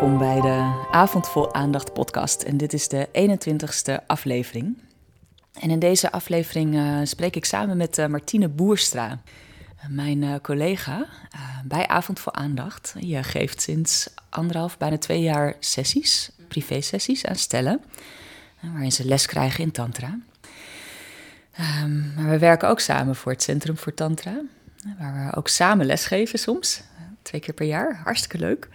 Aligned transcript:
Welkom 0.00 0.18
bij 0.18 0.40
de 0.40 0.86
Avond 0.90 1.28
Vol 1.28 1.54
Aandacht 1.54 1.92
podcast 1.92 2.42
en 2.42 2.56
dit 2.56 2.72
is 2.72 2.88
de 2.88 3.08
21ste 3.08 4.06
aflevering. 4.06 4.78
En 5.60 5.70
in 5.70 5.78
deze 5.78 6.12
aflevering 6.12 6.74
uh, 6.74 6.98
spreek 7.04 7.36
ik 7.36 7.44
samen 7.44 7.76
met 7.76 7.98
uh, 7.98 8.06
Martine 8.06 8.48
Boerstra, 8.48 9.20
mijn 9.88 10.22
uh, 10.22 10.34
collega 10.42 11.06
bij 11.64 11.86
Avond 11.86 12.20
Vol 12.20 12.34
Aandacht. 12.34 12.94
Je 12.98 13.22
geeft 13.22 13.62
sinds 13.62 14.14
anderhalf, 14.28 14.78
bijna 14.78 14.98
twee 14.98 15.22
jaar 15.22 15.54
sessies, 15.58 16.30
privé-sessies 16.48 17.26
aan 17.26 17.36
stellen, 17.36 17.80
waarin 18.60 18.92
ze 18.92 19.04
les 19.04 19.26
krijgen 19.26 19.64
in 19.64 19.70
tantra. 19.70 20.18
Um, 21.82 22.12
maar 22.16 22.30
we 22.30 22.38
werken 22.38 22.68
ook 22.68 22.80
samen 22.80 23.16
voor 23.16 23.32
het 23.32 23.42
Centrum 23.42 23.76
voor 23.76 23.94
Tantra, 23.94 24.40
waar 24.98 25.26
we 25.26 25.36
ook 25.36 25.48
samen 25.48 25.86
lesgeven 25.86 26.38
soms, 26.38 26.82
twee 27.22 27.40
keer 27.40 27.54
per 27.54 27.66
jaar, 27.66 28.00
hartstikke 28.04 28.38
leuk. 28.38 28.68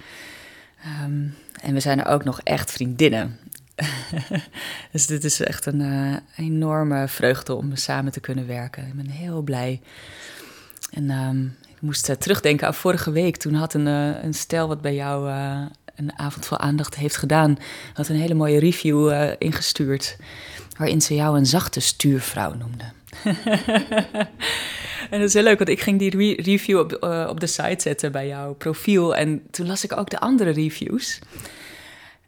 Um, 0.86 1.36
en 1.62 1.74
we 1.74 1.80
zijn 1.80 2.00
er 2.00 2.12
ook 2.12 2.24
nog 2.24 2.42
echt 2.44 2.72
vriendinnen. 2.72 3.40
dus 4.92 5.08
dit 5.08 5.24
is 5.24 5.40
echt 5.40 5.66
een 5.66 5.80
uh, 5.80 6.16
enorme 6.36 7.08
vreugde 7.08 7.54
om 7.54 7.76
samen 7.76 8.12
te 8.12 8.20
kunnen 8.20 8.48
werken. 8.48 8.88
Ik 8.88 8.94
ben 8.94 9.10
heel 9.10 9.42
blij. 9.42 9.82
En 10.92 11.10
um, 11.10 11.56
ik 11.76 11.82
moest 11.82 12.10
uh, 12.10 12.16
terugdenken 12.16 12.68
aan 12.68 12.74
vorige 12.74 13.12
week. 13.12 13.38
Toen 13.38 13.54
had 13.54 13.74
een, 13.74 13.88
uh, 13.88 14.24
een 14.24 14.34
stel 14.34 14.68
wat 14.68 14.82
bij 14.82 14.96
jou 14.96 15.30
een 15.96 16.20
avond 16.20 16.46
vol 16.46 16.58
aandacht 16.58 16.96
heeft 16.96 17.18
gedaan, 17.18 17.58
had 17.94 18.08
een 18.08 18.20
hele 18.20 18.34
mooie 18.34 18.60
review 18.60 19.32
ingestuurd. 19.38 20.18
Waarin 20.78 21.02
ze 21.02 21.16
jou 21.16 21.38
een 21.38 21.46
zachte 21.46 21.80
stuurvrouw 21.80 22.54
noemde. 22.54 22.84
En 25.10 25.20
dat 25.20 25.28
is 25.28 25.34
heel 25.34 25.44
leuk, 25.44 25.58
want 25.58 25.70
ik 25.70 25.82
ging 25.82 26.00
die 26.00 26.42
review 26.42 26.80
op, 26.80 26.98
uh, 27.04 27.28
op 27.30 27.40
de 27.40 27.48
site 27.48 27.82
zetten 27.82 28.12
bij 28.12 28.28
jouw 28.28 28.54
profiel. 28.54 29.16
En 29.16 29.44
toen 29.52 29.68
las 29.68 29.84
ik 29.84 29.98
ook 29.98 30.10
de 30.10 30.20
andere 30.20 30.50
reviews. 30.50 31.20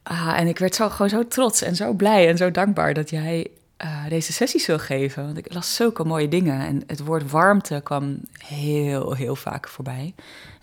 Ah, 0.03 0.33
en 0.39 0.47
ik 0.47 0.59
werd 0.59 0.75
zo, 0.75 0.89
gewoon 0.89 1.09
zo 1.09 1.27
trots 1.27 1.61
en 1.61 1.75
zo 1.75 1.93
blij 1.93 2.27
en 2.27 2.37
zo 2.37 2.51
dankbaar 2.51 2.93
dat 2.93 3.09
jij 3.09 3.47
uh, 3.83 4.09
deze 4.09 4.33
sessies 4.33 4.65
wil 4.65 4.79
geven. 4.79 5.25
Want 5.25 5.37
ik 5.37 5.53
las 5.53 5.75
zulke 5.75 6.03
mooie 6.03 6.27
dingen. 6.27 6.59
En 6.59 6.83
het 6.87 6.99
woord 6.99 7.31
warmte 7.31 7.81
kwam 7.83 8.19
heel, 8.37 9.13
heel 9.13 9.35
vaak 9.35 9.67
voorbij. 9.67 10.13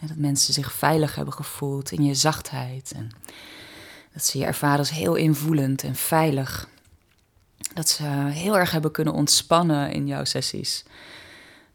En 0.01 0.07
dat 0.07 0.17
mensen 0.17 0.55
zich 0.55 0.73
veilig 0.73 1.15
hebben 1.15 1.35
gevoeld 1.35 1.93
in 1.93 2.05
je 2.05 2.15
zachtheid. 2.15 2.93
En 2.97 3.11
dat 4.13 4.25
ze 4.25 4.39
je 4.39 4.45
ervaren 4.45 4.79
als 4.79 4.91
heel 4.91 5.15
invoelend 5.15 5.83
en 5.83 5.95
veilig. 5.95 6.69
Dat 7.75 7.89
ze 7.89 8.05
heel 8.31 8.59
erg 8.59 8.71
hebben 8.71 8.91
kunnen 8.91 9.15
ontspannen 9.15 9.93
in 9.93 10.07
jouw 10.07 10.25
sessies. 10.25 10.85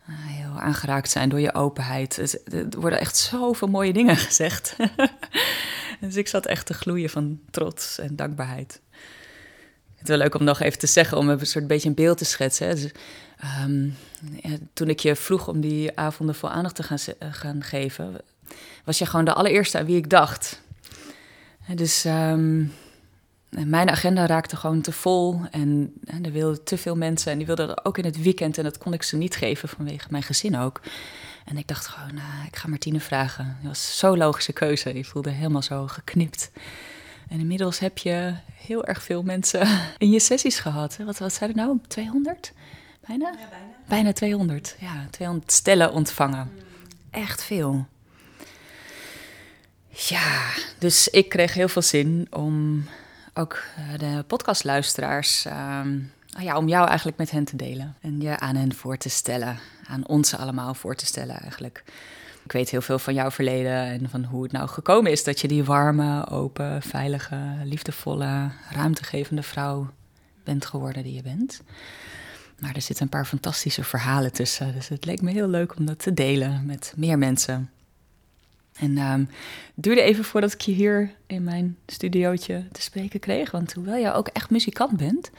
Eh, 0.06 0.16
heel 0.16 0.60
aangeraakt 0.60 1.10
zijn 1.10 1.30
door 1.30 1.40
je 1.40 1.54
openheid. 1.54 2.44
Er 2.54 2.80
worden 2.80 3.00
echt 3.00 3.18
zoveel 3.18 3.68
mooie 3.68 3.94
dingen 3.94 4.18
gezegd. 4.28 4.76
dus 6.02 6.16
ik 6.16 6.28
zat 6.28 6.46
echt 6.46 6.66
te 6.66 6.74
gloeien 6.74 7.10
van 7.10 7.40
trots 7.52 8.00
en 8.00 8.16
dankbaarheid. 8.16 8.82
Het 10.00 10.08
is 10.08 10.16
wel 10.16 10.18
leuk 10.18 10.36
om 10.36 10.44
nog 10.44 10.60
even 10.60 10.80
te 10.80 10.88
zeggen, 10.88 11.18
om 11.18 11.30
een 11.30 11.46
soort 11.46 11.68
beetje 11.68 11.90
een 11.90 11.96
beeld 11.96 12.18
te 12.18 12.26
schetsen. 12.26 12.76
Dus, 12.76 12.92
ja, 14.42 14.58
toen 14.74 14.90
ik 14.90 15.00
je 15.00 15.16
vroeg 15.16 15.48
om 15.48 15.62
die 15.62 15.98
avonden 15.98 16.36
vol 16.36 16.50
aandacht 16.50 16.76
te 16.76 16.84
gaan, 16.84 16.98
uh, 17.24 17.34
gaan 17.34 17.64
geven, 17.64 18.22
was 18.84 18.98
je 18.98 19.06
gewoon 19.06 19.26
de 19.26 19.34
allereerste 19.34 19.78
aan 19.78 19.86
wie 19.86 19.98
ik 19.98 20.10
dacht. 20.10 20.62
Dus 21.76 22.06
um, 22.06 22.74
mijn 23.50 23.90
agenda 23.90 24.26
raakte 24.26 24.56
gewoon 24.56 24.82
te 24.82 24.92
vol 24.92 25.42
en, 25.52 25.94
en 26.06 26.26
er 26.26 26.32
wilden 26.32 26.64
te 26.64 26.78
veel 26.78 26.96
mensen 26.96 27.32
en 27.32 27.38
die 27.38 27.48
wilden 27.48 27.68
dat 27.68 27.86
ook 27.86 27.98
in 27.98 28.06
het 28.06 28.22
weekend 28.22 28.58
en 28.58 28.64
dat 28.64 28.78
kon 28.78 28.94
ik 28.94 29.04
ze 29.04 29.18
niet 29.18 29.36
geven 29.36 29.70
vanwege 29.70 30.08
mijn 30.10 30.24
gezin 30.24 30.58
ook. 30.58 30.82
En 31.46 31.58
ik 31.58 31.68
dacht 31.68 31.88
gewoon, 31.88 32.14
nou, 32.14 32.48
ik 32.48 32.56
ga 32.56 32.68
Martine 32.68 33.00
vragen. 33.00 33.58
Dat 33.62 33.68
was 33.68 33.98
zo'n 33.98 34.18
logische 34.18 34.54
keuze. 34.54 34.94
Je 34.94 35.06
voelde 35.06 35.30
helemaal 35.30 35.62
zo 35.62 35.88
geknipt. 35.88 36.52
En 37.30 37.40
inmiddels 37.40 37.80
heb 37.80 37.98
je 37.98 38.34
heel 38.54 38.86
erg 38.86 39.04
veel 39.04 39.24
mensen 39.24 39.68
in 39.98 40.10
je 40.10 40.20
sessies 40.20 40.60
gehad. 40.60 40.98
Wat, 40.98 41.18
wat 41.18 41.34
zijn 41.34 41.50
er 41.50 41.56
nou? 41.56 41.80
200? 41.88 42.54
Bijna? 43.08 43.30
Ja, 43.30 43.48
bijna. 43.50 43.76
Bijna 43.88 44.12
200. 44.14 44.76
Ja, 44.80 45.08
200 45.10 45.52
stellen 45.52 45.92
ontvangen. 45.92 46.52
Echt 47.10 47.44
veel. 47.44 47.88
Ja, 49.90 50.54
dus 50.78 51.08
ik 51.08 51.30
kreeg 51.30 51.54
heel 51.54 51.68
veel 51.68 51.82
zin 51.82 52.28
om 52.30 52.86
ook 53.40 53.64
eh, 53.78 54.00
de 54.00 54.24
podcastluisteraars, 54.28 55.46
um, 55.46 56.12
ja, 56.26 56.58
om 56.58 56.68
jou 56.68 56.88
eigenlijk 56.88 57.18
met 57.18 57.32
hen 57.32 57.44
te 57.44 57.56
delen. 57.56 57.96
En 58.02 58.22
je 58.22 58.40
aan 58.40 58.56
hen 58.56 58.76
voor 58.76 58.98
te 58.98 59.10
stellen, 59.10 59.60
aan 59.88 60.08
ons 60.08 60.36
allemaal 60.36 60.74
voor 60.74 60.96
te 60.96 61.06
stellen 61.06 61.40
eigenlijk. 61.40 61.84
Ik 62.44 62.52
weet 62.52 62.70
heel 62.70 62.82
veel 62.82 63.00
van 63.00 63.14
jouw 63.14 63.32
verleden 63.32 63.86
en 63.86 64.10
van 64.10 64.24
hoe 64.24 64.44
het 64.44 64.52
nou 64.52 64.68
gekomen 64.68 65.12
is 65.12 65.24
dat 65.24 65.40
je 65.40 65.48
die 65.48 65.64
warme, 65.64 66.28
open, 66.30 66.82
veilige, 66.82 67.40
liefdevolle, 67.64 68.52
ruimtegevende 68.72 69.44
vrouw 69.44 69.90
bent 70.44 70.66
geworden 70.66 71.04
die 71.04 71.14
je 71.14 71.22
bent. 71.22 71.62
Maar 72.60 72.76
er 72.76 72.82
zitten 72.82 73.04
een 73.04 73.12
paar 73.12 73.26
fantastische 73.26 73.84
verhalen 73.84 74.32
tussen. 74.32 74.74
Dus 74.74 74.88
het 74.88 75.06
leek 75.06 75.22
me 75.22 75.32
heel 75.32 75.48
leuk 75.48 75.76
om 75.76 75.86
dat 75.86 76.00
te 76.00 76.14
delen 76.14 76.66
met 76.66 76.94
meer 76.96 77.18
mensen. 77.18 77.70
En 78.80 78.98
um, 78.98 79.30
het 79.76 79.84
duurde 79.84 80.02
even 80.02 80.24
voordat 80.24 80.54
ik 80.54 80.62
je 80.62 80.72
hier 80.72 81.12
in 81.28 81.44
mijn 81.44 81.78
studiootje 81.86 82.68
te 82.72 82.82
spreken 82.82 83.20
kreeg. 83.20 83.52
Want 83.52 83.74
hoewel 83.74 83.96
je 83.96 84.14
ook 84.14 84.28
echt 84.28 84.50
muzikant 84.50 84.98
bent, 84.98 85.32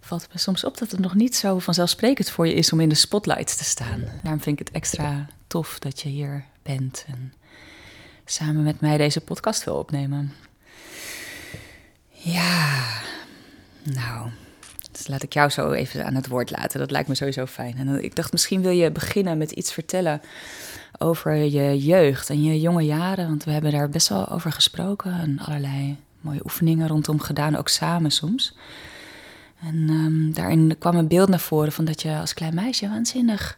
valt 0.00 0.22
het 0.22 0.32
me 0.32 0.38
soms 0.38 0.64
op 0.64 0.78
dat 0.78 0.90
het 0.90 1.00
nog 1.00 1.14
niet 1.14 1.36
zo 1.36 1.58
vanzelfsprekend 1.58 2.30
voor 2.30 2.46
je 2.46 2.54
is 2.54 2.72
om 2.72 2.80
in 2.80 2.88
de 2.88 2.94
spotlight 2.94 3.58
te 3.58 3.64
staan. 3.64 4.04
Daarom 4.22 4.40
vind 4.40 4.60
ik 4.60 4.66
het 4.66 4.76
extra 4.76 5.26
tof 5.46 5.78
dat 5.78 6.00
je 6.00 6.08
hier 6.08 6.44
bent 6.62 7.04
en 7.06 7.32
samen 8.24 8.62
met 8.62 8.80
mij 8.80 8.96
deze 8.96 9.20
podcast 9.20 9.64
wil 9.64 9.74
opnemen. 9.74 10.32
Ja, 12.10 12.86
nou, 13.82 14.30
dus 14.92 15.06
laat 15.08 15.22
ik 15.22 15.32
jou 15.32 15.50
zo 15.50 15.72
even 15.72 16.04
aan 16.04 16.14
het 16.14 16.26
woord 16.26 16.50
laten. 16.50 16.80
Dat 16.80 16.90
lijkt 16.90 17.08
me 17.08 17.14
sowieso 17.14 17.46
fijn. 17.46 17.76
En 17.76 18.04
ik 18.04 18.14
dacht, 18.16 18.32
misschien 18.32 18.62
wil 18.62 18.70
je 18.70 18.90
beginnen 18.90 19.38
met 19.38 19.50
iets 19.50 19.72
vertellen 19.72 20.20
over 20.98 21.34
je 21.34 21.78
jeugd 21.78 22.30
en 22.30 22.42
je 22.42 22.60
jonge 22.60 22.84
jaren. 22.84 23.28
Want 23.28 23.44
we 23.44 23.50
hebben 23.50 23.72
daar 23.72 23.88
best 23.88 24.08
wel 24.08 24.28
over 24.28 24.52
gesproken 24.52 25.12
en 25.12 25.38
allerlei 25.38 25.96
mooie 26.20 26.40
oefeningen 26.44 26.88
rondom 26.88 27.20
gedaan, 27.20 27.56
ook 27.56 27.68
samen 27.68 28.10
soms. 28.10 28.54
En 29.62 29.88
um, 29.90 30.34
daarin 30.34 30.76
kwam 30.78 30.96
een 30.96 31.08
beeld 31.08 31.28
naar 31.28 31.40
voren 31.40 31.72
van 31.72 31.84
dat 31.84 32.02
je 32.02 32.16
als 32.16 32.34
klein 32.34 32.54
meisje 32.54 32.88
waanzinnig 32.88 33.56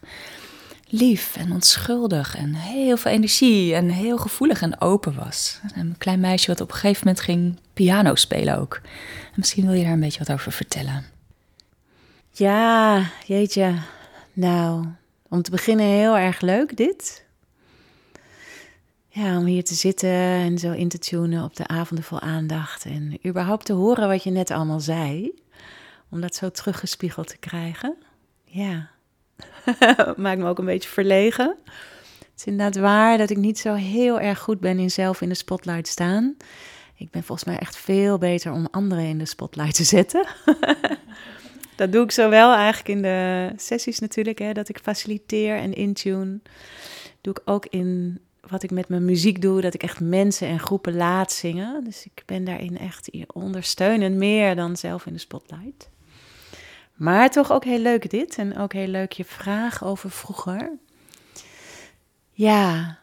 lief 0.89 1.35
en 1.37 1.51
onschuldig 1.51 2.35
en 2.35 2.53
heel 2.53 2.97
veel 2.97 3.11
energie 3.11 3.75
en 3.75 3.89
heel 3.89 4.17
gevoelig 4.17 4.61
en 4.61 4.81
open 4.81 5.15
was. 5.15 5.59
Een 5.75 5.95
klein 5.97 6.19
meisje 6.19 6.47
wat 6.47 6.61
op 6.61 6.69
een 6.69 6.75
gegeven 6.75 7.07
moment 7.07 7.23
ging 7.23 7.59
piano 7.73 8.15
spelen 8.15 8.57
ook. 8.57 8.81
En 9.25 9.33
misschien 9.35 9.65
wil 9.65 9.73
je 9.73 9.83
daar 9.83 9.93
een 9.93 9.99
beetje 9.99 10.19
wat 10.19 10.31
over 10.31 10.51
vertellen. 10.51 11.05
Ja, 12.31 13.05
jeetje. 13.25 13.73
Nou, 14.33 14.85
om 15.29 15.41
te 15.41 15.51
beginnen 15.51 15.85
heel 15.85 16.17
erg 16.17 16.41
leuk 16.41 16.77
dit. 16.77 17.22
Ja, 19.15 19.37
om 19.37 19.45
hier 19.45 19.63
te 19.63 19.73
zitten 19.73 20.09
en 20.09 20.57
zo 20.57 20.71
in 20.71 20.87
te 20.87 20.99
tunen 20.99 21.43
op 21.43 21.55
de 21.55 21.67
avonden 21.67 22.05
vol 22.05 22.19
aandacht. 22.19 22.85
En 22.85 23.19
überhaupt 23.25 23.65
te 23.65 23.73
horen 23.73 24.07
wat 24.07 24.23
je 24.23 24.29
net 24.29 24.51
allemaal 24.51 24.79
zei. 24.79 25.31
Om 26.09 26.21
dat 26.21 26.35
zo 26.35 26.49
teruggespiegeld 26.49 27.27
te 27.27 27.37
krijgen. 27.37 27.95
Ja, 28.43 28.89
maakt 30.17 30.39
me 30.39 30.45
ook 30.47 30.57
een 30.57 30.65
beetje 30.65 30.89
verlegen. 30.89 31.57
Het 32.19 32.31
is 32.37 32.45
inderdaad 32.45 32.81
waar 32.81 33.17
dat 33.17 33.29
ik 33.29 33.37
niet 33.37 33.59
zo 33.59 33.73
heel 33.73 34.19
erg 34.19 34.39
goed 34.39 34.59
ben 34.59 34.79
in 34.79 34.91
zelf 34.91 35.21
in 35.21 35.29
de 35.29 35.35
spotlight 35.35 35.87
staan. 35.87 36.35
Ik 36.95 37.09
ben 37.11 37.23
volgens 37.23 37.47
mij 37.47 37.57
echt 37.57 37.77
veel 37.77 38.17
beter 38.17 38.51
om 38.51 38.67
anderen 38.71 39.05
in 39.05 39.17
de 39.17 39.25
spotlight 39.25 39.75
te 39.75 39.83
zetten. 39.83 40.25
dat 41.75 41.91
doe 41.91 42.03
ik 42.03 42.11
zowel 42.11 42.53
eigenlijk 42.53 42.87
in 42.87 43.01
de 43.01 43.49
sessies 43.55 43.99
natuurlijk, 43.99 44.39
hè, 44.39 44.53
dat 44.53 44.69
ik 44.69 44.79
faciliteer 44.79 45.57
en 45.57 45.73
intune. 45.73 46.39
Doe 47.21 47.33
ik 47.33 47.41
ook 47.45 47.65
in 47.65 48.19
wat 48.47 48.63
ik 48.63 48.71
met 48.71 48.87
mijn 48.87 49.05
muziek 49.05 49.41
doe, 49.41 49.61
dat 49.61 49.73
ik 49.73 49.83
echt 49.83 49.99
mensen 49.99 50.47
en 50.47 50.59
groepen 50.59 50.95
laat 50.95 51.31
zingen. 51.31 51.83
Dus 51.83 52.05
ik 52.05 52.23
ben 52.25 52.43
daarin 52.43 52.77
echt 52.77 53.09
ondersteunend 53.33 54.15
meer 54.15 54.55
dan 54.55 54.77
zelf 54.77 55.05
in 55.05 55.13
de 55.13 55.19
spotlight. 55.19 55.89
Maar 56.93 57.29
toch 57.29 57.51
ook 57.51 57.63
heel 57.63 57.79
leuk 57.79 58.09
dit 58.09 58.37
en 58.37 58.57
ook 58.57 58.73
heel 58.73 58.87
leuk 58.87 59.11
je 59.11 59.25
vraag 59.25 59.83
over 59.83 60.11
vroeger. 60.11 60.71
Ja, 62.31 62.97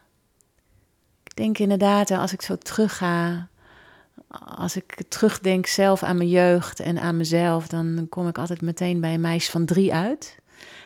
ik 1.23 1.37
denk 1.37 1.59
inderdaad, 1.59 2.11
als 2.11 2.33
ik 2.33 2.43
zo 2.43 2.57
terugga, 2.57 3.49
als 4.57 4.77
ik 4.77 5.03
terugdenk 5.09 5.67
zelf 5.67 6.03
aan 6.03 6.17
mijn 6.17 6.29
jeugd 6.29 6.81
en 6.81 6.99
aan 6.99 7.17
mezelf, 7.17 7.69
dan 7.69 8.07
kom 8.09 8.29
ik 8.29 8.39
altijd 8.39 8.61
meteen 8.61 9.01
bij 9.01 9.15
een 9.15 9.21
meisje 9.21 9.51
van 9.51 9.65
drie 9.65 9.95
uit. 9.95 10.40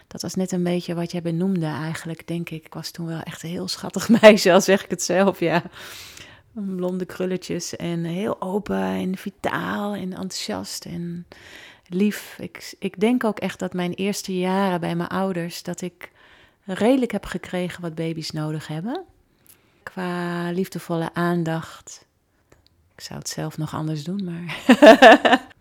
Dat 0.06 0.22
was 0.22 0.34
net 0.34 0.52
een 0.52 0.62
beetje 0.62 0.94
wat 0.94 1.12
jij 1.12 1.22
benoemde 1.22 1.66
eigenlijk, 1.66 2.26
denk 2.26 2.50
ik. 2.50 2.66
Ik 2.66 2.74
was 2.74 2.90
toen 2.90 3.06
wel 3.06 3.20
echt 3.20 3.42
een 3.42 3.48
heel 3.48 3.68
schattig 3.68 4.08
meisje, 4.20 4.52
al 4.52 4.60
zeg 4.60 4.84
ik 4.84 4.90
het 4.90 5.02
zelf, 5.02 5.40
ja. 5.40 5.62
Blonde 6.52 7.04
krulletjes 7.04 7.76
en 7.76 8.04
heel 8.04 8.40
open 8.40 8.82
en 8.82 9.16
vitaal 9.16 9.94
en 9.94 10.12
enthousiast 10.12 10.84
en 10.84 11.26
lief. 11.88 12.36
Ik, 12.38 12.74
ik 12.78 13.00
denk 13.00 13.24
ook 13.24 13.38
echt 13.38 13.58
dat 13.58 13.72
mijn 13.72 13.92
eerste 13.92 14.38
jaren 14.38 14.80
bij 14.80 14.96
mijn 14.96 15.08
ouders, 15.08 15.62
dat 15.62 15.80
ik 15.80 16.10
redelijk 16.64 17.12
heb 17.12 17.24
gekregen 17.24 17.82
wat 17.82 17.94
baby's 17.94 18.30
nodig 18.30 18.66
hebben. 18.66 19.04
Qua 19.82 20.50
liefdevolle 20.50 21.14
aandacht, 21.14 22.06
Ik 22.94 23.00
zou 23.00 23.18
het 23.18 23.28
zelf 23.28 23.58
nog 23.58 23.74
anders 23.74 24.04
doen, 24.04 24.24
maar. 24.24 24.56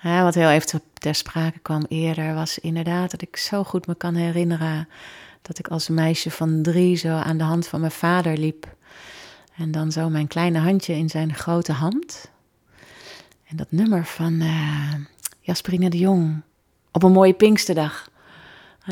ja, 0.00 0.22
wat 0.22 0.34
heel 0.34 0.50
even 0.50 0.82
ter 0.92 1.14
sprake 1.14 1.58
kwam 1.58 1.84
eerder 1.88 2.34
was 2.34 2.58
inderdaad 2.58 3.10
dat 3.10 3.22
ik 3.22 3.36
zo 3.36 3.64
goed 3.64 3.86
me 3.86 3.94
kan 3.94 4.14
herinneren 4.14 4.88
dat 5.42 5.58
ik 5.58 5.68
als 5.68 5.88
meisje 5.88 6.30
van 6.30 6.62
drie 6.62 6.96
zo 6.96 7.08
aan 7.08 7.38
de 7.38 7.44
hand 7.44 7.66
van 7.66 7.80
mijn 7.80 7.92
vader 7.92 8.38
liep. 8.38 8.76
En 9.56 9.70
dan 9.70 9.92
zo 9.92 10.08
mijn 10.08 10.26
kleine 10.26 10.58
handje 10.58 10.94
in 10.94 11.08
zijn 11.08 11.34
grote 11.34 11.72
hand. 11.72 12.30
En 13.46 13.56
dat 13.56 13.70
nummer 13.70 14.04
van 14.04 14.32
uh, 14.32 14.94
Jasperine 15.40 15.90
de 15.90 15.98
Jong 15.98 16.42
op 16.92 17.02
een 17.02 17.12
mooie 17.12 17.32
Pinksterdag. 17.32 18.10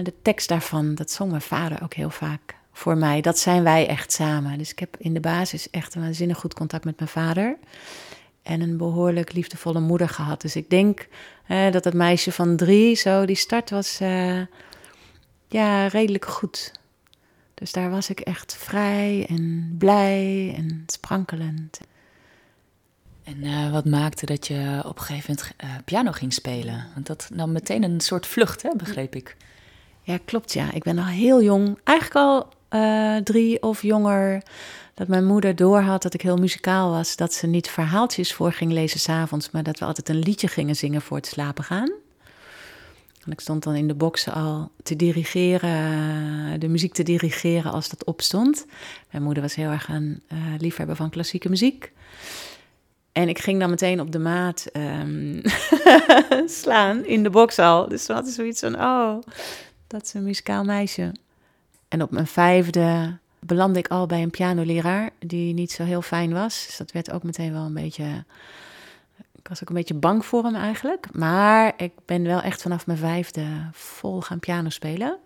De 0.02 0.14
tekst 0.22 0.48
daarvan, 0.48 0.94
dat 0.94 1.10
zong 1.10 1.30
mijn 1.30 1.42
vader 1.42 1.82
ook 1.82 1.94
heel 1.94 2.10
vaak 2.10 2.54
voor 2.72 2.96
mij. 2.96 3.20
Dat 3.20 3.38
zijn 3.38 3.62
wij 3.62 3.88
echt 3.88 4.12
samen. 4.12 4.58
Dus 4.58 4.70
ik 4.70 4.78
heb 4.78 4.96
in 4.98 5.14
de 5.14 5.20
basis 5.20 5.70
echt 5.70 5.94
een 5.94 6.02
waanzinnig 6.02 6.38
goed 6.38 6.54
contact 6.54 6.84
met 6.84 6.98
mijn 6.98 7.10
vader. 7.10 7.56
En 8.46 8.60
een 8.60 8.76
behoorlijk 8.76 9.32
liefdevolle 9.32 9.80
moeder 9.80 10.08
gehad. 10.08 10.40
Dus 10.40 10.56
ik 10.56 10.70
denk 10.70 11.08
dat 11.70 11.84
het 11.84 11.94
meisje 11.94 12.32
van 12.32 12.56
drie, 12.56 12.94
zo, 12.94 13.24
die 13.24 13.36
start 13.36 13.70
was 13.70 14.00
uh, 14.00 14.40
ja, 15.48 15.86
redelijk 15.86 16.24
goed. 16.24 16.72
Dus 17.54 17.72
daar 17.72 17.90
was 17.90 18.10
ik 18.10 18.20
echt 18.20 18.56
vrij 18.56 19.26
en 19.28 19.74
blij 19.78 20.54
en 20.56 20.82
sprankelend. 20.86 21.80
En 23.24 23.36
uh, 23.44 23.72
wat 23.72 23.84
maakte 23.84 24.26
dat 24.26 24.46
je 24.46 24.82
op 24.84 24.98
een 24.98 25.04
gegeven 25.04 25.34
moment 25.34 25.54
uh, 25.64 25.70
piano 25.84 26.12
ging 26.12 26.32
spelen? 26.32 26.86
Want 26.94 27.06
dat 27.06 27.28
nam 27.34 27.52
meteen 27.52 27.82
een 27.82 28.00
soort 28.00 28.26
vlucht, 28.26 28.62
hè, 28.62 28.70
begreep 28.76 29.14
ik. 29.14 29.36
Ja, 30.02 30.18
klopt 30.24 30.52
ja. 30.52 30.72
Ik 30.72 30.82
ben 30.82 30.98
al 30.98 31.04
heel 31.04 31.42
jong, 31.42 31.78
eigenlijk 31.84 32.16
al 32.16 32.54
drie 33.22 33.62
of 33.62 33.82
jonger, 33.82 34.42
dat 34.96 35.08
mijn 35.08 35.24
moeder 35.24 35.56
doorhad 35.56 36.02
dat 36.02 36.14
ik 36.14 36.22
heel 36.22 36.36
muzikaal 36.36 36.90
was. 36.90 37.16
Dat 37.16 37.32
ze 37.32 37.46
niet 37.46 37.68
verhaaltjes 37.68 38.34
voor 38.34 38.52
ging 38.52 38.72
lezen 38.72 39.00
s'avonds, 39.00 39.50
maar 39.50 39.62
dat 39.62 39.78
we 39.78 39.84
altijd 39.84 40.08
een 40.08 40.18
liedje 40.18 40.48
gingen 40.48 40.76
zingen 40.76 41.02
voor 41.02 41.16
het 41.16 41.26
slapen 41.26 41.64
gaan. 41.64 41.90
En 43.24 43.32
ik 43.32 43.40
stond 43.40 43.62
dan 43.62 43.74
in 43.74 43.88
de 43.88 43.94
boxen 43.94 44.32
al 44.32 44.70
te 44.82 44.96
dirigeren, 44.96 46.60
de 46.60 46.68
muziek 46.68 46.92
te 46.92 47.02
dirigeren 47.02 47.72
als 47.72 47.88
dat 47.88 48.04
opstond. 48.04 48.66
Mijn 49.10 49.22
moeder 49.22 49.42
was 49.42 49.54
heel 49.54 49.70
erg 49.70 49.88
een 49.88 50.22
uh, 50.32 50.38
liefhebber 50.58 50.96
van 50.96 51.10
klassieke 51.10 51.48
muziek. 51.48 51.92
En 53.12 53.28
ik 53.28 53.38
ging 53.38 53.60
dan 53.60 53.70
meteen 53.70 54.00
op 54.00 54.12
de 54.12 54.18
maat 54.18 54.66
um, 54.72 55.42
slaan 56.62 57.04
in 57.04 57.22
de 57.22 57.30
box 57.30 57.58
al. 57.58 57.88
Dus 57.88 58.06
toen 58.06 58.16
had 58.16 58.26
ik 58.26 58.34
zoiets 58.34 58.60
van, 58.60 58.80
oh, 58.80 59.18
dat 59.86 60.02
is 60.02 60.14
een 60.14 60.24
muzikaal 60.24 60.64
meisje. 60.64 61.12
En 61.88 62.02
op 62.02 62.10
mijn 62.10 62.26
vijfde 62.26 63.18
belandde 63.46 63.78
ik 63.78 63.88
al 63.88 64.06
bij 64.06 64.22
een 64.22 64.30
pianoleraar 64.30 65.10
die 65.18 65.54
niet 65.54 65.72
zo 65.72 65.84
heel 65.84 66.02
fijn 66.02 66.32
was. 66.32 66.66
Dus 66.66 66.76
dat 66.76 66.92
werd 66.92 67.10
ook 67.10 67.22
meteen 67.22 67.52
wel 67.52 67.64
een 67.64 67.74
beetje... 67.74 68.24
Ik 69.34 69.48
was 69.48 69.62
ook 69.62 69.68
een 69.68 69.74
beetje 69.74 69.94
bang 69.94 70.24
voor 70.24 70.44
hem 70.44 70.54
eigenlijk. 70.54 71.06
Maar 71.12 71.72
ik 71.76 71.92
ben 72.04 72.22
wel 72.22 72.40
echt 72.40 72.62
vanaf 72.62 72.86
mijn 72.86 72.98
vijfde 72.98 73.46
vol 73.72 74.20
gaan 74.20 74.38
piano 74.38 74.68
spelen. 74.68 75.18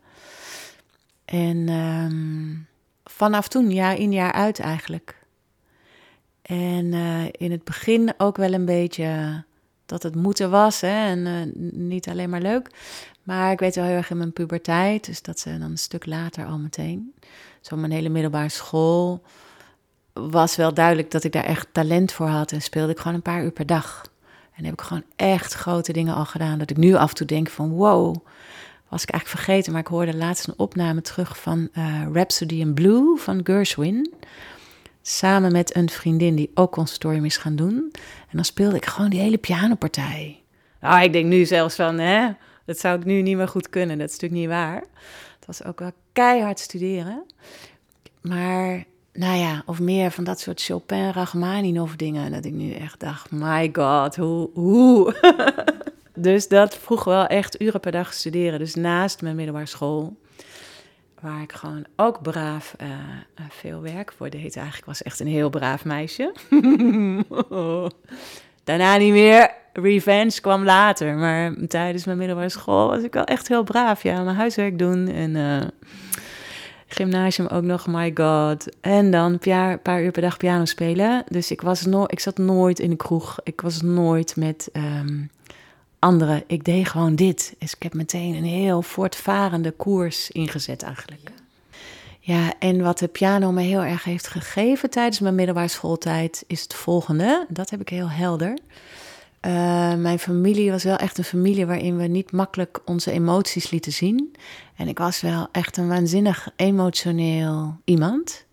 En 1.25 1.69
um, 1.69 2.67
vanaf 3.05 3.49
toen, 3.49 3.71
jaar 3.71 3.99
in 3.99 4.13
jaar 4.13 4.33
uit 4.33 4.61
eigenlijk. 4.61 5.19
En 6.43 6.93
uh, 6.93 7.25
in 7.31 7.51
het 7.51 7.65
begin 7.65 8.13
ook 8.19 8.37
wel 8.37 8.53
een 8.53 8.65
beetje 8.65 9.43
dat 9.87 10.03
het 10.03 10.15
moeten 10.15 10.51
was. 10.51 10.81
Hè? 10.81 11.07
En 11.07 11.27
uh, 11.27 11.71
niet 11.73 12.09
alleen 12.09 12.31
maar 12.31 12.41
leuk. 12.41 12.71
Maar 13.23 13.53
ik 13.53 13.59
weet 13.59 13.75
wel 13.75 13.85
heel 13.85 13.97
erg 13.97 14.11
in 14.11 14.17
mijn 14.17 14.33
puberteit, 14.33 15.05
dus 15.05 15.23
dat 15.23 15.39
ze 15.39 15.59
dan 15.59 15.71
een 15.71 15.79
stuk 15.79 16.07
later 16.07 16.47
al 16.47 16.59
meteen. 16.59 17.15
Zo 17.61 17.77
mijn 17.77 17.93
hele 17.93 18.09
middelbare 18.09 18.49
school 18.49 19.23
was 20.13 20.57
wel 20.57 20.75
duidelijk 20.75 21.11
dat 21.11 21.25
ik 21.25 21.33
daar 21.33 21.45
echt 21.45 21.69
talent 21.73 22.13
voor 22.13 22.27
had. 22.27 22.53
En 22.53 22.63
speelde 22.63 22.93
ik 22.93 22.99
gewoon 22.99 23.15
een 23.15 23.23
paar 23.23 23.43
uur 23.43 23.51
per 23.51 23.67
dag. 23.67 24.03
En 24.55 24.65
heb 24.65 24.73
ik 24.73 24.81
gewoon 24.81 25.05
echt 25.17 25.53
grote 25.53 25.93
dingen 25.93 26.15
al 26.15 26.25
gedaan. 26.25 26.59
Dat 26.59 26.71
ik 26.71 26.77
nu 26.77 26.95
af 26.95 27.09
en 27.09 27.15
toe 27.15 27.27
denk 27.27 27.49
van 27.49 27.71
wow, 27.71 28.17
was 28.89 29.03
ik 29.03 29.11
eigenlijk 29.11 29.27
vergeten. 29.45 29.73
Maar 29.73 29.81
ik 29.81 29.87
hoorde 29.87 30.17
laatst 30.17 30.47
een 30.47 30.55
opname 30.59 31.01
terug 31.01 31.39
van 31.39 31.69
uh, 31.79 32.07
Rhapsody 32.13 32.55
in 32.55 32.75
Blue 32.75 33.17
van 33.17 33.41
Gershwin. 33.45 34.13
Samen 35.03 35.53
met 35.53 35.77
een 35.77 35.89
vriendin 35.89 36.35
die 36.35 36.51
ook 36.55 36.73
conservatorium 36.73 37.25
is 37.25 37.37
gaan 37.37 37.57
doen. 37.57 37.89
En 38.21 38.37
dan 38.37 38.45
speelde 38.45 38.77
ik 38.77 38.87
gewoon 38.87 39.11
die 39.11 39.21
hele 39.21 39.39
pianopartij. 39.39 40.43
Nou, 40.81 41.03
ik 41.03 41.13
denk 41.13 41.27
nu 41.27 41.45
zelfs 41.45 41.75
van, 41.75 41.99
hè, 41.99 42.29
dat 42.65 42.79
zou 42.79 42.99
ik 42.99 43.05
nu 43.05 43.23
niet 43.23 43.37
meer 43.37 43.49
goed 43.49 43.69
kunnen. 43.69 43.99
Dat 43.99 44.09
is 44.09 44.13
natuurlijk 44.13 44.41
niet 44.41 44.51
waar. 44.51 44.85
Het 45.39 45.47
was 45.47 45.65
ook 45.65 45.79
wel 45.79 45.93
keihard 46.13 46.59
studeren. 46.59 47.23
Maar, 48.21 48.85
nou 49.13 49.39
ja, 49.39 49.63
of 49.67 49.81
meer 49.81 50.11
van 50.11 50.25
dat 50.25 50.41
soort 50.41 50.63
Chopin, 50.63 51.11
Rachmaninoff 51.11 51.97
dingen. 51.97 52.33
Dat 52.33 52.45
ik 52.45 52.53
nu 52.53 52.73
echt 52.73 53.01
dacht, 53.01 53.31
my 53.31 53.71
god, 53.73 54.17
hoe, 54.17 54.51
hoe? 54.53 55.15
dus 56.15 56.49
dat 56.49 56.77
vroeg 56.77 57.05
wel 57.05 57.27
echt 57.27 57.61
uren 57.61 57.81
per 57.81 57.93
dag 57.93 58.13
studeren. 58.13 58.59
Dus 58.59 58.75
naast 58.75 59.23
mijn 59.23 59.37
middelbare 59.37 59.67
school 59.67 60.17
waar 61.21 61.43
ik 61.43 61.53
gewoon 61.53 61.85
ook 61.97 62.23
braaf 62.23 62.75
uh, 62.83 62.89
veel 63.49 63.81
werk 63.81 64.13
voor 64.13 64.31
deed. 64.31 64.57
Eigenlijk 64.57 64.87
was 64.87 65.03
echt 65.03 65.21
een 65.21 65.27
heel 65.27 65.51
braaf 65.51 65.85
meisje. 65.85 66.35
Daarna 68.65 68.97
niet 68.97 69.13
meer. 69.13 69.51
Revenge 69.73 70.41
kwam 70.41 70.65
later. 70.65 71.15
Maar 71.15 71.55
tijdens 71.69 72.05
mijn 72.05 72.19
middelbare 72.19 72.49
school 72.49 72.89
was 72.89 73.03
ik 73.03 73.13
wel 73.13 73.25
echt 73.25 73.49
heel 73.49 73.63
braaf. 73.63 74.03
Ja, 74.03 74.23
mijn 74.23 74.37
huiswerk 74.37 74.79
doen 74.79 75.09
en 75.09 75.35
uh, 75.35 75.61
gymnasium 76.87 77.47
ook 77.47 77.63
nog, 77.63 77.87
my 77.87 78.11
god. 78.15 78.81
En 78.81 79.11
dan 79.11 79.39
een 79.41 79.81
paar, 79.83 80.03
uur 80.03 80.11
per 80.11 80.23
dag 80.23 80.37
piano 80.37 80.65
spelen. 80.65 81.25
Dus 81.29 81.51
ik, 81.51 81.61
was 81.61 81.87
no 81.87 82.05
ik 82.07 82.21
zat 82.21 82.39
nooit 82.39 82.79
in 82.79 82.91
de 82.91 82.97
kroeg. 82.97 83.39
Ik 83.43 83.61
was 83.61 83.83
nooit 83.83 84.37
met 84.37 84.69
um, 84.73 85.31
anderen. 85.99 86.43
Ik 86.47 86.65
deed 86.65 86.89
gewoon 86.89 87.15
dit. 87.15 87.55
Dus 87.59 87.75
ik 87.75 87.83
heb 87.83 87.95
meteen 87.95 88.35
een 88.35 88.45
heel 88.45 88.83
voortvarende 88.83 89.71
koers 89.71 90.31
ingezet 90.31 90.83
eigenlijk. 90.83 91.31
En 92.59 92.83
wat 92.83 92.99
de 92.99 93.09
piano 93.09 93.53
me 93.53 93.63
heel 93.63 93.83
erg 93.83 94.05
heeft 94.05 94.29
gegeven 94.29 94.91
tijdens 94.91 95.21
mijn 95.21 95.35
middelbare 95.35 95.69
schooltijd 95.69 96.45
is 96.47 96.63
het 96.63 96.75
volgende. 96.75 97.47
Dat 97.49 97.71
heb 97.71 97.81
ik 97.81 97.89
heel 97.89 98.11
helder. 98.11 98.59
Uh, 99.47 99.95
mijn 99.95 100.19
familie 100.19 100.71
was 100.71 100.85
wel 100.85 100.97
echt 100.97 101.19
een 101.19 101.25
familie 101.25 101.67
waarin 101.67 101.97
we 101.97 102.07
niet 102.07 102.33
makkelijk 102.33 102.81
onze 102.85 103.11
emoties 103.11 103.71
lieten 103.71 103.93
zien. 103.93 104.37
En 104.77 104.89
ik 104.89 104.99
was 104.99 105.21
wel 105.21 105.49
echt 105.53 105.77
een 105.77 105.89
waanzinnig 105.89 106.49
emotioneel 106.57 107.77
iemand. 107.85 108.45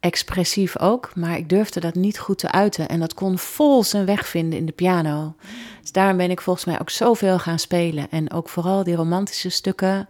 Expressief 0.00 0.78
ook, 0.78 1.14
maar 1.14 1.36
ik 1.36 1.48
durfde 1.48 1.80
dat 1.80 1.94
niet 1.94 2.18
goed 2.18 2.38
te 2.38 2.50
uiten. 2.50 2.88
En 2.88 3.00
dat 3.00 3.14
kon 3.14 3.38
vol 3.38 3.84
zijn 3.84 4.04
weg 4.04 4.26
vinden 4.26 4.58
in 4.58 4.66
de 4.66 4.72
piano. 4.72 5.34
Dus 5.80 5.92
daarom 5.92 6.16
ben 6.16 6.30
ik 6.30 6.40
volgens 6.40 6.64
mij 6.64 6.80
ook 6.80 6.90
zoveel 6.90 7.38
gaan 7.38 7.58
spelen. 7.58 8.10
En 8.10 8.32
ook 8.32 8.48
vooral 8.48 8.84
die 8.84 8.94
romantische 8.94 9.48
stukken. 9.48 10.08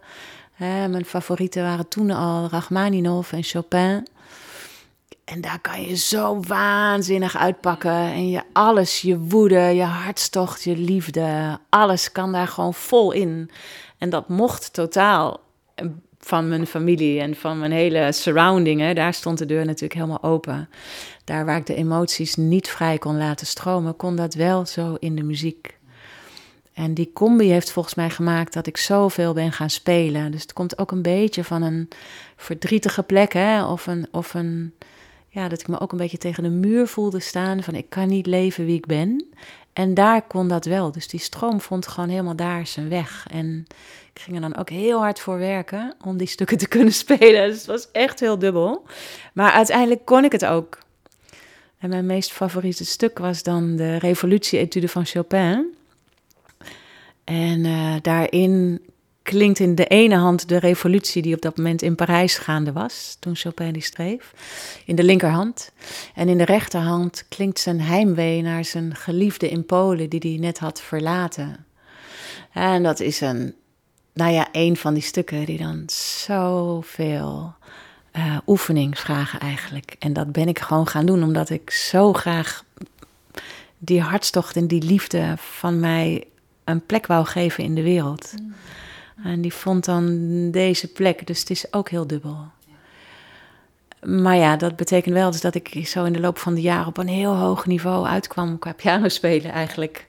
Hè, 0.55 0.87
mijn 0.87 1.05
favorieten 1.05 1.63
waren 1.63 1.87
toen 1.87 2.11
al 2.11 2.47
Rachmaninoff 2.49 3.31
en 3.31 3.43
Chopin. 3.43 4.07
En 5.25 5.41
daar 5.41 5.59
kan 5.59 5.81
je 5.81 5.95
zo 5.95 6.39
waanzinnig 6.39 7.37
uitpakken. 7.37 7.91
En 7.91 8.29
je 8.29 8.41
alles, 8.53 9.01
je 9.01 9.19
woede, 9.19 9.59
je 9.59 9.83
hartstocht, 9.83 10.63
je 10.63 10.77
liefde, 10.77 11.59
alles 11.69 12.11
kan 12.11 12.31
daar 12.31 12.47
gewoon 12.47 12.73
vol 12.73 13.11
in. 13.11 13.49
En 13.97 14.09
dat 14.09 14.29
mocht 14.29 14.73
totaal 14.73 15.39
van 16.19 16.47
mijn 16.47 16.67
familie 16.67 17.19
en 17.19 17.35
van 17.35 17.59
mijn 17.59 17.71
hele 17.71 18.11
surrounding. 18.11 18.93
Daar 18.93 19.13
stond 19.13 19.37
de 19.37 19.45
deur 19.45 19.65
natuurlijk 19.65 19.93
helemaal 19.93 20.23
open. 20.23 20.69
Daar 21.23 21.45
waar 21.45 21.57
ik 21.57 21.65
de 21.65 21.75
emoties 21.75 22.35
niet 22.35 22.69
vrij 22.69 22.97
kon 22.97 23.17
laten 23.17 23.47
stromen, 23.47 23.95
kon 23.95 24.15
dat 24.15 24.33
wel 24.33 24.65
zo 24.65 24.95
in 24.99 25.15
de 25.15 25.23
muziek. 25.23 25.74
En 26.75 26.93
die 26.93 27.11
combi 27.13 27.51
heeft 27.51 27.71
volgens 27.71 27.95
mij 27.95 28.09
gemaakt 28.09 28.53
dat 28.53 28.67
ik 28.67 28.77
zoveel 28.77 29.33
ben 29.33 29.51
gaan 29.51 29.69
spelen. 29.69 30.31
Dus 30.31 30.41
het 30.41 30.53
komt 30.53 30.77
ook 30.77 30.91
een 30.91 31.01
beetje 31.01 31.43
van 31.43 31.61
een 31.61 31.89
verdrietige 32.35 33.03
plek, 33.03 33.33
hè? 33.33 33.65
Of 33.65 33.87
een, 33.87 34.07
of 34.11 34.33
een 34.33 34.73
ja, 35.29 35.47
dat 35.47 35.59
ik 35.59 35.67
me 35.67 35.79
ook 35.79 35.91
een 35.91 35.97
beetje 35.97 36.17
tegen 36.17 36.43
de 36.43 36.49
muur 36.49 36.87
voelde 36.87 37.19
staan 37.19 37.63
van 37.63 37.75
ik 37.75 37.89
kan 37.89 38.07
niet 38.07 38.25
leven 38.25 38.65
wie 38.65 38.75
ik 38.75 38.85
ben. 38.85 39.25
En 39.73 39.93
daar 39.93 40.21
kon 40.21 40.47
dat 40.47 40.65
wel. 40.65 40.91
Dus 40.91 41.07
die 41.07 41.19
stroom 41.19 41.61
vond 41.61 41.87
gewoon 41.87 42.09
helemaal 42.09 42.35
daar 42.35 42.67
zijn 42.67 42.89
weg. 42.89 43.27
En 43.31 43.65
ik 44.13 44.21
ging 44.21 44.35
er 44.35 44.41
dan 44.41 44.57
ook 44.57 44.69
heel 44.69 44.99
hard 44.99 45.19
voor 45.19 45.37
werken 45.37 45.95
om 46.05 46.17
die 46.17 46.27
stukken 46.27 46.57
te 46.57 46.67
kunnen 46.75 46.93
spelen. 46.93 47.47
Dus 47.47 47.57
het 47.57 47.65
was 47.65 47.91
echt 47.91 48.19
heel 48.19 48.39
dubbel. 48.39 48.83
Maar 49.33 49.51
uiteindelijk 49.51 50.05
kon 50.05 50.23
ik 50.23 50.31
het 50.31 50.45
ook. 50.45 50.77
En 51.77 51.89
mijn 51.89 52.05
meest 52.05 52.31
favoriete 52.31 52.85
stuk 52.85 53.19
was 53.19 53.43
dan 53.43 53.75
de 53.75 53.97
Revolutie-etude 53.97 54.87
van 54.87 55.05
Chopin. 55.05 55.75
En 57.25 57.65
uh, 57.65 57.95
daarin 58.01 58.81
klinkt 59.25 59.59
in 59.59 59.75
de 59.75 59.87
ene 59.87 60.15
hand 60.15 60.49
de 60.49 60.57
revolutie 60.57 61.21
die 61.21 61.35
op 61.35 61.41
dat 61.41 61.57
moment 61.57 61.81
in 61.81 61.95
Parijs 61.95 62.37
gaande 62.37 62.71
was, 62.71 63.17
toen 63.19 63.35
Chopin 63.35 63.73
die 63.73 63.83
schreef, 63.83 64.33
in 64.85 64.95
de 64.95 65.03
linkerhand. 65.03 65.71
En 66.15 66.29
in 66.29 66.37
de 66.37 66.45
rechterhand 66.45 67.25
klinkt 67.29 67.59
zijn 67.59 67.81
heimwee 67.81 68.41
naar 68.41 68.65
zijn 68.65 68.95
geliefde 68.95 69.49
in 69.49 69.65
Polen, 69.65 70.09
die 70.09 70.19
hij 70.31 70.39
net 70.39 70.59
had 70.59 70.81
verlaten. 70.81 71.65
En 72.51 72.83
dat 72.83 72.99
is 72.99 73.21
een, 73.21 73.55
nou 74.13 74.31
ja, 74.31 74.47
een 74.51 74.77
van 74.77 74.93
die 74.93 75.03
stukken 75.03 75.45
die 75.45 75.57
dan 75.57 75.83
zoveel 76.25 77.53
uh, 78.17 78.37
oefening 78.47 78.99
vragen 78.99 79.39
eigenlijk. 79.39 79.95
En 79.99 80.13
dat 80.13 80.31
ben 80.31 80.47
ik 80.47 80.59
gewoon 80.59 80.87
gaan 80.87 81.05
doen, 81.05 81.23
omdat 81.23 81.49
ik 81.49 81.69
zo 81.69 82.13
graag 82.13 82.63
die 83.77 84.01
hartstocht 84.01 84.55
en 84.55 84.67
die 84.67 84.83
liefde 84.83 85.33
van 85.37 85.79
mij 85.79 86.27
een 86.65 86.85
plek 86.85 87.07
wou 87.07 87.25
geven 87.25 87.63
in 87.63 87.75
de 87.75 87.83
wereld. 87.83 88.33
Mm. 88.41 88.53
En 89.23 89.41
die 89.41 89.53
vond 89.53 89.85
dan 89.85 90.51
deze 90.51 90.91
plek, 90.91 91.27
dus 91.27 91.39
het 91.39 91.49
is 91.49 91.73
ook 91.73 91.89
heel 91.89 92.07
dubbel. 92.07 92.37
Maar 94.05 94.35
ja, 94.35 94.55
dat 94.55 94.75
betekent 94.75 95.15
wel 95.15 95.31
dus 95.31 95.41
dat 95.41 95.55
ik 95.55 95.87
zo 95.87 96.03
in 96.03 96.13
de 96.13 96.19
loop 96.19 96.37
van 96.37 96.53
de 96.53 96.61
jaren 96.61 96.87
op 96.87 96.97
een 96.97 97.07
heel 97.07 97.35
hoog 97.35 97.65
niveau 97.65 98.05
uitkwam 98.05 98.59
qua 98.59 98.73
piano 98.73 99.07
spelen 99.07 99.51
eigenlijk. 99.51 100.07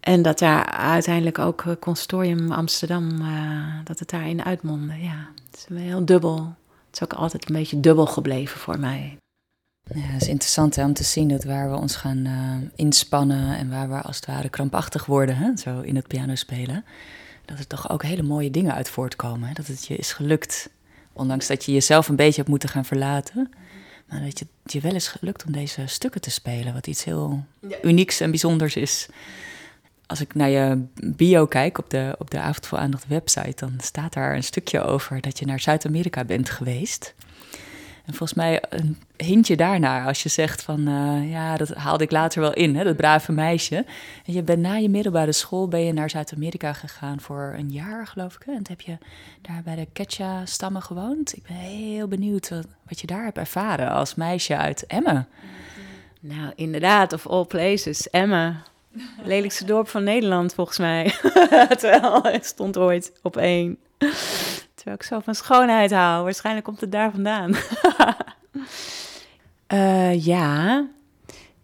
En 0.00 0.22
dat 0.22 0.38
daar 0.38 0.64
uiteindelijk 0.64 1.38
ook 1.38 1.62
eh, 1.62 1.72
Consortium 1.80 2.52
Amsterdam, 2.52 3.10
uh, 3.20 3.74
dat 3.84 3.98
het 3.98 4.10
daarin 4.10 4.44
uitmondde. 4.44 4.94
Ja, 5.00 5.28
het 5.50 5.66
is 5.70 5.76
heel 5.78 6.04
dubbel. 6.04 6.54
Het 6.86 6.94
is 6.94 7.02
ook 7.02 7.12
altijd 7.12 7.48
een 7.48 7.54
beetje 7.54 7.80
dubbel 7.80 8.06
gebleven 8.06 8.60
voor 8.60 8.78
mij. 8.78 9.16
Ja, 9.94 10.00
het 10.00 10.22
is 10.22 10.28
interessant 10.28 10.76
hè, 10.76 10.84
om 10.84 10.92
te 10.92 11.04
zien 11.04 11.28
dat 11.28 11.44
waar 11.44 11.70
we 11.70 11.76
ons 11.76 11.96
gaan 11.96 12.26
uh, 12.26 12.68
inspannen 12.74 13.56
en 13.56 13.70
waar 13.70 13.88
we 13.88 14.00
als 14.00 14.16
het 14.16 14.26
ware 14.26 14.48
krampachtig 14.48 15.06
worden, 15.06 15.36
hè, 15.36 15.56
zo 15.56 15.80
in 15.80 15.96
het 15.96 16.06
piano 16.06 16.34
spelen, 16.34 16.84
dat 17.44 17.58
er 17.58 17.66
toch 17.66 17.90
ook 17.90 18.02
hele 18.02 18.22
mooie 18.22 18.50
dingen 18.50 18.74
uit 18.74 18.88
voortkomen. 18.88 19.48
Hè? 19.48 19.54
Dat 19.54 19.66
het 19.66 19.86
je 19.86 19.96
is 19.96 20.12
gelukt, 20.12 20.70
ondanks 21.12 21.46
dat 21.46 21.64
je 21.64 21.72
jezelf 21.72 22.08
een 22.08 22.16
beetje 22.16 22.36
hebt 22.36 22.48
moeten 22.48 22.68
gaan 22.68 22.84
verlaten. 22.84 23.50
Maar 24.08 24.20
dat 24.20 24.38
je, 24.38 24.46
het 24.62 24.72
je 24.72 24.80
wel 24.80 24.94
is 24.94 25.08
gelukt 25.08 25.44
om 25.44 25.52
deze 25.52 25.82
stukken 25.86 26.20
te 26.20 26.30
spelen, 26.30 26.72
wat 26.72 26.86
iets 26.86 27.04
heel 27.04 27.44
unieks 27.82 28.20
en 28.20 28.30
bijzonders 28.30 28.76
is. 28.76 29.08
Als 30.06 30.20
ik 30.20 30.34
naar 30.34 30.48
je 30.48 30.84
bio 30.94 31.46
kijk 31.46 31.78
op 31.78 31.90
de, 31.90 32.14
op 32.18 32.30
de 32.30 32.40
Avond 32.40 32.66
voor 32.66 32.78
Aandacht 32.78 33.06
website, 33.06 33.54
dan 33.56 33.74
staat 33.80 34.12
daar 34.12 34.34
een 34.34 34.44
stukje 34.44 34.80
over 34.80 35.20
dat 35.20 35.38
je 35.38 35.46
naar 35.46 35.60
Zuid-Amerika 35.60 36.24
bent 36.24 36.50
geweest. 36.50 37.14
En 38.04 38.14
volgens 38.14 38.34
mij 38.34 38.62
een 38.68 38.98
hintje 39.16 39.56
daarnaar 39.56 40.06
als 40.06 40.22
je 40.22 40.28
zegt 40.28 40.62
van 40.62 40.88
uh, 40.88 41.30
ja, 41.30 41.56
dat 41.56 41.68
haalde 41.68 42.04
ik 42.04 42.10
later 42.10 42.40
wel 42.40 42.52
in, 42.52 42.76
hè, 42.76 42.84
dat 42.84 42.96
brave 42.96 43.32
meisje. 43.32 43.84
En 44.26 44.32
je 44.32 44.42
bent 44.42 44.58
na 44.58 44.74
je 44.74 44.88
middelbare 44.88 45.32
school 45.32 45.68
ben 45.68 45.80
je 45.80 45.92
naar 45.92 46.10
Zuid-Amerika 46.10 46.72
gegaan 46.72 47.20
voor 47.20 47.54
een 47.56 47.70
jaar, 47.70 48.06
geloof 48.06 48.34
ik. 48.34 48.42
Hè? 48.46 48.52
En 48.52 48.64
heb 48.68 48.80
je 48.80 48.98
daar 49.40 49.62
bij 49.64 49.74
de 49.74 49.86
Quechua-stammen 49.92 50.82
gewoond. 50.82 51.36
Ik 51.36 51.42
ben 51.42 51.56
heel 51.56 52.08
benieuwd 52.08 52.48
wat, 52.48 52.66
wat, 52.88 53.00
je 53.00 53.06
daar 53.06 53.24
hebt 53.24 53.38
ervaren 53.38 53.90
als 53.90 54.14
meisje 54.14 54.56
uit 54.56 54.86
Emmen. 54.86 55.28
Nou, 56.20 56.52
inderdaad, 56.54 57.12
of 57.12 57.26
all 57.26 57.44
places, 57.44 58.10
Emmen. 58.10 58.62
Lelijkste 59.24 59.64
dorp 59.64 59.88
van 59.88 60.04
Nederland, 60.04 60.54
volgens 60.54 60.78
mij. 60.78 61.14
Terwijl 61.78 62.22
het 62.22 62.46
stond 62.46 62.76
ooit 62.76 63.12
op 63.22 63.36
één. 63.36 63.78
Terwijl 64.82 65.00
ik 65.02 65.08
zo 65.08 65.20
van 65.20 65.34
schoonheid 65.34 65.90
hou. 65.90 66.24
Waarschijnlijk 66.24 66.66
komt 66.66 66.80
het 66.80 66.92
daar 66.92 67.10
vandaan. 67.10 67.54
uh, 69.68 70.24
ja. 70.32 70.86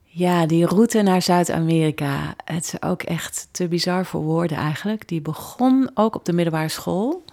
Ja, 0.05 0.47
die 0.47 0.67
route 0.67 1.03
naar 1.03 1.23
Zuid-Amerika. 1.23 2.35
Het 2.45 2.65
is 2.65 2.83
ook 2.83 3.03
echt 3.03 3.49
te 3.51 3.69
bizar 3.69 4.07
voor 4.07 4.21
woorden 4.21 4.57
eigenlijk. 4.57 5.09
Die 5.09 5.21
begon 5.21 5.91
ook 5.95 6.15
op 6.15 6.25
de 6.25 6.33
middelbare 6.33 6.69
school. 6.69 7.25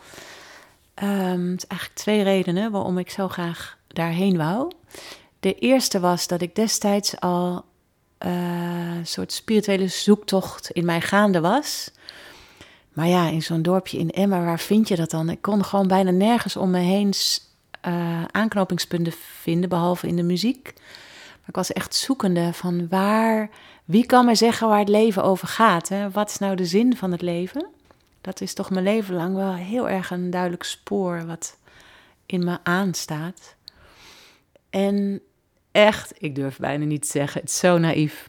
Um, 1.03 1.51
het 1.51 1.63
is 1.63 1.67
eigenlijk 1.67 1.99
twee 1.99 2.23
redenen 2.23 2.71
waarom 2.71 2.97
ik 2.97 3.09
zo 3.09 3.27
graag 3.27 3.77
daarheen 3.87 4.37
wou. 4.37 4.71
De 5.39 5.53
eerste 5.53 5.99
was 5.99 6.27
dat 6.27 6.41
ik 6.41 6.55
destijds 6.55 7.19
al 7.19 7.65
uh, 8.25 8.95
een 8.97 9.07
soort 9.07 9.31
spirituele 9.31 9.87
zoektocht 9.87 10.69
in 10.69 10.85
mij 10.85 11.01
gaande 11.01 11.39
was. 11.39 11.91
Maar 12.95 13.07
ja, 13.07 13.27
in 13.27 13.43
zo'n 13.43 13.61
dorpje 13.61 13.97
in 13.97 14.09
Emma, 14.09 14.43
waar 14.43 14.59
vind 14.59 14.87
je 14.87 14.95
dat 14.95 15.09
dan? 15.09 15.29
Ik 15.29 15.41
kon 15.41 15.65
gewoon 15.65 15.87
bijna 15.87 16.11
nergens 16.11 16.55
om 16.55 16.69
me 16.69 16.79
heen 16.79 17.13
uh, 17.87 18.23
aanknopingspunten 18.31 19.13
vinden, 19.41 19.69
behalve 19.69 20.07
in 20.07 20.15
de 20.15 20.23
muziek. 20.23 20.73
Maar 21.39 21.47
ik 21.47 21.55
was 21.55 21.73
echt 21.73 21.95
zoekende 21.95 22.53
van 22.53 22.87
waar, 22.87 23.49
wie 23.85 24.05
kan 24.05 24.25
mij 24.25 24.35
zeggen 24.35 24.67
waar 24.67 24.79
het 24.79 24.89
leven 24.89 25.23
over 25.23 25.47
gaat? 25.47 25.89
Hè? 25.89 26.09
Wat 26.09 26.29
is 26.29 26.37
nou 26.37 26.55
de 26.55 26.65
zin 26.65 26.97
van 26.97 27.11
het 27.11 27.21
leven? 27.21 27.67
Dat 28.21 28.41
is 28.41 28.53
toch 28.53 28.69
mijn 28.69 28.83
leven 28.83 29.15
lang 29.15 29.35
wel 29.35 29.53
heel 29.53 29.89
erg 29.89 30.11
een 30.11 30.29
duidelijk 30.29 30.63
spoor 30.63 31.25
wat 31.25 31.57
in 32.25 32.43
me 32.43 32.57
aanstaat. 32.63 33.55
En 34.69 35.21
echt, 35.71 36.13
ik 36.17 36.35
durf 36.35 36.57
bijna 36.57 36.85
niet 36.85 37.01
te 37.01 37.07
zeggen, 37.07 37.41
het 37.41 37.49
is 37.49 37.57
zo 37.57 37.77
naïef. 37.77 38.27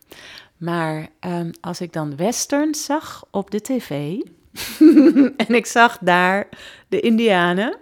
Maar 0.57 1.09
um, 1.21 1.51
als 1.61 1.81
ik 1.81 1.93
dan 1.93 2.17
westerns 2.17 2.85
zag 2.85 3.25
op 3.31 3.51
de 3.51 3.61
tv, 3.61 4.19
en 5.47 5.55
ik 5.55 5.67
zag 5.67 5.99
daar 6.01 6.49
de 6.89 7.01
Indianen, 7.01 7.79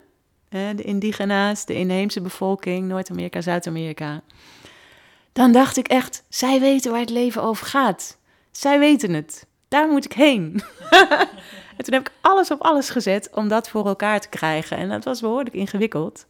de 0.49 0.83
indigena's, 0.83 1.65
de 1.67 1.75
inheemse 1.75 2.21
bevolking, 2.21 2.89
Noord-Amerika, 2.89 3.41
Zuid-Amerika. 3.41 4.23
Dan 5.33 5.53
dacht 5.53 5.77
ik 5.77 5.89
echt, 5.89 6.25
zij 6.29 6.61
weten 6.61 6.91
waar 6.91 7.01
het 7.01 7.11
leven 7.11 7.43
over 7.43 7.67
gaat. 7.67 8.19
Zij 8.51 8.79
weten 8.79 9.13
het. 9.13 9.47
Daar 9.69 9.89
moet 9.89 10.05
ik 10.05 10.13
heen. 10.13 10.63
en 11.77 11.85
toen 11.85 11.95
heb 11.95 12.09
ik 12.09 12.13
alles 12.21 12.51
op 12.51 12.63
alles 12.63 12.91
gezet 12.91 13.31
om 13.33 13.49
dat 13.49 13.69
voor 13.69 13.87
elkaar 13.87 14.21
te 14.21 14.29
krijgen. 14.29 14.77
En 14.77 14.89
dat 14.89 15.05
was 15.05 15.21
behoorlijk 15.21 15.55
ingewikkeld. 15.55 16.27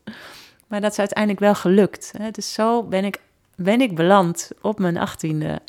Maar 0.66 0.80
dat 0.80 0.92
is 0.92 0.98
uiteindelijk 0.98 1.40
wel 1.40 1.54
gelukt. 1.54 2.12
Dus 2.30 2.52
zo 2.52 2.82
ben 2.82 3.04
ik, 3.04 3.20
ben 3.56 3.80
ik 3.80 3.94
beland 3.94 4.50
op 4.60 4.78
mijn 4.78 4.96
achttiende, 4.96 5.60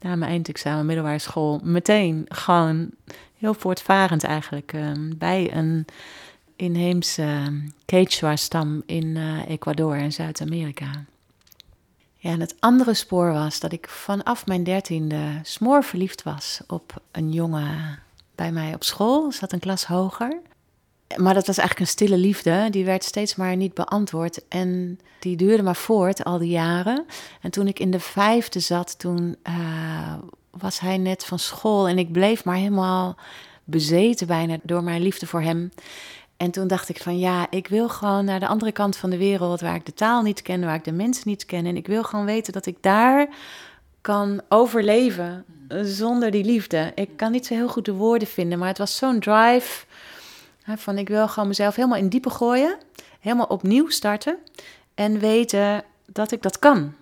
na 0.00 0.16
mijn 0.16 0.30
eindexamen 0.30 0.86
middelbare 0.86 1.18
school, 1.18 1.60
meteen 1.62 2.24
gewoon 2.28 2.90
heel 3.44 3.54
voortvarend 3.54 4.24
eigenlijk 4.24 4.72
ehm, 4.72 5.12
bij 5.16 5.54
een 5.54 5.84
inheemse 6.56 7.22
ehm, 7.22 7.60
Quechua-stam 7.84 8.82
in 8.86 9.04
uh, 9.04 9.48
Ecuador 9.48 9.96
en 9.96 10.12
Zuid-Amerika. 10.12 11.04
Ja, 12.16 12.30
en 12.30 12.40
het 12.40 12.54
andere 12.58 12.94
spoor 12.94 13.32
was 13.32 13.60
dat 13.60 13.72
ik 13.72 13.88
vanaf 13.88 14.46
mijn 14.46 14.64
dertiende 14.64 15.40
smoor 15.42 15.84
verliefd 15.84 16.22
was 16.22 16.60
op 16.66 17.02
een 17.10 17.32
jongen 17.32 17.98
bij 18.34 18.52
mij 18.52 18.74
op 18.74 18.84
school. 18.84 19.32
Zat 19.32 19.52
een 19.52 19.58
klas 19.58 19.84
hoger. 19.84 20.40
Maar 21.16 21.34
dat 21.34 21.46
was 21.46 21.58
eigenlijk 21.58 21.80
een 21.80 21.96
stille 21.96 22.18
liefde. 22.18 22.68
Die 22.70 22.84
werd 22.84 23.04
steeds 23.04 23.34
maar 23.34 23.56
niet 23.56 23.74
beantwoord. 23.74 24.48
En 24.48 25.00
die 25.18 25.36
duurde 25.36 25.62
maar 25.62 25.76
voort 25.76 26.24
al 26.24 26.38
die 26.38 26.50
jaren. 26.50 27.06
En 27.40 27.50
toen 27.50 27.68
ik 27.68 27.78
in 27.78 27.90
de 27.90 28.00
vijfde 28.00 28.60
zat, 28.60 28.98
toen 28.98 29.36
uh, 29.48 30.14
was 30.58 30.80
hij 30.80 30.98
net 30.98 31.24
van 31.24 31.38
school 31.38 31.88
en 31.88 31.98
ik 31.98 32.12
bleef 32.12 32.44
maar 32.44 32.56
helemaal 32.56 33.16
bezeten 33.64 34.26
bijna 34.26 34.56
door 34.62 34.82
mijn 34.82 35.02
liefde 35.02 35.26
voor 35.26 35.42
hem. 35.42 35.72
En 36.36 36.50
toen 36.50 36.66
dacht 36.66 36.88
ik 36.88 37.02
van 37.02 37.18
ja, 37.18 37.46
ik 37.50 37.68
wil 37.68 37.88
gewoon 37.88 38.24
naar 38.24 38.40
de 38.40 38.46
andere 38.46 38.72
kant 38.72 38.96
van 38.96 39.10
de 39.10 39.18
wereld 39.18 39.60
waar 39.60 39.74
ik 39.74 39.86
de 39.86 39.94
taal 39.94 40.22
niet 40.22 40.42
ken, 40.42 40.60
waar 40.60 40.74
ik 40.74 40.84
de 40.84 40.92
mensen 40.92 41.28
niet 41.28 41.46
ken. 41.46 41.66
En 41.66 41.76
ik 41.76 41.86
wil 41.86 42.02
gewoon 42.02 42.24
weten 42.24 42.52
dat 42.52 42.66
ik 42.66 42.76
daar 42.80 43.28
kan 44.00 44.40
overleven 44.48 45.44
zonder 45.82 46.30
die 46.30 46.44
liefde. 46.44 46.92
Ik 46.94 47.16
kan 47.16 47.32
niet 47.32 47.46
zo 47.46 47.54
heel 47.54 47.68
goed 47.68 47.84
de 47.84 47.92
woorden 47.92 48.28
vinden, 48.28 48.58
maar 48.58 48.68
het 48.68 48.78
was 48.78 48.96
zo'n 48.96 49.20
drive 49.20 49.84
van 50.66 50.98
ik 50.98 51.08
wil 51.08 51.28
gewoon 51.28 51.48
mezelf 51.48 51.74
helemaal 51.74 51.98
in 51.98 52.08
diepe 52.08 52.30
gooien, 52.30 52.78
helemaal 53.20 53.46
opnieuw 53.46 53.88
starten 53.88 54.38
en 54.94 55.18
weten 55.18 55.84
dat 56.06 56.32
ik 56.32 56.42
dat 56.42 56.58
kan. 56.58 56.94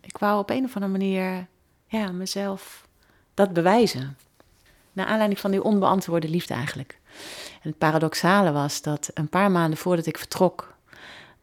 Ik 0.00 0.18
wou 0.18 0.38
op 0.38 0.50
een 0.50 0.64
of 0.64 0.74
andere 0.74 0.92
manier 0.92 1.46
ja, 1.86 2.12
mezelf 2.12 2.85
dat 3.36 3.52
bewijzen. 3.52 4.16
Naar 4.92 5.06
aanleiding 5.06 5.40
van 5.40 5.50
die 5.50 5.62
onbeantwoorde 5.62 6.28
liefde 6.28 6.54
eigenlijk. 6.54 6.98
En 7.62 7.70
het 7.70 7.78
paradoxale 7.78 8.52
was 8.52 8.82
dat 8.82 9.10
een 9.14 9.28
paar 9.28 9.50
maanden 9.50 9.78
voordat 9.78 10.06
ik 10.06 10.18
vertrok, 10.18 10.74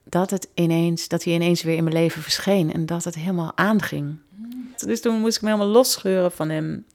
dat, 0.03 0.29
het 0.29 0.47
ineens, 0.53 1.07
dat 1.07 1.23
hij 1.23 1.33
ineens 1.33 1.61
weer 1.63 1.75
in 1.75 1.83
mijn 1.83 1.95
leven 1.95 2.21
verscheen 2.21 2.73
en 2.73 2.85
dat 2.85 3.03
het 3.03 3.15
helemaal 3.15 3.51
aanging. 3.55 4.17
Dus 4.77 5.01
toen 5.01 5.19
moest 5.19 5.35
ik 5.35 5.41
me 5.41 5.49
helemaal 5.49 5.71
losscheuren 5.71 6.31
van 6.31 6.49
hem. 6.49 6.85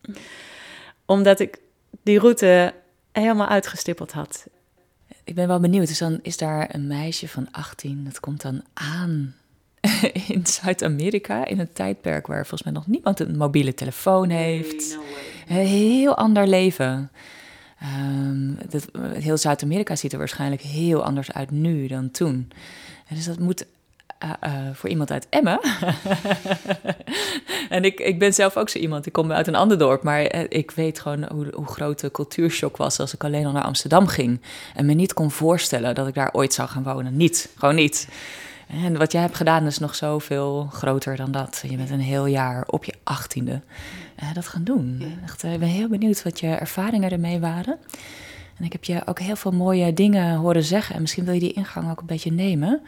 Omdat 1.05 1.41
ik 1.41 1.59
die 2.03 2.19
route 2.19 2.75
helemaal 3.13 3.49
uitgestippeld 3.49 4.13
had. 4.13 4.47
Ik 5.25 5.35
ben 5.35 5.49
wel 5.49 5.61
benieuwd. 5.61 5.87
Dus 5.87 5.99
dan 5.99 6.19
is 6.23 6.37
daar 6.37 6.75
een 6.75 6.87
meisje 6.87 7.29
van 7.29 7.49
18, 7.51 8.05
dat 8.05 8.21
komt 8.21 8.43
dan 8.43 8.63
aan 8.75 9.35
in 10.29 10.47
Zuid-Amerika 10.47 11.47
in 11.47 11.59
een 11.59 11.73
tijdperk 11.73 12.27
waar 12.27 12.47
volgens 12.47 12.63
mij 12.63 12.73
nog 12.73 12.87
niemand 12.87 13.21
een 13.21 13.37
mobiele 13.37 13.75
telefoon 13.75 14.29
heeft. 14.29 14.99
Een 15.49 15.57
heel 15.57 16.17
ander 16.17 16.47
leven. 16.47 17.11
Um, 18.01 18.59
dat, 18.69 18.89
heel 19.13 19.37
Zuid-Amerika 19.37 19.97
ziet 19.97 20.13
er 20.13 20.19
waarschijnlijk 20.19 20.63
heel 20.63 21.05
anders 21.05 21.33
uit 21.33 21.51
nu 21.51 21.87
dan 21.87 22.11
toen. 22.11 22.53
dus 23.09 23.25
dat 23.25 23.39
moet 23.39 23.67
uh, 24.25 24.31
uh, 24.45 24.69
voor 24.73 24.89
iemand 24.89 25.11
uit 25.11 25.27
Emmen. 25.31 25.61
en 27.69 27.85
ik, 27.85 28.01
ik 28.01 28.19
ben 28.19 28.35
zelf 28.35 28.57
ook 28.57 28.69
zo 28.69 28.79
iemand. 28.79 29.07
Ik 29.07 29.13
kom 29.13 29.33
uit 29.33 29.47
een 29.47 29.55
ander 29.55 29.79
dorp, 29.79 30.03
maar 30.03 30.35
uh, 30.35 30.45
ik 30.49 30.71
weet 30.71 31.01
gewoon 31.01 31.29
hoe, 31.33 31.47
hoe 31.55 31.67
groot 31.67 32.01
de 32.01 32.11
cultuurshock 32.11 32.77
was 32.77 33.01
als 33.01 33.15
ik 33.15 33.25
alleen 33.25 33.47
al 33.47 33.53
naar 33.53 33.65
Amsterdam 33.65 34.07
ging. 34.07 34.41
En 34.75 34.87
me 34.87 34.95
niet 34.95 35.13
kon 35.13 35.31
voorstellen 35.31 35.95
dat 35.95 36.09
ik 36.09 36.15
daar 36.15 36.33
ooit 36.33 36.55
zou 36.55 36.69
gaan 36.69 36.83
wonen. 36.83 37.17
Niet, 37.17 37.49
gewoon 37.57 37.75
niet. 37.75 38.09
En 38.69 38.97
wat 38.97 39.13
jij 39.13 39.21
hebt 39.21 39.37
gedaan 39.37 39.67
is 39.67 39.79
nog 39.79 39.95
zoveel 39.95 40.69
groter 40.73 41.17
dan 41.17 41.31
dat. 41.31 41.65
Je 41.69 41.77
bent 41.77 41.91
een 41.91 42.01
heel 42.01 42.27
jaar 42.27 42.65
op 42.67 42.85
je 42.85 42.95
achttiende 43.03 43.63
uh, 44.23 44.35
dat 44.35 44.49
gaan 44.49 44.65
doen. 44.65 45.03
Echt, 45.25 45.43
ik 45.43 45.59
ben 45.59 45.69
heel 45.69 45.89
benieuwd 45.89 46.23
wat 46.23 46.41
je 46.41 46.47
ervaringen 46.47 47.11
ermee 47.11 47.41
waren. 47.41 47.79
En 48.59 48.65
ik 48.65 48.73
heb 48.73 48.85
je 48.85 49.03
ook 49.07 49.19
heel 49.19 49.37
veel 49.37 49.53
mooie 49.53 49.95
dingen 49.95 50.37
horen 50.37 50.65
zeggen. 50.65 50.95
En 50.95 51.01
misschien 51.01 51.25
wil 51.25 51.35
je 51.35 51.41
die 51.41 51.53
ingang 51.53 51.91
ook 51.91 52.01
een 52.01 52.07
beetje 52.07 52.33
nemen 52.33 52.83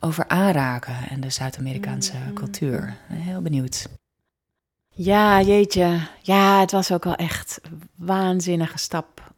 over 0.00 0.28
aanraken 0.28 0.96
en 1.08 1.20
de 1.20 1.30
Zuid-Amerikaanse 1.30 2.16
Mm-hmm. 2.16 2.34
cultuur. 2.34 2.94
Heel 3.06 3.40
benieuwd. 3.40 3.88
Ja, 4.88 5.40
jeetje. 5.40 5.98
Ja, 6.22 6.60
het 6.60 6.70
was 6.70 6.92
ook 6.92 7.04
wel 7.04 7.14
echt 7.14 7.60
een 7.62 7.82
waanzinnige 7.96 8.78
stap. 8.78 9.32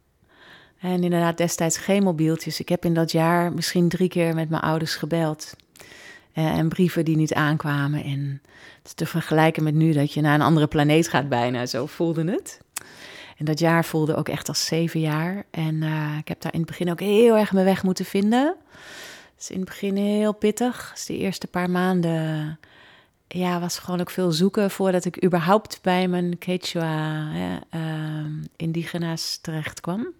En 0.79 1.03
inderdaad, 1.03 1.37
destijds 1.37 1.77
geen 1.77 2.03
mobieltjes. 2.03 2.59
Ik 2.59 2.69
heb 2.69 2.85
in 2.85 2.93
dat 2.93 3.11
jaar 3.11 3.53
misschien 3.53 3.89
drie 3.89 4.09
keer 4.09 4.35
met 4.35 4.49
mijn 4.49 4.61
ouders 4.61 4.95
gebeld. 4.95 5.55
Eh, 6.37 6.57
en 6.57 6.69
brieven 6.69 7.05
die 7.05 7.15
niet 7.15 7.33
aankwamen. 7.33 8.03
En 8.03 8.41
het 8.83 8.97
te 8.97 9.05
vergelijken 9.05 9.63
met 9.63 9.73
nu 9.73 9.93
dat 9.93 10.13
je 10.13 10.21
naar 10.21 10.33
een 10.33 10.41
andere 10.41 10.67
planeet 10.67 11.07
gaat 11.07 11.29
bijna. 11.29 11.65
Zo 11.65 11.85
voelde 11.85 12.31
het. 12.31 12.61
En 13.37 13.45
dat 13.45 13.59
jaar 13.59 13.85
voelde 13.85 14.15
ook 14.15 14.29
echt 14.29 14.47
als 14.47 14.65
zeven 14.65 14.99
jaar. 14.99 15.43
En 15.51 15.83
eh, 15.83 16.17
ik 16.19 16.27
heb 16.27 16.41
daar 16.41 16.53
in 16.53 16.59
het 16.59 16.67
begin 16.67 16.91
ook 16.91 16.99
heel 16.99 17.37
erg 17.37 17.51
mijn 17.51 17.65
weg 17.65 17.83
moeten 17.83 18.05
vinden. 18.05 18.55
Is 19.39 19.49
in 19.49 19.59
het 19.59 19.69
begin 19.69 19.95
heel 19.95 20.33
pittig. 20.33 20.91
Dus 20.93 21.05
de 21.05 21.17
eerste 21.17 21.47
paar 21.47 21.69
maanden 21.69 22.59
ja, 23.27 23.59
was 23.59 23.79
gewoon 23.79 23.99
ook 23.99 24.09
veel 24.09 24.31
zoeken 24.31 24.71
voordat 24.71 25.05
ik 25.05 25.23
überhaupt 25.23 25.79
bij 25.81 26.07
mijn 26.07 26.37
Quechua 26.37 27.27
hè, 27.31 27.57
indigena's 28.55 29.39
terecht 29.41 29.81
kwam. 29.81 30.13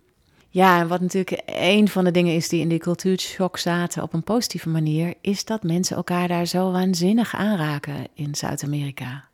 Ja, 0.57 0.79
en 0.79 0.87
wat 0.87 1.01
natuurlijk 1.01 1.41
een 1.45 1.87
van 1.87 2.03
de 2.03 2.11
dingen 2.11 2.35
is 2.35 2.49
die 2.49 2.61
in 2.61 2.69
die 2.69 2.79
cultuurshock 2.79 3.57
zaten 3.57 4.03
op 4.03 4.13
een 4.13 4.23
positieve 4.23 4.69
manier, 4.69 5.13
is 5.21 5.45
dat 5.45 5.63
mensen 5.63 5.95
elkaar 5.95 6.27
daar 6.27 6.45
zo 6.45 6.71
waanzinnig 6.71 7.35
aanraken 7.35 8.07
in 8.13 8.35
Zuid-Amerika. 8.35 9.27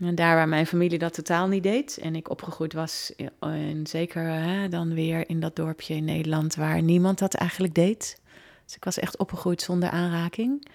En 0.00 0.14
daar 0.14 0.34
waar 0.34 0.48
mijn 0.48 0.66
familie 0.66 0.98
dat 0.98 1.14
totaal 1.14 1.48
niet 1.48 1.62
deed 1.62 1.98
en 1.98 2.16
ik 2.16 2.30
opgegroeid 2.30 2.72
was, 2.72 3.12
en 3.38 3.86
zeker 3.86 4.22
hè, 4.22 4.68
dan 4.68 4.94
weer 4.94 5.28
in 5.28 5.40
dat 5.40 5.56
dorpje 5.56 5.94
in 5.94 6.04
Nederland 6.04 6.54
waar 6.54 6.82
niemand 6.82 7.18
dat 7.18 7.34
eigenlijk 7.34 7.74
deed. 7.74 8.20
Dus 8.64 8.76
ik 8.76 8.84
was 8.84 8.98
echt 8.98 9.18
opgegroeid 9.18 9.62
zonder 9.62 9.90
aanraking. 9.90 10.66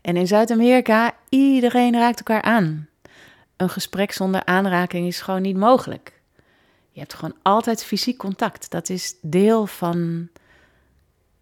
En 0.00 0.16
in 0.16 0.26
Zuid-Amerika, 0.26 1.14
iedereen 1.28 1.92
raakt 1.92 2.18
elkaar 2.18 2.42
aan. 2.42 2.88
Een 3.56 3.70
gesprek 3.70 4.12
zonder 4.12 4.44
aanraking 4.44 5.06
is 5.06 5.20
gewoon 5.20 5.42
niet 5.42 5.56
mogelijk. 5.56 6.17
Je 6.98 7.04
hebt 7.04 7.16
gewoon 7.16 7.36
altijd 7.42 7.84
fysiek 7.84 8.16
contact. 8.18 8.70
Dat 8.70 8.88
is 8.88 9.14
deel 9.22 9.66
van 9.66 10.28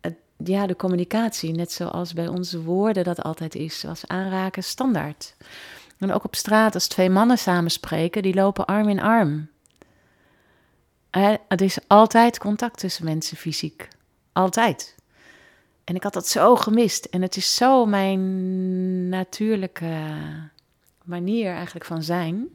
het, 0.01 0.15
ja, 0.37 0.67
de 0.67 0.77
communicatie. 0.77 1.53
Net 1.53 1.73
zoals 1.73 2.13
bij 2.13 2.29
onze 2.29 2.63
woorden 2.63 3.05
dat 3.05 3.23
altijd 3.23 3.55
is. 3.55 3.81
Zoals 3.81 4.07
aanraken 4.07 4.65
standaard. 4.65 5.35
En 5.99 6.13
ook 6.13 6.25
op 6.25 6.35
straat, 6.35 6.75
als 6.75 6.87
twee 6.87 7.11
mannen 7.11 7.39
samen 7.39 7.71
spreken, 7.71 8.23
die 8.23 8.35
lopen 8.35 8.67
arm 8.67 8.89
in 8.89 9.01
arm. 9.01 9.49
Er 11.11 11.63
is 11.63 11.79
altijd 11.87 12.39
contact 12.39 12.79
tussen 12.79 13.05
mensen 13.05 13.37
fysiek. 13.37 13.89
Altijd. 14.33 14.95
En 15.85 15.95
ik 15.95 16.03
had 16.03 16.13
dat 16.13 16.29
zo 16.29 16.57
gemist. 16.57 17.05
En 17.05 17.23
het 17.23 17.37
is 17.37 17.55
zo 17.55 17.87
mijn 17.87 19.09
natuurlijke 19.09 20.05
manier 21.05 21.53
eigenlijk 21.55 21.85
van 21.85 22.03
zijn. 22.03 22.49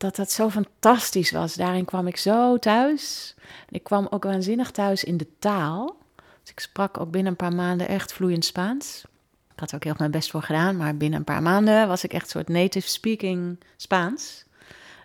Dat 0.00 0.16
dat 0.16 0.30
zo 0.30 0.48
fantastisch 0.50 1.30
was. 1.30 1.54
Daarin 1.54 1.84
kwam 1.84 2.06
ik 2.06 2.16
zo 2.16 2.58
thuis. 2.58 3.34
Ik 3.68 3.84
kwam 3.84 4.06
ook 4.10 4.24
waanzinnig 4.24 4.70
thuis 4.70 5.04
in 5.04 5.16
de 5.16 5.26
taal. 5.38 5.96
Dus 6.16 6.50
ik 6.50 6.60
sprak 6.60 7.00
ook 7.00 7.10
binnen 7.10 7.30
een 7.30 7.36
paar 7.36 7.54
maanden 7.54 7.88
echt 7.88 8.12
vloeiend 8.12 8.44
Spaans. 8.44 9.04
Ik 9.52 9.60
had 9.60 9.70
er 9.70 9.76
ook 9.76 9.84
heel 9.84 9.94
mijn 9.98 10.10
best 10.10 10.30
voor 10.30 10.42
gedaan. 10.42 10.76
Maar 10.76 10.96
binnen 10.96 11.18
een 11.18 11.24
paar 11.24 11.42
maanden 11.42 11.88
was 11.88 12.04
ik 12.04 12.12
echt 12.12 12.22
een 12.22 12.30
soort 12.30 12.48
native 12.48 12.88
speaking 12.88 13.60
Spaans. 13.76 14.44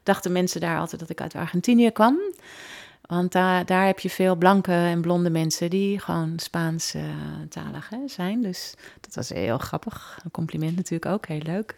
Dachten 0.04 0.32
mensen 0.32 0.62
daar 0.62 0.80
altijd 0.80 1.02
dat 1.02 1.10
ik 1.10 1.22
uit 1.22 1.36
Argentinië 1.36 1.92
kwam. 1.92 2.20
Want 3.02 3.32
daar, 3.32 3.66
daar 3.66 3.86
heb 3.86 4.00
je 4.00 4.10
veel 4.10 4.36
blanke 4.36 4.72
en 4.72 5.02
blonde 5.02 5.30
mensen 5.30 5.70
die 5.70 6.00
gewoon 6.00 6.34
Spaans 6.40 6.96
uh, 6.96 7.04
talig 7.50 7.90
hè, 7.90 8.08
zijn. 8.08 8.42
Dus 8.42 8.74
dat 9.02 9.16
was 9.16 9.30
heel 9.30 9.58
grappig. 9.58 10.20
Een 10.24 10.32
compliment 10.32 10.76
natuurlijk 10.76 11.12
ook, 11.12 11.26
heel 11.26 11.42
leuk. 11.44 11.78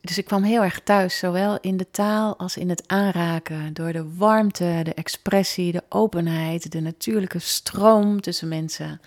Dus 0.00 0.18
ik 0.18 0.24
kwam 0.24 0.42
heel 0.42 0.62
erg 0.62 0.80
thuis, 0.80 1.18
zowel 1.18 1.58
in 1.60 1.76
de 1.76 1.90
taal 1.90 2.38
als 2.38 2.56
in 2.56 2.68
het 2.68 2.82
aanraken. 2.86 3.72
Door 3.72 3.92
de 3.92 4.14
warmte, 4.16 4.80
de 4.82 4.94
expressie, 4.94 5.72
de 5.72 5.82
openheid, 5.88 6.72
de 6.72 6.80
natuurlijke 6.80 7.38
stroom 7.38 8.20
tussen 8.20 8.48
mensen. 8.48 9.00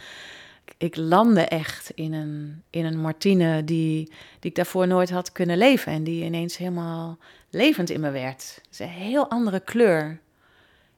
Ik 0.78 0.96
landde 0.96 1.42
echt 1.42 1.90
in 1.90 2.14
een, 2.14 2.64
in 2.70 2.86
een 2.86 3.00
Martine 3.00 3.64
die, 3.64 4.06
die 4.40 4.50
ik 4.50 4.56
daarvoor 4.56 4.88
nooit 4.88 5.10
had 5.10 5.32
kunnen 5.32 5.58
leven. 5.58 5.92
En 5.92 6.04
die 6.04 6.24
ineens 6.24 6.58
helemaal 6.58 7.18
levend 7.50 7.90
in 7.90 8.00
me 8.00 8.12
werd. 8.12 8.62
Dus 8.70 8.80
een 8.80 8.88
heel 8.88 9.30
andere 9.30 9.60
kleur. 9.60 10.20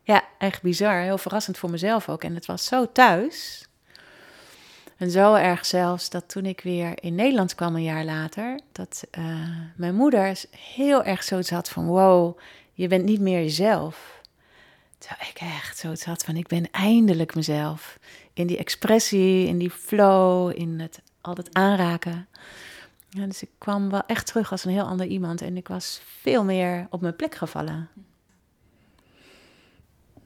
Ja, 0.04 0.24
echt 0.38 0.62
bizar. 0.62 1.02
Heel 1.02 1.18
verrassend 1.18 1.58
voor 1.58 1.70
mezelf 1.70 2.10
ook. 2.10 2.24
En 2.24 2.36
het 2.36 2.46
was 2.46 2.66
zo 2.66 2.92
thuis. 2.92 3.68
En 4.98 5.12
zo 5.12 5.34
erg 5.34 5.66
zelfs 5.66 6.10
dat 6.10 6.30
toen 6.30 6.46
ik 6.46 6.62
weer 6.62 7.04
in 7.04 7.16
Nederland 7.16 7.56
kwam 7.56 7.76
een 7.76 7.84
jaar 7.84 8.06
later, 8.06 8.60
dat 8.72 9.08
uh, 9.18 9.26
mijn 9.76 9.96
moeder 9.96 10.44
heel 10.74 11.04
erg 11.04 11.24
zoiets 11.24 11.50
had 11.50 11.70
van: 11.70 11.86
wow, 11.86 12.38
je 12.74 12.88
bent 12.88 13.06
niet 13.06 13.20
meer 13.20 13.40
jezelf. 13.42 14.22
Terwijl 14.98 15.30
ik 15.30 15.40
echt 15.40 15.78
zoiets 15.78 16.06
had 16.06 16.24
van: 16.24 16.36
ik 16.36 16.48
ben 16.48 16.72
eindelijk 16.72 17.36
mezelf. 17.36 18.00
In 18.34 18.48
die 18.48 18.58
expressie, 18.58 19.48
in 19.48 19.58
die 19.58 19.70
flow, 19.70 20.60
in 20.60 20.80
het 20.80 21.02
altijd 21.22 21.54
aanraken. 21.54 22.28
Ja, 23.10 23.26
dus 23.26 23.42
ik 23.42 23.50
kwam 23.58 23.90
wel 23.90 24.04
echt 24.08 24.28
terug 24.28 24.52
als 24.52 24.66
een 24.66 24.72
heel 24.72 24.86
ander 24.88 25.06
iemand 25.06 25.42
en 25.42 25.58
ik 25.58 25.68
was 25.68 26.02
veel 26.22 26.44
meer 26.44 26.88
op 26.90 27.02
mijn 27.02 27.16
plek 27.16 27.36
gevallen. 27.36 27.90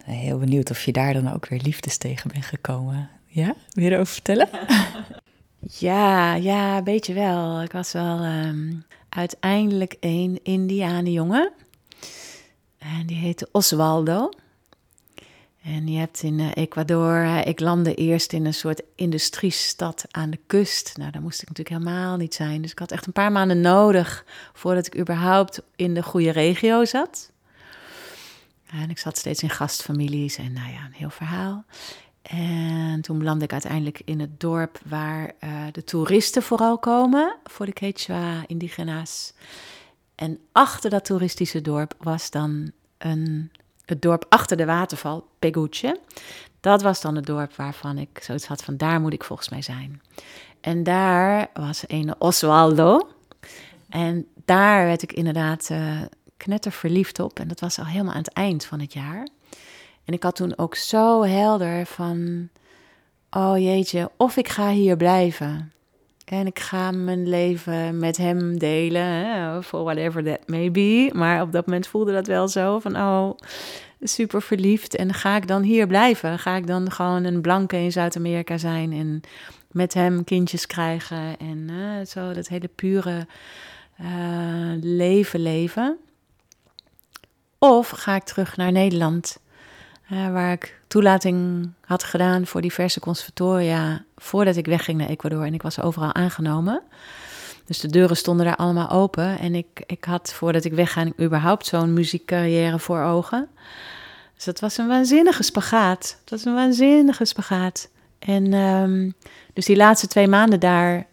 Heel 0.04 0.38
benieuwd 0.38 0.70
of 0.70 0.84
je 0.84 0.92
daar 0.92 1.14
dan 1.14 1.34
ook 1.34 1.48
weer 1.48 1.62
liefdes 1.62 1.98
tegen 1.98 2.32
bent 2.32 2.46
gekomen. 2.46 3.10
Ja, 3.32 3.56
weer 3.70 3.94
over 3.94 4.14
vertellen? 4.14 4.50
ja, 5.88 6.36
ja, 6.36 6.78
een 6.78 6.84
beetje 6.84 7.14
wel. 7.14 7.62
Ik 7.62 7.72
was 7.72 7.92
wel 7.92 8.26
um, 8.26 8.86
uiteindelijk 9.10 9.96
een 10.00 10.40
Indianenjongen. 10.44 11.52
En 12.78 13.06
die 13.06 13.18
heette 13.18 13.50
Oswaldo. 13.52 14.30
En 15.64 15.88
je 15.88 16.00
hebt 16.00 16.24
in 16.24 16.40
uh, 16.40 16.52
Ecuador, 16.54 17.24
uh, 17.24 17.46
ik 17.46 17.60
landde 17.60 17.96
eerst 17.96 18.34
in 18.34 18.46
een 18.46 18.54
soort 18.54 18.82
industriestad 18.96 20.06
aan 20.12 20.30
de 20.30 20.40
kust. 20.48 20.98
Nou, 20.98 21.12
daar 21.12 21.22
moest 21.22 21.42
ik 21.42 21.48
natuurlijk 21.48 21.82
helemaal 21.82 22.18
niet 22.18 22.34
zijn. 22.34 22.62
Dus 22.62 22.72
ik 22.72 22.80
had 22.80 22.92
echt 22.92 23.06
een 23.06 23.14
paar 23.14 23.32
maanden 23.32 23.62
nodig 23.62 24.26
voordat 24.54 24.86
ik 24.86 24.98
überhaupt 24.98 25.62
in 25.76 25.94
de 25.94 26.04
goede 26.04 26.32
regio 26.32 26.86
zat. 26.86 27.32
En 28.72 28.90
ik 28.90 28.98
zat 28.98 29.18
steeds 29.18 29.44
in 29.44 29.50
gastfamilies 29.50 30.38
en 30.38 30.54
nou 30.54 30.72
ja, 30.72 30.86
een 30.86 30.94
heel 30.94 31.10
verhaal. 31.10 31.66
En 32.22 33.02
toen 33.02 33.18
belandde 33.18 33.46
ik 33.46 33.52
uiteindelijk 33.52 34.02
in 34.06 34.20
het 34.20 34.40
dorp 34.40 34.80
waar 34.86 35.32
uh, 35.44 35.64
de 35.72 35.84
toeristen 35.84 36.44
vooral 36.44 36.78
komen 36.78 37.36
voor 37.44 37.66
de 37.66 37.74
Quechua 37.74 38.44
indigena's. 38.48 39.34
En 40.16 40.40
achter 40.52 40.90
dat 40.90 41.06
toeristische 41.06 41.62
dorp 41.62 41.94
was 41.98 42.32
dan 42.32 42.72
een, 42.98 43.52
het 43.86 44.02
dorp 44.02 44.26
achter 44.30 44.58
de 44.58 44.66
waterval, 44.66 45.28
Peguche. 45.40 46.00
Dat 46.60 46.82
was 46.82 47.02
dan 47.02 47.16
het 47.16 47.26
dorp 47.26 47.56
waarvan 47.56 47.98
ik 47.98 48.20
zoiets 48.22 48.46
had 48.46 48.64
van 48.64 48.78
daar 48.78 49.02
moet 49.02 49.14
ik 49.14 49.24
volgens 49.24 49.50
mij 49.50 49.62
zijn. 49.62 50.02
En 50.62 50.84
daar 50.84 51.50
was 51.54 51.84
een 51.88 52.16
Oswaldo. 52.18 53.10
En 53.90 54.28
daar 54.46 54.86
werd 54.86 55.02
ik 55.02 55.14
inderdaad 55.14 55.70
knetter 56.38 56.72
verliefd 56.72 57.20
op. 57.20 57.40
En 57.40 57.48
dat 57.48 57.60
was 57.60 57.80
al 57.80 57.86
helemaal 57.86 58.14
aan 58.14 58.20
het 58.20 58.34
eind 58.34 58.66
van 58.66 58.80
het 58.80 58.94
jaar. 58.94 59.28
En 60.10 60.16
ik 60.16 60.24
had 60.24 60.36
toen 60.36 60.58
ook 60.58 60.76
zo 60.76 61.24
helder 61.24 61.86
van, 61.86 62.50
oh 63.30 63.58
jeetje, 63.58 64.12
of 64.18 64.38
ik 64.38 64.48
ga 64.48 64.70
hier 64.70 64.98
blijven. 64.98 65.72
En 66.26 66.48
ik 66.48 66.60
ga 66.60 66.92
mijn 66.92 67.30
leven 67.30 68.00
met 68.00 68.18
hem 68.18 68.58
delen, 68.58 69.64
for 69.64 69.84
whatever 69.84 70.24
that 70.24 70.40
may 70.48 70.72
be. 70.72 71.10
Maar 71.14 71.42
op 71.42 71.52
dat 71.52 71.66
moment 71.66 71.88
voelde 71.88 72.12
dat 72.12 72.28
wel 72.28 72.48
zo 72.48 72.80
van, 72.80 72.96
oh, 72.96 73.38
super 74.02 74.42
verliefd. 74.42 74.96
En 74.96 75.14
ga 75.14 75.36
ik 75.36 75.48
dan 75.48 75.62
hier 75.62 75.88
blijven? 75.88 76.40
Ga 76.40 76.56
ik 76.56 76.68
dan 76.68 76.92
gewoon 76.92 77.24
een 77.24 77.42
blanke 77.42 77.78
in 77.78 77.92
Zuid-Amerika 77.92 78.58
zijn 78.58 78.92
en 78.94 79.22
met 79.72 79.94
hem 79.94 80.24
kindjes 80.24 80.66
krijgen 80.66 81.38
en 81.40 81.70
zo 82.08 82.34
dat 82.34 82.48
hele 82.48 82.70
pure 82.76 83.28
uh, 84.02 84.08
leven 84.82 85.40
leven? 85.40 85.98
Of 87.58 87.90
ga 87.90 88.16
ik 88.16 88.24
terug 88.24 88.58
naar 88.58 88.72
Nederland, 88.72 89.40
uh, 90.12 90.32
waar 90.32 90.52
ik 90.52 90.82
toelating 90.88 91.70
had 91.86 92.04
gedaan 92.04 92.46
voor 92.46 92.62
diverse 92.62 93.00
conservatoria 93.00 94.04
voordat 94.18 94.56
ik 94.56 94.66
wegging 94.66 94.98
naar 94.98 95.10
Ecuador 95.10 95.46
en 95.46 95.54
ik 95.54 95.62
was 95.62 95.82
overal 95.82 96.14
aangenomen. 96.14 96.82
Dus 97.66 97.80
de 97.80 97.88
deuren 97.88 98.18
stonden 98.18 98.46
daar 98.46 98.56
allemaal 98.56 98.90
open 98.90 99.40
en 99.40 99.56
ik, 99.56 99.84
ik 99.86 100.04
had 100.04 100.34
voordat 100.34 100.66
ik 100.66 100.74
wegga 100.74 101.06
überhaupt 101.20 101.66
zo'n 101.66 101.94
muziekcarrière 101.94 102.80
voor 102.80 103.02
ogen. 103.02 103.48
Dus 104.36 104.46
dat 104.46 104.60
was 104.60 104.78
een 104.78 104.88
waanzinnige 104.88 105.44
spagaat. 105.44 106.18
Het 106.22 106.30
was 106.30 106.46
een 106.46 106.54
waanzinnige 106.54 107.26
spagaat. 107.26 107.90
En 108.20 108.54
um, 108.54 109.14
dus 109.54 109.66
die 109.66 109.76
laatste 109.76 110.08
twee 110.08 110.28
maanden 110.28 110.60
daar 110.60 111.08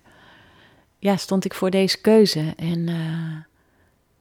ja, 0.99 1.17
stond 1.17 1.45
ik 1.45 1.55
voor 1.55 1.71
deze 1.71 2.01
keuze. 2.01 2.55
En 2.57 2.89
uh, 2.89 2.97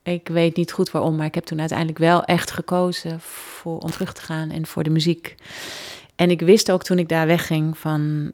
Ik 0.06 0.28
weet 0.28 0.56
niet 0.56 0.72
goed 0.72 0.92
waarom, 0.92 1.16
maar 1.16 1.26
ik 1.26 1.36
heb 1.36 1.46
toen 1.46 1.60
uiteindelijk 1.60 1.98
wel 1.98 2.24
echt 2.24 2.52
gekozen 2.52 3.20
voor, 3.20 3.78
om 3.80 3.92
terug 3.92 4.14
te 4.14 4.22
gaan 4.22 4.50
en 4.50 4.66
voor 4.66 4.84
de 4.84 4.90
muziek. 4.90 5.36
En 6.16 6.30
ik 6.30 6.42
wist 6.42 6.72
ook 6.72 6.84
toen 6.84 7.00
ik 7.00 7.10
daar 7.10 7.28
wegging 7.28 7.78
van, 7.78 8.32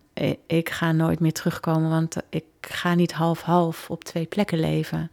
ik 0.47 0.69
ga 0.69 0.91
nooit 0.91 1.19
meer 1.19 1.33
terugkomen, 1.33 1.89
want 1.89 2.15
ik 2.29 2.43
ga 2.61 2.93
niet 2.93 3.13
half-half 3.13 3.89
op 3.89 4.03
twee 4.03 4.25
plekken 4.25 4.59
leven. 4.59 5.11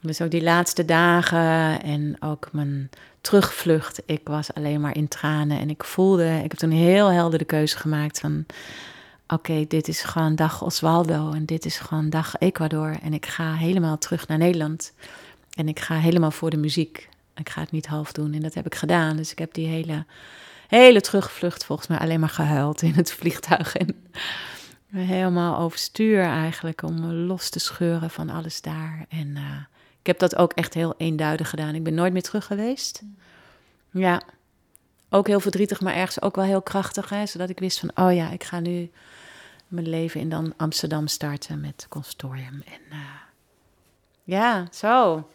Dus 0.00 0.20
ook 0.20 0.30
die 0.30 0.42
laatste 0.42 0.84
dagen 0.84 1.82
en 1.82 2.16
ook 2.20 2.48
mijn 2.52 2.90
terugvlucht, 3.20 4.02
ik 4.06 4.20
was 4.24 4.54
alleen 4.54 4.80
maar 4.80 4.96
in 4.96 5.08
tranen. 5.08 5.58
En 5.58 5.70
ik 5.70 5.84
voelde, 5.84 6.40
ik 6.44 6.50
heb 6.50 6.58
toen 6.58 6.70
heel 6.70 7.08
helder 7.08 7.38
de 7.38 7.44
keuze 7.44 7.76
gemaakt 7.76 8.20
van, 8.20 8.46
oké, 9.28 9.64
dit 9.68 9.88
is 9.88 10.02
gewoon 10.02 10.34
dag 10.34 10.62
Oswaldo 10.62 11.32
en 11.32 11.44
dit 11.44 11.64
is 11.64 11.78
gewoon 11.78 12.10
dag 12.10 12.34
Ecuador. 12.38 12.96
En 13.02 13.12
ik 13.12 13.26
ga 13.26 13.54
helemaal 13.54 13.98
terug 13.98 14.28
naar 14.28 14.38
Nederland. 14.38 14.92
En 15.56 15.68
ik 15.68 15.80
ga 15.80 15.94
helemaal 15.94 16.30
voor 16.30 16.50
de 16.50 16.56
muziek. 16.56 17.08
Ik 17.34 17.48
ga 17.48 17.60
het 17.60 17.70
niet 17.70 17.86
half 17.86 18.12
doen. 18.12 18.32
En 18.32 18.40
dat 18.40 18.54
heb 18.54 18.66
ik 18.66 18.74
gedaan. 18.74 19.16
Dus 19.16 19.30
ik 19.30 19.38
heb 19.38 19.54
die 19.54 19.66
hele, 19.66 20.04
hele 20.68 21.00
terugvlucht 21.00 21.64
volgens 21.64 21.88
mij 21.88 21.98
alleen 21.98 22.20
maar 22.20 22.28
gehuild 22.28 22.82
in 22.82 22.92
het 22.92 23.12
vliegtuig. 23.18 23.76
En 23.76 24.06
helemaal 24.92 25.58
overstuur 25.58 26.22
eigenlijk 26.22 26.82
om 26.82 27.00
me 27.00 27.12
los 27.12 27.48
te 27.50 27.58
scheuren 27.58 28.10
van 28.10 28.30
alles 28.30 28.60
daar. 28.60 29.06
En 29.08 29.28
uh, 29.28 29.56
ik 30.00 30.06
heb 30.06 30.18
dat 30.18 30.36
ook 30.36 30.52
echt 30.52 30.74
heel 30.74 30.94
eenduidig 30.96 31.50
gedaan. 31.50 31.74
Ik 31.74 31.82
ben 31.82 31.94
nooit 31.94 32.12
meer 32.12 32.22
terug 32.22 32.46
geweest. 32.46 33.02
Ja, 33.90 34.22
ook 35.10 35.26
heel 35.26 35.40
verdrietig, 35.40 35.80
maar 35.80 35.94
ergens 35.94 36.22
ook 36.22 36.36
wel 36.36 36.44
heel 36.44 36.62
krachtig. 36.62 37.08
Hè? 37.08 37.26
Zodat 37.26 37.50
ik 37.50 37.58
wist 37.58 37.78
van, 37.78 37.90
oh 37.94 38.14
ja, 38.14 38.30
ik 38.30 38.44
ga 38.44 38.60
nu 38.60 38.90
mijn 39.68 39.88
leven 39.88 40.20
in 40.20 40.28
dan 40.28 40.54
Amsterdam 40.56 41.06
starten 41.06 41.60
met 41.60 41.86
consortium. 41.88 42.62
En 42.64 42.80
uh, 42.90 42.98
ja, 44.24 44.66
zo. 44.70 45.28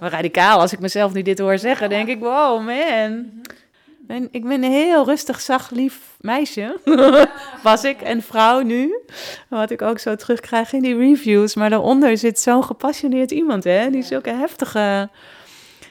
Wow. 0.00 0.10
Radicaal. 0.10 0.60
Als 0.60 0.72
ik 0.72 0.80
mezelf 0.80 1.12
nu 1.12 1.22
dit 1.22 1.38
hoor 1.38 1.58
zeggen, 1.58 1.88
denk 1.88 2.08
ik, 2.08 2.20
wow, 2.20 2.64
man. 2.64 3.44
En 4.06 4.28
ik 4.30 4.42
ben 4.42 4.62
een 4.62 4.72
heel 4.72 5.04
rustig, 5.04 5.40
zacht, 5.40 5.70
lief 5.70 6.16
meisje. 6.20 6.80
Was 7.62 7.84
ik 7.84 8.00
en 8.00 8.22
vrouw 8.22 8.60
nu. 8.60 8.98
Wat 9.48 9.70
ik 9.70 9.82
ook 9.82 9.98
zo 9.98 10.16
terugkrijg 10.16 10.72
in 10.72 10.82
die 10.82 10.96
reviews. 10.96 11.54
Maar 11.54 11.70
daaronder 11.70 12.18
zit 12.18 12.40
zo'n 12.40 12.64
gepassioneerd 12.64 13.30
iemand, 13.30 13.64
hè? 13.64 13.90
Die 13.90 14.02
zulke 14.02 14.30
heftige, 14.30 15.08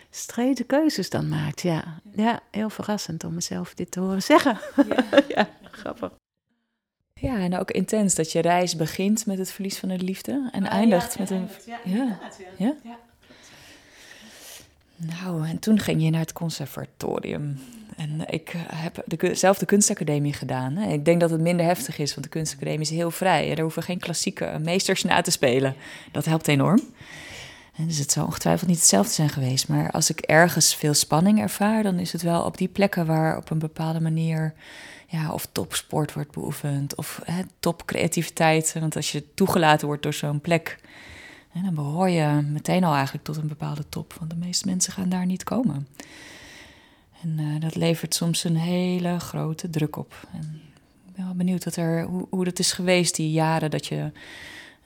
strete 0.10 0.64
keuzes 0.64 1.10
dan 1.10 1.30
maakt. 1.30 1.62
Ja. 1.62 1.84
ja, 2.16 2.40
heel 2.52 2.70
verrassend 2.70 3.24
om 3.24 3.34
mezelf 3.34 3.74
dit 3.74 3.92
te 3.92 4.00
horen 4.00 4.24
zeggen. 4.24 4.60
Ja, 4.76 5.04
ja 5.36 5.50
grappig. 5.72 6.12
Ja, 7.14 7.38
en 7.38 7.58
ook 7.58 7.72
intens 7.72 8.16
dat 8.16 8.32
je 8.32 8.42
reis 8.42 8.76
begint 8.76 9.26
met 9.26 9.38
het 9.38 9.52
verlies 9.52 9.78
van 9.78 9.90
de 9.90 9.98
liefde 9.98 10.50
en 10.52 10.64
ah, 10.64 10.74
eindigt 10.74 11.20
met 11.20 11.30
een. 11.30 11.50
Ja, 11.66 11.80
ja. 11.84 12.20
ja. 12.58 12.98
Nou, 14.96 15.48
en 15.48 15.60
toen 15.60 15.80
ging 15.80 16.04
je 16.04 16.10
naar 16.10 16.20
het 16.20 16.34
conservatorium. 16.34 17.60
En 17.96 18.22
ik 18.30 18.54
heb 18.74 19.04
de, 19.06 19.36
zelf 19.36 19.58
de 19.58 19.66
kunstacademie 19.66 20.34
gedaan. 20.34 20.78
Ik 20.78 21.06
denk 21.06 21.20
dat 21.20 21.30
het 21.30 21.42
minder 21.42 21.66
heftig 21.66 21.98
is, 21.98 22.12
want 22.12 22.24
de 22.24 22.32
kunstacademie 22.32 22.80
is 22.80 22.90
heel 22.90 23.12
vrij. 23.12 23.52
Er 23.52 23.62
hoeven 23.62 23.84
geen 23.84 24.00
klassieke 24.00 24.60
meesters 24.64 25.04
na 25.04 25.22
te 25.22 25.32
spelen. 25.32 25.76
Dat 26.12 26.26
helpt 26.26 26.48
enorm. 26.48 26.82
En 27.78 27.88
dus 27.88 27.98
het 27.98 28.12
zou 28.12 28.26
ongetwijfeld 28.26 28.70
niet 28.70 28.80
hetzelfde 28.80 29.14
zijn 29.14 29.30
geweest. 29.30 29.68
Maar 29.68 29.92
als 29.92 30.10
ik 30.10 30.20
ergens 30.20 30.76
veel 30.76 30.94
spanning 30.94 31.40
ervaar, 31.40 31.84
dan 31.84 32.00
is 32.00 32.12
het 32.12 32.22
wel 32.22 32.44
op 32.44 32.58
die 32.58 32.68
plekken 32.68 33.06
waar 33.06 33.38
op 33.38 33.50
een 33.50 33.60
bepaalde 33.60 34.02
manier 34.02 34.54
ja, 35.08 35.34
of 35.34 35.48
topsport 35.52 36.14
wordt 36.14 36.32
beoefend 36.32 36.96
of 36.96 37.22
topcreativiteit. 37.60 38.76
Want 38.80 38.96
als 38.96 39.12
je 39.12 39.34
toegelaten 39.34 39.88
wordt 39.88 40.04
door 40.04 40.14
zo'n 40.14 40.42
plek, 40.42 40.78
hè, 41.56 41.62
dan 41.62 41.74
behoor 41.74 42.10
je 42.10 42.42
meteen 42.52 42.84
al 42.84 42.94
eigenlijk 42.94 43.24
tot 43.26 43.38
een 43.38 43.48
bepaalde 43.48 43.90
top. 43.90 44.14
Want 44.20 44.30
de 44.32 44.38
meeste 44.38 44.68
mensen 44.68 44.94
gaan 44.94 45.10
daar 45.10 45.26
niet 45.26 45.44
komen. 45.44 45.88
En 47.22 47.38
uh, 47.40 47.60
dat 47.60 47.76
levert 47.76 48.14
soms 48.14 48.44
een 48.44 48.58
hele 48.58 49.20
grote 49.20 49.70
druk 49.70 49.96
op. 49.96 50.28
En 50.34 50.62
ik 51.08 51.16
ben 51.16 51.26
wel 51.26 51.36
benieuwd 51.36 51.64
wat 51.64 51.76
er, 51.76 52.04
hoe, 52.04 52.28
hoe 52.30 52.44
dat 52.44 52.60
is 52.60 52.72
geweest, 52.72 53.16
die 53.16 53.32
jaren 53.32 53.72
dat 53.72 53.86
je 53.86 54.12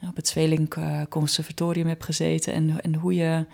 op 0.08 0.16
het 0.16 0.28
Zwelink 0.28 0.76
uh, 0.76 1.02
Conservatorium 1.10 1.88
hebt 1.88 2.06
gezeten. 2.06 2.54
En, 2.54 2.82
en 2.82 2.96
hoe 2.96 3.16
je 3.16 3.46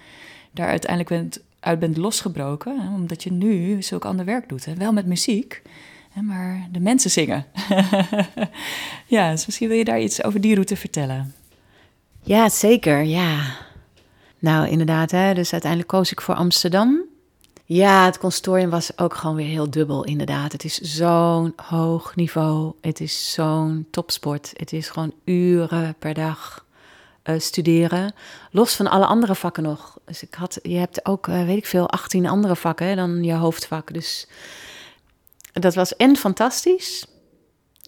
daar 0.51 0.67
uiteindelijk 0.67 1.09
bent, 1.09 1.39
uit 1.59 1.79
bent 1.79 1.97
losgebroken. 1.97 2.79
Hè, 2.79 2.93
omdat 2.93 3.23
je 3.23 3.31
nu 3.31 3.81
zulk 3.81 4.05
ander 4.05 4.25
werk 4.25 4.49
doet. 4.49 4.65
Hè. 4.65 4.73
Wel 4.73 4.93
met 4.93 5.05
muziek, 5.05 5.61
hè, 6.11 6.21
maar 6.21 6.67
de 6.71 6.79
mensen 6.79 7.11
zingen. 7.11 7.45
ja, 9.15 9.31
dus 9.31 9.45
misschien 9.45 9.67
wil 9.67 9.77
je 9.77 9.85
daar 9.85 10.01
iets 10.01 10.23
over 10.23 10.41
die 10.41 10.53
route 10.53 10.75
vertellen. 10.75 11.33
Ja, 12.25 12.49
zeker. 12.49 13.03
Ja. 13.03 13.55
Nou, 14.39 14.67
inderdaad. 14.67 15.11
Hè, 15.11 15.33
dus 15.33 15.51
uiteindelijk 15.51 15.91
koos 15.91 16.11
ik 16.11 16.21
voor 16.21 16.35
Amsterdam. 16.35 17.03
Ja, 17.65 18.05
het 18.05 18.17
consortium 18.17 18.69
was 18.69 18.97
ook 18.97 19.13
gewoon 19.13 19.35
weer 19.35 19.47
heel 19.47 19.69
dubbel, 19.69 20.03
inderdaad. 20.03 20.51
Het 20.51 20.63
is 20.63 20.75
zo'n 20.75 21.53
hoog 21.55 22.15
niveau. 22.15 22.73
Het 22.81 22.99
is 22.99 23.33
zo'n 23.33 23.87
topsport. 23.91 24.51
Het 24.53 24.73
is 24.73 24.89
gewoon 24.89 25.13
uren 25.23 25.95
per 25.99 26.13
dag 26.13 26.65
uh, 27.23 27.39
studeren. 27.39 28.13
Los 28.51 28.75
van 28.75 28.87
alle 28.87 29.05
andere 29.05 29.35
vakken 29.35 29.63
nog. 29.63 29.97
Dus 30.05 30.23
ik 30.23 30.33
had, 30.33 30.59
je 30.61 30.77
hebt 30.77 31.05
ook, 31.05 31.27
uh, 31.27 31.45
weet 31.45 31.57
ik 31.57 31.65
veel, 31.65 31.89
18 31.89 32.27
andere 32.27 32.55
vakken 32.55 32.95
dan 32.95 33.23
je 33.23 33.33
hoofdvak. 33.33 33.93
Dus 33.93 34.27
dat 35.53 35.75
was 35.75 35.95
en 35.95 36.15
fantastisch. 36.15 37.05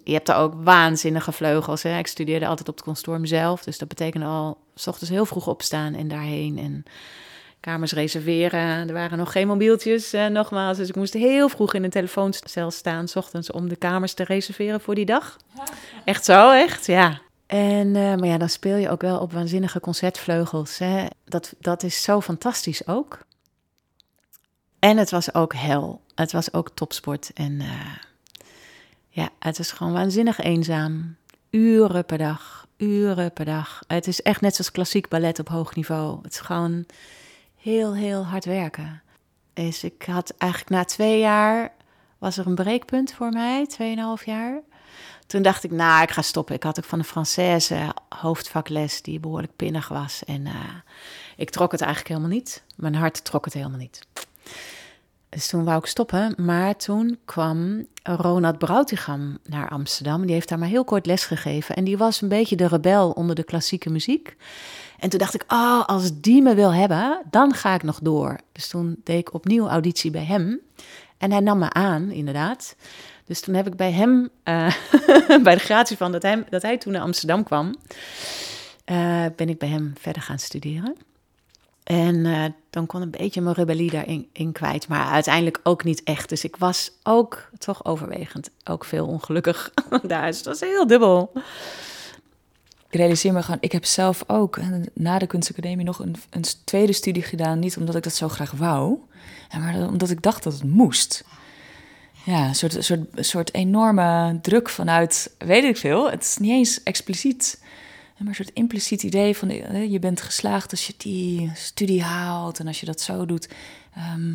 Je 0.07 0.13
hebt 0.13 0.29
er 0.29 0.35
ook 0.35 0.53
waanzinnige 0.63 1.31
vleugels. 1.31 1.83
Hè. 1.83 1.97
Ik 1.97 2.07
studeerde 2.07 2.47
altijd 2.47 2.69
op 2.69 2.75
het 2.75 2.83
consortium 2.83 3.25
zelf. 3.25 3.63
Dus 3.63 3.77
dat 3.77 3.87
betekende 3.87 4.25
al 4.25 4.57
s 4.75 4.87
ochtends 4.87 5.09
heel 5.09 5.25
vroeg 5.25 5.47
opstaan 5.47 5.93
en 5.93 6.07
daarheen. 6.07 6.57
En 6.57 6.83
kamers 7.59 7.91
reserveren. 7.91 8.87
Er 8.87 8.93
waren 8.93 9.17
nog 9.17 9.31
geen 9.31 9.47
mobieltjes, 9.47 10.13
eh, 10.13 10.25
nogmaals. 10.25 10.77
Dus 10.77 10.89
ik 10.89 10.95
moest 10.95 11.13
heel 11.13 11.49
vroeg 11.49 11.73
in 11.73 11.83
een 11.83 11.89
telefooncel 11.89 12.71
staan, 12.71 13.07
s 13.07 13.15
ochtends, 13.15 13.51
om 13.51 13.69
de 13.69 13.75
kamers 13.75 14.13
te 14.13 14.23
reserveren 14.23 14.81
voor 14.81 14.95
die 14.95 15.05
dag. 15.05 15.37
Echt 16.05 16.25
zo, 16.25 16.51
echt, 16.51 16.85
ja. 16.85 17.21
En, 17.45 17.87
uh, 17.87 18.15
maar 18.15 18.27
ja, 18.27 18.37
dan 18.37 18.49
speel 18.49 18.75
je 18.75 18.89
ook 18.89 19.01
wel 19.01 19.19
op 19.19 19.31
waanzinnige 19.31 19.79
concertvleugels. 19.79 20.77
Hè. 20.77 21.05
Dat, 21.25 21.53
dat 21.59 21.83
is 21.83 22.03
zo 22.03 22.21
fantastisch 22.21 22.87
ook. 22.87 23.19
En 24.79 24.97
het 24.97 25.11
was 25.11 25.33
ook 25.33 25.53
hel. 25.53 26.01
Het 26.15 26.31
was 26.31 26.53
ook 26.53 26.69
topsport. 26.73 27.31
En 27.33 27.51
uh, 27.51 27.67
ja, 29.17 29.29
het 29.39 29.59
is 29.59 29.71
gewoon 29.71 29.93
waanzinnig 29.93 30.39
eenzaam. 30.39 31.15
Uren 31.49 32.05
per 32.05 32.17
dag, 32.17 32.67
uren 32.77 33.33
per 33.33 33.45
dag. 33.45 33.83
Het 33.87 34.07
is 34.07 34.21
echt 34.21 34.41
net 34.41 34.55
zoals 34.55 34.71
klassiek 34.71 35.07
ballet 35.07 35.39
op 35.39 35.47
hoog 35.47 35.75
niveau. 35.75 36.17
Het 36.21 36.31
is 36.31 36.39
gewoon 36.39 36.85
heel, 37.55 37.95
heel 37.95 38.25
hard 38.25 38.45
werken. 38.45 39.01
Dus 39.53 39.83
ik 39.83 40.03
had 40.05 40.33
eigenlijk 40.37 40.71
na 40.71 40.83
twee 40.83 41.19
jaar, 41.19 41.71
was 42.17 42.37
er 42.37 42.47
een 42.47 42.55
breekpunt 42.55 43.13
voor 43.13 43.29
mij, 43.29 43.67
tweeënhalf 43.67 44.25
jaar. 44.25 44.61
Toen 45.27 45.41
dacht 45.41 45.63
ik, 45.63 45.71
nou, 45.71 46.01
ik 46.01 46.11
ga 46.11 46.21
stoppen. 46.21 46.55
Ik 46.55 46.63
had 46.63 46.77
ook 46.77 46.85
van 46.85 46.99
de 46.99 47.05
Française 47.05 47.93
hoofdvakles 48.09 49.01
die 49.01 49.19
behoorlijk 49.19 49.55
pinnig 49.55 49.87
was. 49.87 50.25
En 50.25 50.45
uh, 50.45 50.53
ik 51.37 51.49
trok 51.49 51.71
het 51.71 51.81
eigenlijk 51.81 52.13
helemaal 52.13 52.37
niet. 52.37 52.63
Mijn 52.75 52.95
hart 52.95 53.23
trok 53.23 53.45
het 53.45 53.53
helemaal 53.53 53.79
niet. 53.79 54.07
Dus 55.29 55.47
toen 55.47 55.63
wou 55.63 55.77
ik 55.77 55.85
stoppen. 55.85 56.33
Maar 56.37 56.75
toen 56.75 57.17
kwam 57.25 57.85
Ronald 58.03 58.57
Broutigam 58.57 59.37
naar 59.43 59.69
Amsterdam. 59.69 60.25
Die 60.25 60.33
heeft 60.33 60.49
daar 60.49 60.59
maar 60.59 60.67
heel 60.67 60.83
kort 60.83 61.05
les 61.05 61.25
gegeven. 61.25 61.75
En 61.75 61.83
die 61.83 61.97
was 61.97 62.21
een 62.21 62.27
beetje 62.27 62.55
de 62.55 62.67
rebel 62.67 63.11
onder 63.11 63.35
de 63.35 63.43
klassieke 63.43 63.89
muziek. 63.89 64.35
En 64.99 65.09
toen 65.09 65.19
dacht 65.19 65.33
ik, 65.33 65.43
oh, 65.47 65.85
als 65.85 66.21
die 66.21 66.41
me 66.41 66.55
wil 66.55 66.73
hebben, 66.73 67.21
dan 67.29 67.53
ga 67.53 67.73
ik 67.73 67.83
nog 67.83 67.99
door. 68.01 68.39
Dus 68.51 68.67
toen 68.67 69.01
deed 69.03 69.19
ik 69.19 69.33
opnieuw 69.33 69.67
auditie 69.67 70.11
bij 70.11 70.23
hem. 70.23 70.59
En 71.17 71.31
hij 71.31 71.39
nam 71.39 71.59
me 71.59 71.69
aan, 71.69 72.09
inderdaad. 72.11 72.75
Dus 73.25 73.41
toen 73.41 73.55
heb 73.55 73.67
ik 73.67 73.75
bij 73.75 73.91
hem, 73.91 74.29
uh, 74.43 74.73
bij 75.43 75.55
de 75.55 75.59
gratie 75.59 75.97
van 75.97 76.11
dat 76.11 76.21
hij, 76.21 76.43
dat 76.49 76.61
hij 76.61 76.77
toen 76.77 76.93
naar 76.93 77.01
Amsterdam 77.01 77.43
kwam, 77.43 77.75
uh, 78.85 79.25
ben 79.35 79.49
ik 79.49 79.57
bij 79.57 79.69
hem 79.69 79.93
verder 79.99 80.21
gaan 80.21 80.39
studeren. 80.39 80.95
En 81.87 82.15
uh, 82.15 82.45
dan 82.69 82.85
kon 82.85 83.01
een 83.01 83.11
beetje 83.11 83.41
mijn 83.41 83.55
rebellie 83.55 83.91
daarin 83.91 84.29
in 84.31 84.51
kwijt, 84.51 84.87
maar 84.87 85.07
uiteindelijk 85.07 85.59
ook 85.63 85.83
niet 85.83 86.03
echt. 86.03 86.29
Dus 86.29 86.43
ik 86.43 86.55
was 86.55 86.91
ook 87.03 87.49
toch 87.57 87.85
overwegend 87.85 88.49
ook 88.63 88.85
veel 88.85 89.07
ongelukkig 89.07 89.71
daar. 90.03 90.25
Dus 90.25 90.37
het 90.37 90.45
was 90.45 90.59
heel 90.59 90.87
dubbel 90.87 91.31
ik 92.89 92.95
realiseer 92.99 93.33
me 93.33 93.43
gewoon, 93.43 93.59
ik 93.61 93.71
heb 93.71 93.85
zelf 93.85 94.23
ook 94.27 94.59
na 94.93 95.19
de 95.19 95.27
kunstacademie 95.27 95.85
nog 95.85 95.99
een, 95.99 96.15
een 96.29 96.43
tweede 96.63 96.93
studie 96.93 97.23
gedaan. 97.23 97.59
Niet 97.59 97.77
omdat 97.77 97.95
ik 97.95 98.03
dat 98.03 98.13
zo 98.13 98.27
graag 98.27 98.51
wou, 98.51 98.97
maar 99.59 99.87
omdat 99.87 100.09
ik 100.09 100.21
dacht 100.21 100.43
dat 100.43 100.53
het 100.53 100.63
moest. 100.63 101.25
Ja, 102.25 102.47
een 102.47 102.55
soort, 102.55 102.83
soort, 102.83 102.99
soort 103.15 103.53
enorme 103.53 104.39
druk 104.41 104.69
vanuit, 104.69 105.35
weet 105.37 105.63
ik 105.63 105.77
veel. 105.77 106.11
Het 106.11 106.23
is 106.23 106.37
niet 106.37 106.51
eens 106.51 106.83
expliciet, 106.83 107.61
maar 108.17 108.27
een 108.27 108.35
soort 108.35 108.53
impliciet 108.53 109.03
idee 109.03 109.37
van 109.37 109.49
je 109.89 109.99
bent 109.99 110.21
geslaagd 110.21 110.71
als 110.71 110.87
je 110.87 110.93
die 110.97 111.51
studie 111.53 112.03
haalt 112.03 112.59
en 112.59 112.67
als 112.67 112.79
je 112.79 112.85
dat 112.85 113.01
zo 113.01 113.25
doet. 113.25 113.49
Ehm, 113.95 114.31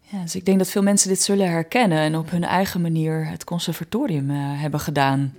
ja, 0.00 0.22
dus 0.22 0.34
ik 0.34 0.44
denk 0.44 0.58
dat 0.58 0.70
veel 0.70 0.82
mensen 0.82 1.08
dit 1.08 1.20
zullen 1.20 1.50
herkennen 1.50 1.98
en 1.98 2.16
op 2.16 2.30
hun 2.30 2.44
eigen 2.44 2.80
manier 2.80 3.26
het 3.28 3.44
conservatorium 3.44 4.30
uh, 4.30 4.60
hebben 4.60 4.80
gedaan. 4.80 5.34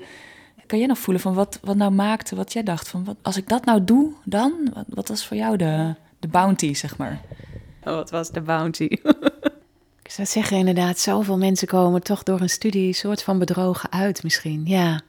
Kan 0.66 0.80
jij 0.80 0.88
nog 0.88 0.98
voelen 0.98 1.22
van 1.22 1.34
wat, 1.34 1.60
wat 1.62 1.76
nou 1.76 1.92
maakte, 1.92 2.36
wat 2.36 2.54
jij 2.54 2.64
dacht 2.64 2.88
van 2.88 3.04
wat, 3.04 3.16
als 3.22 3.38
ik 3.38 3.48
dat 3.48 3.66
nou 3.66 3.84
doe, 3.84 4.14
dan? 4.24 4.72
Wat, 4.74 4.86
wat 4.88 5.08
was 5.08 5.26
voor 5.26 5.38
jou 5.38 5.58
de, 5.58 5.96
de 6.20 6.28
bounty, 6.28 6.74
zeg 6.74 6.98
maar. 6.98 7.22
Oh, 7.84 7.94
wat 7.94 8.10
was 8.10 8.32
de 8.32 8.42
bounty? 8.42 8.84
ik 10.04 10.12
zou 10.12 10.28
zeggen, 10.28 10.58
inderdaad, 10.58 11.00
zoveel 11.00 11.38
mensen 11.38 11.68
komen 11.68 12.04
toch 12.04 12.24
door 12.24 12.42
een 12.42 12.50
studie 12.50 12.94
soort 12.94 13.24
van 13.24 13.40
bedrogen 13.40 13.92
uit 13.92 14.24
misschien. 14.24 14.66
Ja, 14.66 15.02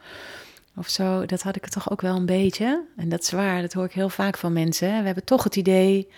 of 0.79 0.89
zo, 0.89 1.27
dat 1.27 1.43
had 1.43 1.57
ik 1.57 1.65
er 1.65 1.71
toch 1.71 1.91
ook 1.91 2.01
wel 2.01 2.17
een 2.17 2.27
beetje. 2.27 2.85
En 2.97 3.09
dat 3.09 3.23
is 3.23 3.31
waar, 3.31 3.61
dat 3.61 3.73
hoor 3.73 3.85
ik 3.85 3.93
heel 3.93 4.09
vaak 4.09 4.37
van 4.37 4.53
mensen. 4.53 4.89
We 4.89 5.05
hebben 5.07 5.25
toch 5.25 5.45
het 5.45 5.57
idee, 5.57 6.09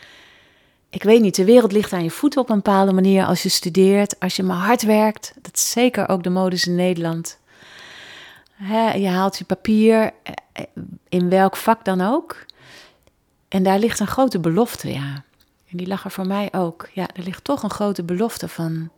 ik 0.91 1.03
weet 1.03 1.21
niet, 1.21 1.35
de 1.35 1.45
wereld 1.45 1.73
ligt 1.73 1.93
aan 1.93 2.03
je 2.03 2.11
voeten 2.11 2.41
op 2.41 2.51
een 2.51 2.57
bepaalde 2.57 2.93
manier 2.93 3.25
als 3.25 3.43
je 3.43 3.49
studeert, 3.49 4.21
als 4.21 4.37
je 4.37 4.43
maar 4.43 4.57
hard 4.57 4.83
werkt. 4.83 5.33
Dat 5.43 5.57
is 5.57 5.71
zeker 5.71 6.09
ook 6.09 6.23
de 6.23 6.31
modus 6.31 6.67
in 6.67 6.75
Nederland. 6.75 7.39
je 8.95 9.09
haalt 9.09 9.39
je 9.39 9.45
papier, 9.45 10.13
eh, 10.23 10.65
in 11.09 11.29
welk 11.29 11.57
vak 11.57 11.85
dan 11.85 12.01
ook. 12.01 12.47
En 13.49 13.63
daar 13.63 13.79
ligt 13.79 14.01
een 14.01 14.07
grote 14.07 14.39
belofte, 14.39 14.93
ja. 14.93 15.25
En 15.71 15.77
die 15.77 15.87
lag 15.87 16.05
er 16.05 16.11
voor 16.11 16.27
mij 16.27 16.49
ook. 16.53 16.89
Ja, 16.93 17.09
er 17.15 17.23
ligt 17.23 17.45
toch 17.45 17.63
een 17.63 17.71
grote 17.71 18.03
belofte 18.03 18.49
van. 18.49 18.91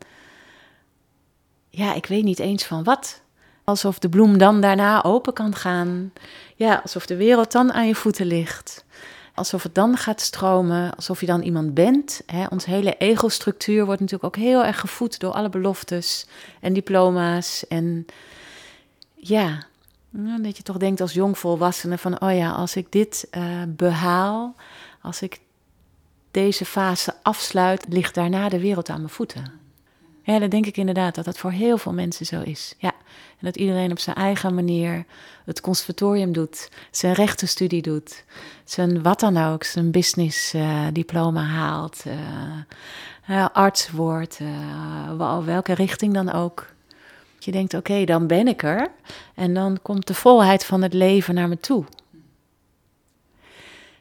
Ja, 1.69 1.93
ik 1.93 2.05
weet 2.05 2.23
niet 2.23 2.39
eens 2.39 2.63
van 2.63 2.83
wat. 2.83 3.22
Alsof 3.63 3.99
de 3.99 4.09
bloem 4.09 4.37
dan 4.37 4.61
daarna 4.61 5.03
open 5.03 5.33
kan 5.33 5.55
gaan. 5.55 6.13
Ja, 6.55 6.79
alsof 6.81 7.05
de 7.05 7.15
wereld 7.15 7.51
dan 7.51 7.73
aan 7.73 7.87
je 7.87 7.95
voeten 7.95 8.25
ligt. 8.25 8.85
Alsof 9.35 9.63
het 9.63 9.75
dan 9.75 9.97
gaat 9.97 10.21
stromen, 10.21 10.95
alsof 10.95 11.19
je 11.19 11.25
dan 11.25 11.41
iemand 11.41 11.73
bent. 11.73 12.21
Hè? 12.25 12.45
Ons 12.49 12.65
hele 12.65 12.97
ego-structuur 12.97 13.85
wordt 13.85 14.01
natuurlijk 14.01 14.35
ook 14.35 14.43
heel 14.43 14.65
erg 14.65 14.79
gevoed 14.79 15.19
door 15.19 15.31
alle 15.31 15.49
beloftes 15.49 16.27
en 16.59 16.73
diploma's. 16.73 17.67
En 17.67 18.05
ja, 19.15 19.63
dat 20.41 20.57
je 20.57 20.63
toch 20.63 20.77
denkt 20.77 21.01
als 21.01 21.13
jongvolwassene 21.13 21.97
van, 21.97 22.21
oh 22.21 22.35
ja, 22.35 22.51
als 22.51 22.75
ik 22.75 22.91
dit 22.91 23.27
uh, 23.31 23.43
behaal, 23.67 24.55
als 25.01 25.21
ik 25.21 25.39
deze 26.31 26.65
fase 26.65 27.13
afsluit, 27.21 27.85
ligt 27.89 28.15
daarna 28.15 28.49
de 28.49 28.59
wereld 28.59 28.89
aan 28.89 28.99
mijn 28.99 29.09
voeten. 29.09 29.62
Ja, 30.23 30.39
dan 30.39 30.49
denk 30.49 30.65
ik 30.65 30.77
inderdaad 30.77 31.15
dat 31.15 31.25
dat 31.25 31.37
voor 31.37 31.51
heel 31.51 31.77
veel 31.77 31.93
mensen 31.93 32.25
zo 32.25 32.41
is. 32.41 32.75
Ja, 32.77 32.91
en 33.09 33.45
dat 33.45 33.55
iedereen 33.55 33.91
op 33.91 33.99
zijn 33.99 34.15
eigen 34.15 34.55
manier 34.55 35.05
het 35.45 35.61
conservatorium 35.61 36.31
doet, 36.31 36.69
zijn 36.91 37.13
rechtenstudie 37.13 37.81
doet, 37.81 38.23
zijn 38.63 39.01
wat 39.01 39.19
dan 39.19 39.37
ook, 39.37 39.63
zijn 39.63 39.91
business 39.91 40.53
uh, 40.53 40.87
diploma 40.93 41.41
haalt, 41.41 42.03
uh, 43.29 43.47
arts 43.53 43.91
wordt, 43.91 44.39
welke 45.45 45.73
richting 45.73 46.13
dan 46.13 46.31
ook. 46.31 46.73
Je 47.39 47.51
denkt, 47.51 47.73
oké, 47.73 48.03
dan 48.03 48.27
ben 48.27 48.47
ik 48.47 48.63
er. 48.63 48.91
En 49.35 49.53
dan 49.53 49.79
komt 49.81 50.07
de 50.07 50.13
volheid 50.13 50.65
van 50.65 50.81
het 50.81 50.93
leven 50.93 51.33
naar 51.33 51.47
me 51.47 51.57
toe. 51.57 51.85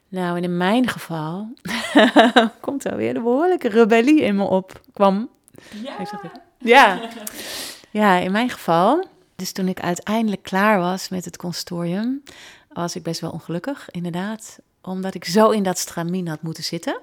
Nou, 0.08 0.36
en 0.36 0.42
in 0.42 0.56
mijn 0.56 0.88
geval 0.88 1.48
komt 2.60 2.84
er 2.84 2.96
weer 2.96 3.14
de 3.14 3.20
behoorlijke 3.20 3.68
rebellie 3.68 4.20
in 4.20 4.36
me 4.36 4.44
op. 4.44 4.80
Kwam. 4.92 5.28
Ja. 5.82 5.96
ja. 6.58 7.08
Ja, 7.90 8.16
in 8.16 8.32
mijn 8.32 8.50
geval. 8.50 9.06
Dus 9.36 9.52
toen 9.52 9.68
ik 9.68 9.80
uiteindelijk 9.80 10.42
klaar 10.42 10.78
was 10.78 11.08
met 11.08 11.24
het 11.24 11.36
consortium, 11.36 12.22
was 12.68 12.96
ik 12.96 13.02
best 13.02 13.20
wel 13.20 13.30
ongelukkig, 13.30 13.90
inderdaad 13.90 14.58
omdat 14.82 15.14
ik 15.14 15.24
zo 15.24 15.50
in 15.50 15.62
dat 15.62 15.78
stramien 15.78 16.28
had 16.28 16.42
moeten 16.42 16.64
zitten. 16.64 17.00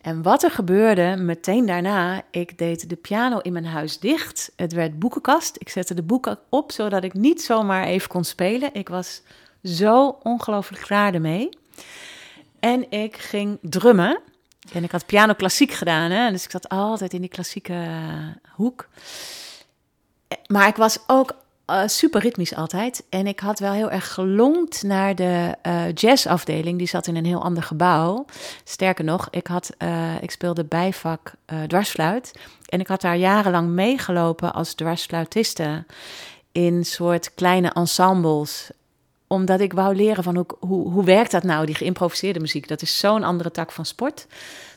En 0.00 0.22
wat 0.22 0.42
er 0.42 0.50
gebeurde 0.50 1.16
meteen 1.18 1.66
daarna, 1.66 2.22
ik 2.30 2.58
deed 2.58 2.88
de 2.88 2.96
piano 2.96 3.38
in 3.38 3.52
mijn 3.52 3.66
huis 3.66 3.98
dicht. 3.98 4.52
Het 4.56 4.72
werd 4.72 4.98
boekenkast. 4.98 5.56
Ik 5.58 5.68
zette 5.68 5.94
de 5.94 6.02
boeken 6.02 6.38
op, 6.48 6.72
zodat 6.72 7.04
ik 7.04 7.14
niet 7.14 7.42
zomaar 7.42 7.84
even 7.84 8.08
kon 8.08 8.24
spelen. 8.24 8.74
Ik 8.74 8.88
was 8.88 9.22
zo 9.62 10.18
ongelooflijk 10.22 10.82
klaar 10.82 11.14
ermee. 11.14 11.48
En 12.60 12.90
ik 12.90 13.16
ging 13.16 13.58
drummen. 13.62 14.20
En 14.72 14.84
ik 14.84 14.90
had 14.90 15.06
piano 15.06 15.34
klassiek 15.34 15.72
gedaan, 15.72 16.10
hè? 16.10 16.30
dus 16.30 16.44
ik 16.44 16.50
zat 16.50 16.68
altijd 16.68 17.12
in 17.12 17.20
die 17.20 17.30
klassieke 17.30 17.88
hoek. 18.50 18.88
Maar 20.46 20.68
ik 20.68 20.76
was 20.76 20.98
ook 21.06 21.34
uh, 21.70 21.82
super 21.86 22.20
ritmisch 22.20 22.54
altijd. 22.54 23.04
En 23.08 23.26
ik 23.26 23.40
had 23.40 23.58
wel 23.58 23.72
heel 23.72 23.90
erg 23.90 24.12
gelongd 24.12 24.82
naar 24.82 25.14
de 25.14 25.54
uh, 25.66 25.92
jazzafdeling. 25.92 26.78
Die 26.78 26.88
zat 26.88 27.06
in 27.06 27.16
een 27.16 27.24
heel 27.24 27.42
ander 27.42 27.62
gebouw. 27.62 28.24
Sterker 28.64 29.04
nog, 29.04 29.28
ik, 29.30 29.46
had, 29.46 29.70
ik 30.20 30.30
speelde 30.30 30.64
bijvak 30.64 31.32
dwarsfluit. 31.66 32.32
En 32.66 32.80
ik 32.80 32.86
had 32.86 33.00
daar 33.00 33.16
jarenlang 33.16 33.68
meegelopen 33.68 34.54
als 34.54 34.74
dwarsfluitiste. 34.74 35.84
In 36.52 36.84
soort 36.84 37.34
kleine 37.34 37.72
ensembles 37.72 38.70
omdat 39.26 39.60
ik 39.60 39.72
wou 39.72 39.96
leren 39.96 40.24
van 40.24 40.34
hoe, 40.34 40.46
hoe, 40.58 40.90
hoe 40.90 41.04
werkt 41.04 41.30
dat 41.30 41.42
nou, 41.42 41.66
die 41.66 41.74
geïmproviseerde 41.74 42.40
muziek. 42.40 42.68
Dat 42.68 42.82
is 42.82 42.98
zo'n 42.98 43.24
andere 43.24 43.50
tak 43.50 43.72
van 43.72 43.86
sport. 43.86 44.26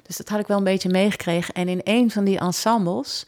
Dus 0.03 0.17
dat 0.17 0.29
had 0.29 0.39
ik 0.39 0.47
wel 0.47 0.57
een 0.57 0.63
beetje 0.63 0.89
meegekregen. 0.89 1.53
En 1.53 1.67
in 1.67 1.81
een 1.83 2.11
van 2.11 2.23
die 2.23 2.39
ensembles 2.39 3.25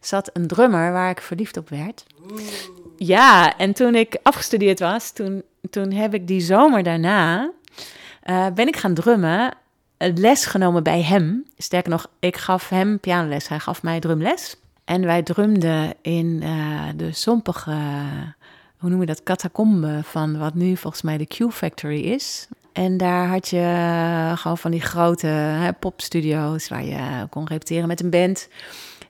zat 0.00 0.30
een 0.32 0.46
drummer 0.46 0.92
waar 0.92 1.10
ik 1.10 1.20
verliefd 1.20 1.56
op 1.56 1.68
werd. 1.68 2.04
Ja, 2.96 3.56
en 3.56 3.72
toen 3.72 3.94
ik 3.94 4.18
afgestudeerd 4.22 4.80
was, 4.80 5.12
toen, 5.12 5.42
toen 5.70 5.92
heb 5.92 6.14
ik 6.14 6.26
die 6.26 6.40
zomer 6.40 6.82
daarna, 6.82 7.50
uh, 8.24 8.46
ben 8.54 8.68
ik 8.68 8.76
gaan 8.76 8.94
drummen, 8.94 9.54
les 9.98 10.46
genomen 10.46 10.82
bij 10.82 11.02
hem. 11.02 11.44
Sterker 11.56 11.90
nog, 11.90 12.10
ik 12.18 12.36
gaf 12.36 12.68
hem 12.68 13.00
pianoles, 13.00 13.48
hij 13.48 13.58
gaf 13.58 13.82
mij 13.82 14.00
drumles. 14.00 14.56
En 14.84 15.04
wij 15.04 15.22
drumden 15.22 15.94
in 16.02 16.40
uh, 16.42 16.82
de 16.96 17.12
sompige, 17.12 17.76
hoe 18.80 18.90
noem 18.90 19.00
je 19.00 19.06
dat, 19.06 19.22
catacombe 19.22 20.00
van 20.02 20.38
wat 20.38 20.54
nu 20.54 20.76
volgens 20.76 21.02
mij 21.02 21.18
de 21.18 21.26
Q 21.26 21.52
Factory 21.52 22.00
is. 22.00 22.48
En 22.72 22.96
daar 22.96 23.28
had 23.28 23.48
je 23.48 24.32
gewoon 24.36 24.58
van 24.58 24.70
die 24.70 24.80
grote 24.80 25.26
hè, 25.26 25.72
popstudio's 25.72 26.68
waar 26.68 26.84
je 26.84 27.26
kon 27.30 27.46
repeteren 27.46 27.88
met 27.88 28.02
een 28.02 28.10
band. 28.10 28.48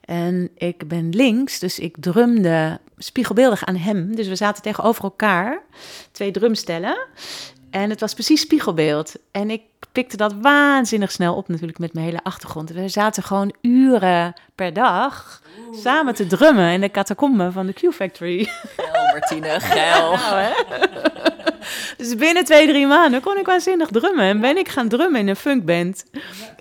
En 0.05 0.51
ik 0.55 0.89
ben 0.89 1.09
links, 1.09 1.59
dus 1.59 1.79
ik 1.79 1.97
drumde 2.01 2.81
spiegelbeeldig 2.99 3.65
aan 3.65 3.77
hem. 3.77 4.17
Dus 4.17 4.29
we 4.29 4.37
zaten 4.37 4.63
tegenover 4.63 5.05
elkaar, 5.05 5.63
twee 6.13 6.31
drumstellen. 6.31 6.99
En 7.71 7.91
het 7.91 8.01
was 8.01 8.15
precies 8.15 8.41
spiegelbeeld. 8.41 9.15
En 9.31 9.51
ik 9.51 9.63
pikte 9.93 10.17
dat 10.17 10.35
waanzinnig 10.41 11.11
snel 11.11 11.35
op 11.35 11.49
natuurlijk 11.49 11.79
met 11.79 11.93
mijn 11.93 12.07
hele 12.07 12.23
achtergrond. 12.23 12.71
We 12.71 12.89
zaten 12.89 13.23
gewoon 13.23 13.55
uren 13.61 14.35
per 14.55 14.73
dag 14.73 15.43
samen 15.73 16.15
te 16.15 16.27
drummen 16.27 16.73
in 16.73 16.81
de 16.81 16.91
catacomben 16.91 17.53
van 17.53 17.67
de 17.67 17.73
Q-Factory. 17.73 18.49
Martine, 19.13 19.61
geil. 19.75 20.17
Nou, 20.17 20.53
dus 21.97 22.15
binnen 22.17 22.45
twee, 22.45 22.67
drie 22.67 22.87
maanden 22.87 23.21
kon 23.21 23.39
ik 23.39 23.47
waanzinnig 23.47 23.89
drummen. 23.89 24.25
En 24.25 24.41
ben 24.41 24.57
ik 24.57 24.69
gaan 24.69 24.89
drummen 24.89 25.21
in 25.21 25.29
een 25.29 25.37
funkband. 25.37 26.05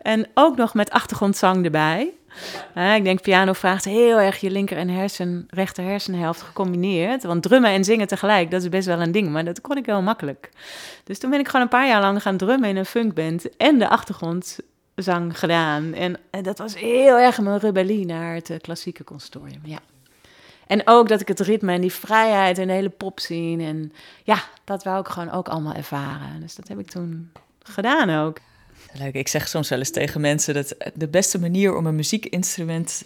En 0.02 0.28
ook 0.34 0.58
nog 0.58 0.74
met 0.74 0.90
achtergrondzang 0.90 1.66
erbij 1.66 2.14
ik 2.96 3.04
denk, 3.04 3.22
piano 3.22 3.54
vraagt 3.54 3.86
heel 3.86 4.20
erg 4.20 4.40
je 4.40 4.52
linker 4.52 4.78
en 4.78 4.90
hersen, 4.90 5.48
rechter 5.50 5.84
hersenhelft 5.84 6.42
gecombineerd. 6.42 7.24
Want 7.24 7.44
drummen 7.44 7.72
en 7.72 7.84
zingen 7.84 8.08
tegelijk, 8.08 8.52
dat 8.52 8.62
is 8.62 8.70
best 8.70 8.88
wel 8.88 9.02
een 9.02 9.12
ding. 9.12 9.30
Maar 9.30 9.46
dat 9.46 9.62
kon 9.62 9.78
ik 9.78 9.86
heel 9.86 10.02
makkelijk. 10.02 10.50
Dus 11.04 11.20
toen 11.20 11.30
ben 11.30 11.40
ik 11.40 11.46
gewoon 11.46 11.62
een 11.62 11.68
paar 11.68 11.88
jaar 11.88 12.02
lang 12.02 12.22
gaan 12.22 12.38
drummen 12.38 12.70
in 12.70 12.78
een 12.78 12.86
funkband. 12.86 13.58
En 13.58 13.80
de 13.80 13.90
achtergrondzang 13.90 15.40
gedaan. 15.40 15.94
En, 15.94 16.18
en 16.30 16.44
dat 16.44 16.58
was 16.58 16.76
heel 16.76 17.18
erg 17.18 17.40
mijn 17.40 17.60
rebellie 17.60 18.06
naar 18.06 18.34
het 18.34 18.50
uh, 18.50 18.58
klassieke 18.58 19.04
consortium, 19.04 19.62
ja. 19.64 19.80
En 20.70 20.82
ook 20.86 21.08
dat 21.08 21.22
ik 21.22 21.28
het 21.28 21.40
ritme 21.40 21.74
en 21.74 21.82
die 21.82 21.94
vrijheid 21.94 22.58
en 22.58 22.68
de 22.68 22.74
hele 22.74 22.90
pop 22.90 23.20
zien. 23.20 23.62
En 23.62 23.94
ja, 24.24 24.44
dat 24.64 24.84
wou 24.84 25.00
ik 25.00 25.08
gewoon 25.08 25.32
ook 25.32 25.48
allemaal 25.48 25.74
ervaren. 25.74 26.40
Dus 26.42 26.56
dat 26.56 26.68
heb 26.68 26.80
ik 26.80 26.90
toen 26.90 27.32
gedaan 27.64 28.26
ook. 28.26 28.40
Leuk. 28.94 29.14
Ik 29.14 29.28
zeg 29.28 29.48
soms 29.48 29.70
wel 29.70 29.80
eens 29.80 29.92
tegen 29.92 30.22
mensen 30.22 30.54
dat 30.54 30.76
de 30.94 31.08
beste 31.08 31.40
manier 31.40 31.76
om 31.76 31.86
een 31.86 31.96
muziekinstrument 31.96 33.04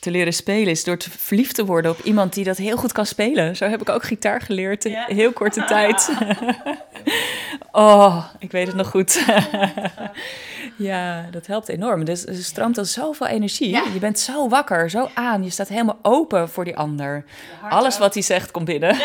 te 0.00 0.10
leren 0.10 0.32
spelen 0.32 0.70
is 0.70 0.84
door 0.84 0.96
te 0.96 1.10
verliefd 1.10 1.54
te 1.54 1.64
worden 1.64 1.90
op 1.90 2.00
iemand 2.00 2.34
die 2.34 2.44
dat 2.44 2.56
heel 2.56 2.76
goed 2.76 2.92
kan 2.92 3.06
spelen. 3.06 3.56
Zo 3.56 3.68
heb 3.68 3.80
ik 3.80 3.88
ook 3.88 4.02
gitaar 4.02 4.40
geleerd 4.40 4.84
in 4.84 4.96
heel 5.06 5.32
korte 5.32 5.64
tijd. 5.74 6.10
oh, 7.72 8.24
ik 8.38 8.50
weet 8.50 8.66
het 8.66 8.76
nog 8.76 8.88
goed. 8.88 9.24
Ja, 10.76 11.26
dat 11.30 11.46
helpt 11.46 11.68
enorm. 11.68 12.04
Dus 12.04 12.26
er 12.26 12.34
stroomt 12.34 12.74
dan 12.74 12.86
zoveel 12.86 13.26
energie. 13.26 13.68
Je 13.92 13.98
bent 14.00 14.18
zo 14.18 14.48
wakker, 14.48 14.90
zo 14.90 15.08
aan. 15.14 15.44
Je 15.44 15.50
staat 15.50 15.68
helemaal 15.68 15.98
open 16.02 16.48
voor 16.48 16.64
die 16.64 16.76
ander. 16.76 17.24
Alles 17.68 17.98
wat 17.98 18.14
hij 18.14 18.22
zegt 18.22 18.50
komt 18.50 18.64
binnen. 18.64 18.96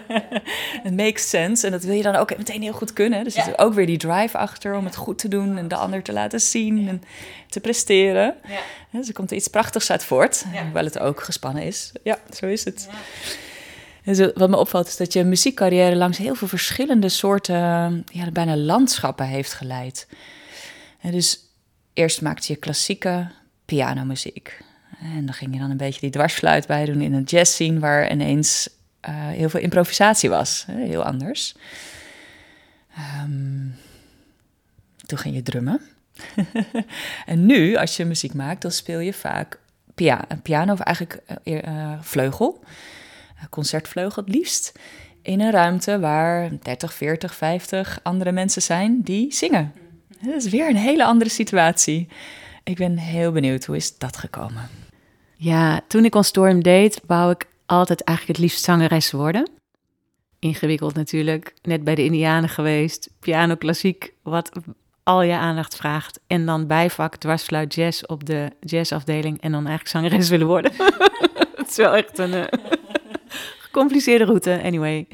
Het 0.86 0.96
makes 0.96 1.28
sense. 1.28 1.66
En 1.66 1.72
dat 1.72 1.82
wil 1.82 1.94
je 1.94 2.02
dan 2.02 2.16
ook 2.16 2.36
meteen 2.36 2.62
heel 2.62 2.72
goed 2.72 2.92
kunnen. 2.92 3.24
Dus 3.24 3.36
er 3.36 3.42
zit 3.42 3.58
ook 3.58 3.74
weer 3.74 3.86
die 3.86 3.98
drive 3.98 4.38
achter 4.38 4.74
om 4.74 4.84
het 4.84 4.96
goed 4.96 5.18
te 5.18 5.28
doen 5.28 5.58
en 5.58 5.68
de 5.68 5.76
ander 5.76 6.02
te 6.02 6.12
laten 6.12 6.40
zien 6.40 6.88
en 6.88 7.02
te 7.48 7.60
presteren. 7.60 8.34
Dus 8.90 9.08
er 9.08 9.14
komt 9.14 9.30
er 9.30 9.36
iets 9.36 9.48
prachtigs 9.48 9.90
uit 9.90 10.04
voort, 10.04 10.44
hoewel 10.62 10.84
het 10.84 10.98
ook 10.98 11.22
gespannen 11.22 11.62
is. 11.62 11.92
Ja, 12.02 12.18
zo 12.32 12.46
is 12.46 12.64
het. 12.64 12.88
Dus 14.04 14.30
wat 14.34 14.50
me 14.50 14.56
opvalt 14.56 14.86
is 14.86 14.96
dat 14.96 15.12
je 15.12 15.24
muziekcarrière 15.24 15.96
langs 15.96 16.18
heel 16.18 16.34
veel 16.34 16.48
verschillende 16.48 17.08
soorten, 17.08 18.04
ja, 18.12 18.30
bijna 18.32 18.56
landschappen 18.56 19.26
heeft 19.26 19.52
geleid. 19.52 20.06
Dus 21.02 21.40
eerst 21.92 22.22
maakte 22.22 22.52
je 22.52 22.58
klassieke 22.58 23.30
pianomuziek. 23.64 24.62
En 25.00 25.26
dan 25.26 25.34
ging 25.34 25.54
je 25.54 25.60
dan 25.60 25.70
een 25.70 25.76
beetje 25.76 26.00
die 26.00 26.10
dwarsfluit 26.10 26.66
bij 26.66 26.84
doen 26.84 27.00
in 27.00 27.12
een 27.12 27.22
jazzscene 27.22 27.78
waar 27.78 28.10
ineens 28.10 28.68
uh, 29.08 29.28
heel 29.28 29.48
veel 29.48 29.60
improvisatie 29.60 30.30
was. 30.30 30.64
Heel 30.70 31.04
anders. 31.04 31.54
Um, 33.22 33.74
toen 35.06 35.18
ging 35.18 35.34
je 35.34 35.42
drummen. 35.42 35.80
en 37.26 37.46
nu, 37.46 37.76
als 37.76 37.96
je 37.96 38.04
muziek 38.04 38.34
maakt, 38.34 38.62
dan 38.62 38.70
speel 38.70 38.98
je 38.98 39.12
vaak 39.12 39.58
pia 39.94 40.26
piano 40.42 40.72
of 40.72 40.80
eigenlijk 40.80 41.22
uh, 41.44 41.92
vleugel, 42.00 42.64
concertvleugel 43.50 44.22
het 44.22 44.34
liefst, 44.34 44.72
in 45.22 45.40
een 45.40 45.50
ruimte 45.50 45.98
waar 45.98 46.50
30, 46.62 46.94
40, 46.94 47.34
50 47.34 48.00
andere 48.02 48.32
mensen 48.32 48.62
zijn 48.62 49.00
die 49.02 49.32
zingen. 49.32 49.72
Dat 50.20 50.44
is 50.44 50.48
weer 50.48 50.68
een 50.68 50.76
hele 50.76 51.04
andere 51.04 51.30
situatie. 51.30 52.08
Ik 52.64 52.76
ben 52.76 52.96
heel 52.96 53.32
benieuwd, 53.32 53.64
hoe 53.64 53.76
is 53.76 53.98
dat 53.98 54.16
gekomen? 54.16 54.68
Ja, 55.36 55.80
toen 55.88 56.04
ik 56.04 56.14
On 56.14 56.24
Storm 56.24 56.62
deed, 56.62 57.00
wou 57.06 57.30
ik 57.30 57.46
altijd 57.66 58.04
eigenlijk 58.04 58.38
het 58.38 58.46
liefst 58.46 58.64
zangeres 58.64 59.10
worden. 59.10 59.50
Ingewikkeld 60.38 60.94
natuurlijk, 60.94 61.54
net 61.62 61.84
bij 61.84 61.94
de 61.94 62.04
Indianen 62.04 62.48
geweest, 62.48 63.10
piano 63.20 63.54
klassiek, 63.54 64.12
wat 64.22 64.50
al 65.02 65.22
je 65.22 65.32
aandacht 65.32 65.76
vraagt. 65.76 66.20
En 66.26 66.46
dan 66.46 66.66
bijvak 66.66 67.16
dwarsfluit 67.16 67.74
jazz 67.74 68.02
op 68.02 68.26
de 68.26 68.50
jazzafdeling 68.60 69.40
en 69.40 69.52
dan 69.52 69.66
eigenlijk 69.66 69.88
zangeres 69.88 70.28
willen 70.28 70.46
worden. 70.46 70.72
Het 71.56 71.68
is 71.68 71.76
wel 71.76 71.94
echt 71.96 72.18
een 72.18 72.34
uh, 72.34 72.44
gecompliceerde 73.78 74.24
route, 74.24 74.60
anyway. 74.64 75.06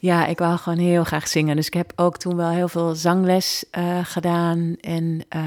Ja, 0.00 0.26
ik 0.26 0.38
wou 0.38 0.58
gewoon 0.58 0.78
heel 0.78 1.04
graag 1.04 1.28
zingen. 1.28 1.56
Dus 1.56 1.66
ik 1.66 1.74
heb 1.74 1.92
ook 1.96 2.16
toen 2.16 2.36
wel 2.36 2.48
heel 2.48 2.68
veel 2.68 2.94
zangles 2.94 3.64
uh, 3.78 3.98
gedaan 4.02 4.76
en 4.80 5.24
uh, 5.36 5.42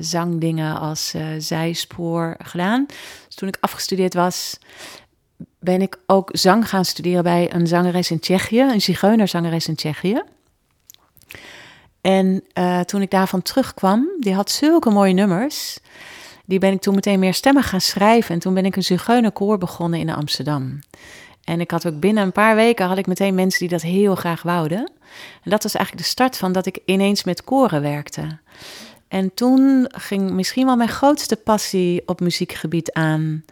zangdingen 0.00 0.78
als 0.78 1.14
zijspoor 1.38 2.36
gedaan. 2.38 2.86
Dus 3.26 3.34
toen 3.34 3.48
ik 3.48 3.56
afgestudeerd 3.60 4.14
was, 4.14 4.58
ben 5.58 5.82
ik 5.82 5.98
ook 6.06 6.28
zang 6.32 6.68
gaan 6.68 6.84
studeren 6.84 7.22
bij 7.22 7.54
een 7.54 7.66
zangeres 7.66 8.10
in 8.10 8.20
Tsjechië, 8.20 8.60
een 8.60 8.80
zigeunerzangeres 8.80 9.68
in 9.68 9.74
Tsjechië. 9.74 10.22
En 12.00 12.44
uh, 12.58 12.80
toen 12.80 13.02
ik 13.02 13.10
daarvan 13.10 13.42
terugkwam, 13.42 14.08
die 14.20 14.34
had 14.34 14.50
zulke 14.50 14.90
mooie 14.90 15.12
nummers. 15.12 15.78
Die 16.44 16.58
ben 16.58 16.72
ik 16.72 16.80
toen 16.80 16.94
meteen 16.94 17.18
meer 17.18 17.34
stemmen 17.34 17.62
gaan 17.62 17.80
schrijven. 17.80 18.34
En 18.34 18.40
toen 18.40 18.54
ben 18.54 18.64
ik 18.64 18.76
een 18.76 18.82
zigeunerkoor 18.82 19.58
begonnen 19.58 20.00
in 20.00 20.10
Amsterdam. 20.10 20.78
En 21.46 21.60
ik 21.60 21.70
had 21.70 21.86
ook 21.86 22.00
binnen 22.00 22.24
een 22.24 22.32
paar 22.32 22.54
weken 22.54 22.86
had 22.86 22.98
ik 22.98 23.06
meteen 23.06 23.34
mensen 23.34 23.60
die 23.60 23.68
dat 23.68 23.82
heel 23.82 24.14
graag 24.14 24.42
wouden. 24.42 24.90
En 25.42 25.50
dat 25.50 25.62
was 25.62 25.74
eigenlijk 25.74 26.04
de 26.04 26.10
start 26.10 26.36
van 26.36 26.52
dat 26.52 26.66
ik 26.66 26.78
ineens 26.84 27.24
met 27.24 27.44
koren 27.44 27.82
werkte. 27.82 28.38
En 29.08 29.34
toen 29.34 29.88
ging 29.88 30.30
misschien 30.30 30.66
wel 30.66 30.76
mijn 30.76 30.88
grootste 30.88 31.36
passie 31.36 32.02
op 32.06 32.20
muziekgebied 32.20 32.92
aan. 32.92 33.44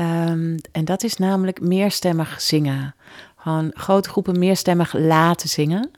Um, 0.00 0.56
en 0.72 0.84
dat 0.84 1.02
is 1.02 1.16
namelijk 1.16 1.60
meerstemmig 1.60 2.40
zingen. 2.40 2.94
Gewoon 3.36 3.70
grote 3.74 4.08
groepen 4.08 4.38
meerstemmig 4.38 4.92
laten 4.92 5.48
zingen. 5.48 5.90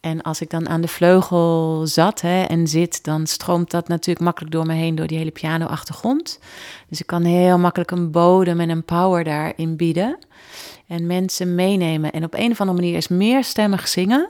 En 0.00 0.22
als 0.22 0.40
ik 0.40 0.50
dan 0.50 0.68
aan 0.68 0.80
de 0.80 0.88
vleugel 0.88 1.82
zat 1.86 2.20
hè, 2.20 2.42
en 2.42 2.66
zit, 2.66 3.04
dan 3.04 3.26
stroomt 3.26 3.70
dat 3.70 3.88
natuurlijk 3.88 4.24
makkelijk 4.24 4.52
door 4.52 4.66
me 4.66 4.74
heen, 4.74 4.94
door 4.94 5.06
die 5.06 5.18
hele 5.18 5.30
piano-achtergrond. 5.30 6.38
Dus 6.88 7.00
ik 7.00 7.06
kan 7.06 7.22
heel 7.22 7.58
makkelijk 7.58 7.90
een 7.90 8.10
bodem 8.10 8.60
en 8.60 8.68
een 8.68 8.84
power 8.84 9.24
daarin 9.24 9.76
bieden. 9.76 10.18
En 10.86 11.06
mensen 11.06 11.54
meenemen. 11.54 12.12
En 12.12 12.24
op 12.24 12.34
een 12.34 12.50
of 12.50 12.60
andere 12.60 12.80
manier 12.80 12.96
is 12.96 13.08
meerstemmig 13.08 13.88
zingen. 13.88 14.28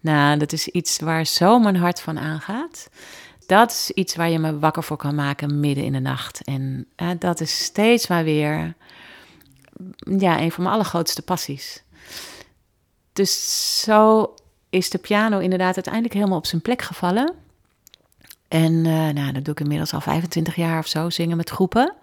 Nou, 0.00 0.38
dat 0.38 0.52
is 0.52 0.68
iets 0.68 0.98
waar 0.98 1.26
zo 1.26 1.58
mijn 1.58 1.76
hart 1.76 2.00
van 2.00 2.18
aangaat. 2.18 2.88
Dat 3.46 3.70
is 3.70 3.90
iets 3.90 4.16
waar 4.16 4.30
je 4.30 4.38
me 4.38 4.58
wakker 4.58 4.82
voor 4.82 4.96
kan 4.96 5.14
maken 5.14 5.60
midden 5.60 5.84
in 5.84 5.92
de 5.92 6.00
nacht. 6.00 6.42
En 6.44 6.86
dat 7.18 7.40
is 7.40 7.64
steeds 7.64 8.06
maar 8.06 8.24
weer 8.24 8.74
ja, 10.18 10.40
een 10.40 10.52
van 10.52 10.62
mijn 10.62 10.74
allergrootste 10.74 11.22
passies. 11.22 11.82
Dus 13.12 13.80
zo 13.80 14.34
is 14.70 14.90
de 14.90 14.98
piano 14.98 15.38
inderdaad 15.38 15.74
uiteindelijk 15.74 16.14
helemaal 16.14 16.38
op 16.38 16.46
zijn 16.46 16.62
plek 16.62 16.82
gevallen. 16.82 17.34
En 18.48 18.72
uh, 18.72 19.08
nou, 19.08 19.32
dat 19.32 19.44
doe 19.44 19.54
ik 19.54 19.60
inmiddels 19.60 19.92
al 19.92 20.00
25 20.00 20.56
jaar 20.56 20.78
of 20.78 20.86
zo, 20.86 21.10
zingen 21.10 21.36
met 21.36 21.50
groepen. 21.50 21.94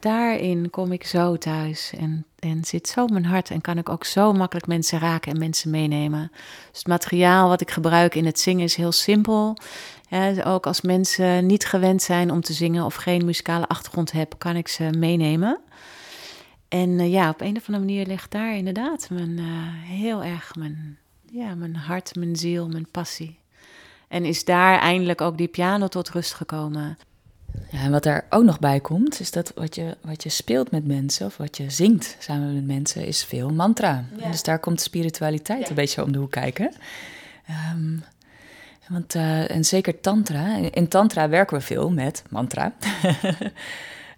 Daarin 0.00 0.70
kom 0.70 0.92
ik 0.92 1.06
zo 1.06 1.36
thuis 1.36 1.92
en, 1.98 2.24
en 2.38 2.64
zit 2.64 2.88
zo 2.88 3.06
mijn 3.06 3.24
hart 3.24 3.50
en 3.50 3.60
kan 3.60 3.78
ik 3.78 3.88
ook 3.88 4.04
zo 4.04 4.32
makkelijk 4.32 4.66
mensen 4.66 4.98
raken 4.98 5.32
en 5.32 5.38
mensen 5.38 5.70
meenemen. 5.70 6.30
Dus 6.70 6.78
het 6.78 6.86
materiaal 6.86 7.48
wat 7.48 7.60
ik 7.60 7.70
gebruik 7.70 8.14
in 8.14 8.26
het 8.26 8.40
zingen 8.40 8.64
is 8.64 8.74
heel 8.74 8.92
simpel. 8.92 9.56
Ja, 10.08 10.42
ook 10.44 10.66
als 10.66 10.80
mensen 10.80 11.46
niet 11.46 11.66
gewend 11.66 12.02
zijn 12.02 12.30
om 12.30 12.40
te 12.40 12.52
zingen 12.52 12.84
of 12.84 12.94
geen 12.94 13.24
muzikale 13.24 13.68
achtergrond 13.68 14.12
hebben, 14.12 14.38
kan 14.38 14.56
ik 14.56 14.68
ze 14.68 14.90
meenemen. 14.98 15.60
En 16.68 16.88
uh, 16.88 17.12
ja, 17.12 17.28
op 17.28 17.40
een 17.40 17.56
of 17.56 17.66
andere 17.66 17.84
manier 17.84 18.06
ligt 18.06 18.30
daar 18.30 18.56
inderdaad 18.56 19.10
mijn, 19.10 19.38
uh, 19.38 19.46
heel 19.84 20.24
erg 20.24 20.54
mijn 20.54 20.98
ja, 21.30 21.54
mijn 21.54 21.76
hart, 21.76 22.14
mijn 22.14 22.36
ziel, 22.36 22.68
mijn 22.68 22.88
passie. 22.90 23.38
En 24.08 24.24
is 24.24 24.44
daar 24.44 24.78
eindelijk 24.78 25.20
ook 25.20 25.38
die 25.38 25.48
piano 25.48 25.88
tot 25.88 26.10
rust 26.10 26.34
gekomen. 26.34 26.98
Ja, 27.70 27.78
en 27.78 27.90
wat 27.90 28.02
daar 28.02 28.26
ook 28.30 28.44
nog 28.44 28.58
bij 28.58 28.80
komt, 28.80 29.20
is 29.20 29.30
dat 29.30 29.52
wat 29.54 29.74
je, 29.74 29.96
wat 30.00 30.22
je 30.22 30.28
speelt 30.28 30.70
met 30.70 30.86
mensen, 30.86 31.26
of 31.26 31.36
wat 31.36 31.56
je 31.56 31.70
zingt 31.70 32.16
samen 32.18 32.54
met 32.54 32.66
mensen, 32.66 33.06
is 33.06 33.24
veel 33.24 33.50
mantra. 33.50 34.04
Dus 34.30 34.42
daar 34.42 34.58
komt 34.58 34.80
spiritualiteit 34.80 35.68
een 35.68 35.74
beetje 35.74 36.02
om 36.02 36.12
de 36.12 36.18
hoek 36.18 36.30
kijken. 36.30 36.72
Um, 37.74 38.04
want, 38.88 39.14
uh, 39.14 39.50
en 39.50 39.64
zeker 39.64 40.00
tantra. 40.00 40.56
In 40.56 40.88
tantra 40.88 41.28
werken 41.28 41.56
we 41.56 41.62
veel 41.62 41.90
met 41.90 42.22
mantra. 42.30 42.74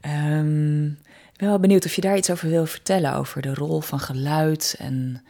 um, 0.07 0.87
ik 1.33 1.37
ben 1.37 1.49
wel 1.49 1.59
benieuwd 1.59 1.85
of 1.85 1.95
je 1.95 2.01
daar 2.01 2.17
iets 2.17 2.31
over 2.31 2.49
wil 2.49 2.67
vertellen, 2.67 3.15
over 3.15 3.43
de 3.43 3.55
rol 3.55 3.81
van 3.81 4.01
geluid 4.01 4.75
en 4.79 5.23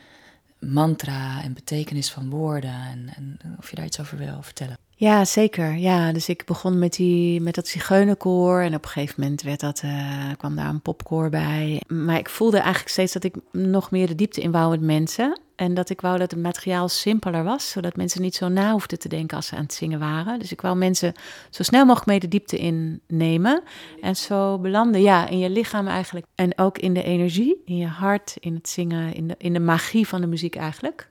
mantra 0.58 1.42
en 1.42 1.52
betekenis 1.52 2.10
van 2.10 2.30
woorden. 2.30 2.74
En, 2.74 3.12
en, 3.16 3.38
of 3.58 3.70
je 3.70 3.76
daar 3.76 3.84
iets 3.84 4.00
over 4.00 4.18
wil 4.18 4.42
vertellen. 4.42 4.76
Ja, 5.00 5.24
zeker. 5.24 5.76
Ja, 5.76 6.12
dus 6.12 6.28
ik 6.28 6.44
begon 6.44 6.78
met, 6.78 6.92
die, 6.92 7.40
met 7.40 7.54
dat 7.54 7.68
zigeunerkoor. 7.68 8.60
En 8.60 8.74
op 8.74 8.84
een 8.84 8.90
gegeven 8.90 9.14
moment 9.22 9.42
werd 9.42 9.60
dat, 9.60 9.82
uh, 9.84 10.30
kwam 10.36 10.56
daar 10.56 10.68
een 10.68 10.80
popkoor 10.80 11.30
bij. 11.30 11.82
Maar 11.88 12.18
ik 12.18 12.28
voelde 12.28 12.58
eigenlijk 12.58 12.88
steeds 12.88 13.12
dat 13.12 13.24
ik 13.24 13.34
nog 13.52 13.90
meer 13.90 14.06
de 14.06 14.14
diepte 14.14 14.40
in 14.40 14.50
wou 14.50 14.70
met 14.70 14.80
mensen. 14.80 15.40
En 15.56 15.74
dat 15.74 15.90
ik 15.90 16.00
wou 16.00 16.18
dat 16.18 16.30
het 16.30 16.40
materiaal 16.40 16.88
simpeler 16.88 17.44
was, 17.44 17.70
zodat 17.70 17.96
mensen 17.96 18.22
niet 18.22 18.34
zo 18.34 18.48
na 18.48 18.72
hoefden 18.72 18.98
te 18.98 19.08
denken 19.08 19.36
als 19.36 19.46
ze 19.46 19.56
aan 19.56 19.62
het 19.62 19.74
zingen 19.74 19.98
waren. 19.98 20.38
Dus 20.38 20.52
ik 20.52 20.60
wou 20.60 20.76
mensen 20.76 21.12
zo 21.50 21.62
snel 21.62 21.84
mogelijk 21.84 22.06
mee 22.06 22.20
de 22.20 22.28
diepte 22.28 22.56
innemen. 22.56 23.62
En 24.00 24.16
zo 24.16 24.58
belanden, 24.58 25.00
ja, 25.02 25.28
in 25.28 25.38
je 25.38 25.50
lichaam 25.50 25.88
eigenlijk. 25.88 26.26
En 26.34 26.58
ook 26.58 26.78
in 26.78 26.94
de 26.94 27.02
energie, 27.02 27.62
in 27.64 27.76
je 27.76 27.86
hart, 27.86 28.36
in 28.40 28.54
het 28.54 28.68
zingen, 28.68 29.14
in 29.14 29.28
de, 29.28 29.34
in 29.38 29.52
de 29.52 29.60
magie 29.60 30.08
van 30.08 30.20
de 30.20 30.26
muziek 30.26 30.56
eigenlijk. 30.56 31.08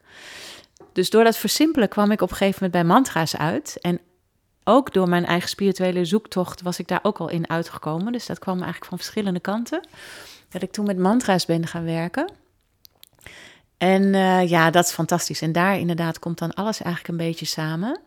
Dus 0.99 1.09
door 1.09 1.23
dat 1.23 1.37
versimpelen 1.37 1.89
kwam 1.89 2.11
ik 2.11 2.21
op 2.21 2.29
een 2.29 2.35
gegeven 2.35 2.63
moment 2.63 2.83
bij 2.83 2.95
mantra's 2.95 3.35
uit. 3.35 3.77
En 3.81 3.99
ook 4.63 4.93
door 4.93 5.09
mijn 5.09 5.25
eigen 5.25 5.49
spirituele 5.49 6.05
zoektocht 6.05 6.61
was 6.61 6.79
ik 6.79 6.87
daar 6.87 6.99
ook 7.01 7.17
al 7.17 7.29
in 7.29 7.49
uitgekomen. 7.49 8.11
Dus 8.11 8.25
dat 8.25 8.39
kwam 8.39 8.55
eigenlijk 8.55 8.85
van 8.85 8.97
verschillende 8.97 9.39
kanten. 9.39 9.87
Dat 10.49 10.61
ik 10.61 10.71
toen 10.71 10.85
met 10.85 10.97
mantra's 10.97 11.45
ben 11.45 11.67
gaan 11.67 11.83
werken. 11.83 12.31
En 13.77 14.03
uh, 14.03 14.49
ja, 14.49 14.69
dat 14.69 14.85
is 14.85 14.91
fantastisch. 14.91 15.41
En 15.41 15.51
daar 15.51 15.79
inderdaad 15.79 16.19
komt 16.19 16.37
dan 16.37 16.53
alles 16.53 16.81
eigenlijk 16.81 17.07
een 17.07 17.27
beetje 17.27 17.45
samen. 17.45 17.99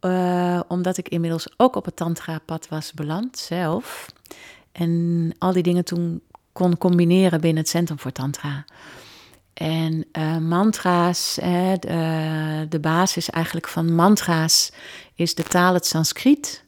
Uh, 0.00 0.60
omdat 0.68 0.96
ik 0.96 1.08
inmiddels 1.08 1.54
ook 1.56 1.76
op 1.76 1.84
het 1.84 1.96
tantra-pad 1.96 2.68
was 2.68 2.92
beland 2.92 3.38
zelf. 3.38 4.06
En 4.72 5.32
al 5.38 5.52
die 5.52 5.62
dingen 5.62 5.84
toen 5.84 6.22
kon 6.52 6.78
combineren 6.78 7.40
binnen 7.40 7.62
het 7.62 7.70
Centrum 7.70 7.98
voor 7.98 8.12
Tantra. 8.12 8.64
En 9.54 10.04
uh, 10.12 10.36
mantra's, 10.36 11.34
de, 11.34 12.66
de, 12.68 12.80
basis 12.80 13.30
eigenlijk 13.30 13.68
van 13.68 13.94
mantra's 13.94 14.72
is 15.14 15.34
de 15.34 15.42
taal 15.42 15.74
het 15.74 15.86
Sanskriet. 15.86 16.62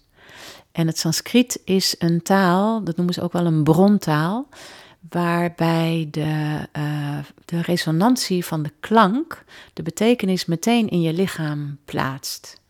En 0.73 0.87
het 0.87 0.99
Sanskriet 0.99 1.61
is 1.65 1.95
een 1.99 2.23
taal, 2.23 2.85
dat 2.85 2.97
noemen 2.97 3.15
ze 3.15 3.23
ook 3.23 3.33
wel 3.33 3.47
een 3.47 3.63
brontaal 3.63 4.49
waarbij 5.09 6.09
de, 6.11 6.59
uh, 6.77 7.19
de 7.45 7.61
resonantie 7.61 8.45
van 8.45 8.63
de 8.63 8.73
klank 8.81 9.45
de 9.73 9.83
betekenis 9.83 10.45
meteen 10.45 10.89
in 10.89 11.01
je 11.01 11.13
lichaam 11.13 11.79
plaatst. 11.85 12.61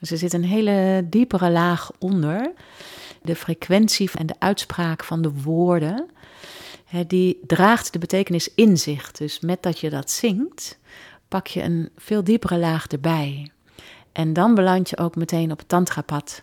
Dus 0.00 0.10
er 0.10 0.18
zit 0.18 0.32
een 0.32 0.44
hele 0.44 1.06
diepere 1.10 1.50
laag 1.50 1.90
onder. 1.98 2.52
De 3.22 3.36
frequentie 3.36 4.10
en 4.14 4.26
de 4.26 4.34
uitspraak 4.38 5.04
van 5.04 5.22
de 5.22 5.32
woorden, 5.42 6.10
die 7.06 7.40
draagt 7.46 7.92
de 7.92 7.98
betekenis 7.98 8.54
in 8.54 8.78
zich. 8.78 9.12
Dus 9.12 9.40
met 9.40 9.62
dat 9.62 9.78
je 9.78 9.90
dat 9.90 10.10
zingt, 10.10 10.78
pak 11.28 11.46
je 11.46 11.62
een 11.62 11.90
veel 11.96 12.24
diepere 12.24 12.58
laag 12.58 12.86
erbij. 12.86 13.50
En 14.12 14.32
dan 14.32 14.54
beland 14.54 14.90
je 14.90 14.98
ook 14.98 15.16
meteen 15.16 15.52
op 15.52 15.58
het 15.58 15.68
tantrapad. 15.68 16.42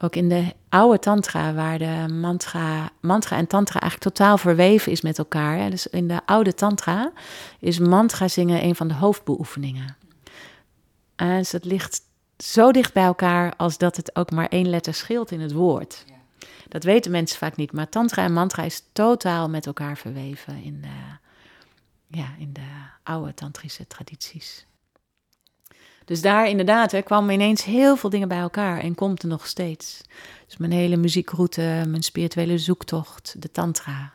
Ook 0.00 0.16
in 0.16 0.28
de 0.28 0.54
oude 0.68 0.98
tantra, 0.98 1.54
waar 1.54 1.78
de 1.78 2.06
mantra, 2.12 2.90
mantra 3.00 3.36
en 3.36 3.46
tantra 3.46 3.80
eigenlijk 3.80 4.14
totaal 4.14 4.38
verweven 4.38 4.92
is 4.92 5.00
met 5.00 5.18
elkaar. 5.18 5.70
Dus 5.70 5.86
in 5.86 6.08
de 6.08 6.20
oude 6.26 6.54
tantra 6.54 7.12
is 7.58 7.78
mantra 7.78 8.28
zingen 8.28 8.64
een 8.64 8.74
van 8.74 8.88
de 8.88 8.94
hoofdbeoefeningen. 8.94 9.96
En 11.16 11.38
dus 11.38 11.52
het 11.52 11.64
ligt 11.64 12.00
zo 12.36 12.72
dicht 12.72 12.92
bij 12.92 13.04
elkaar 13.04 13.54
als 13.56 13.78
dat 13.78 13.96
het 13.96 14.16
ook 14.16 14.30
maar 14.30 14.48
één 14.48 14.68
letter 14.68 14.94
scheelt 14.94 15.30
in 15.30 15.40
het 15.40 15.52
woord. 15.52 16.04
Dat 16.72 16.84
weten 16.84 17.10
mensen 17.10 17.38
vaak 17.38 17.56
niet, 17.56 17.72
maar 17.72 17.88
tantra 17.88 18.24
en 18.24 18.32
mantra 18.32 18.62
is 18.62 18.82
totaal 18.92 19.48
met 19.48 19.66
elkaar 19.66 19.96
verweven 19.96 20.62
in 20.62 20.80
de, 20.80 21.16
ja, 22.18 22.34
in 22.38 22.52
de 22.52 22.68
oude 23.02 23.34
tantrische 23.34 23.86
tradities. 23.86 24.66
Dus 26.04 26.20
daar 26.20 26.48
inderdaad 26.48 26.92
hè, 26.92 27.02
kwamen 27.02 27.34
ineens 27.34 27.64
heel 27.64 27.96
veel 27.96 28.10
dingen 28.10 28.28
bij 28.28 28.38
elkaar 28.38 28.80
en 28.80 28.94
komt 28.94 29.22
er 29.22 29.28
nog 29.28 29.46
steeds. 29.46 30.02
Dus 30.46 30.56
mijn 30.56 30.72
hele 30.72 30.96
muziekroute, 30.96 31.84
mijn 31.88 32.02
spirituele 32.02 32.58
zoektocht, 32.58 33.34
de 33.38 33.50
tantra. 33.50 34.12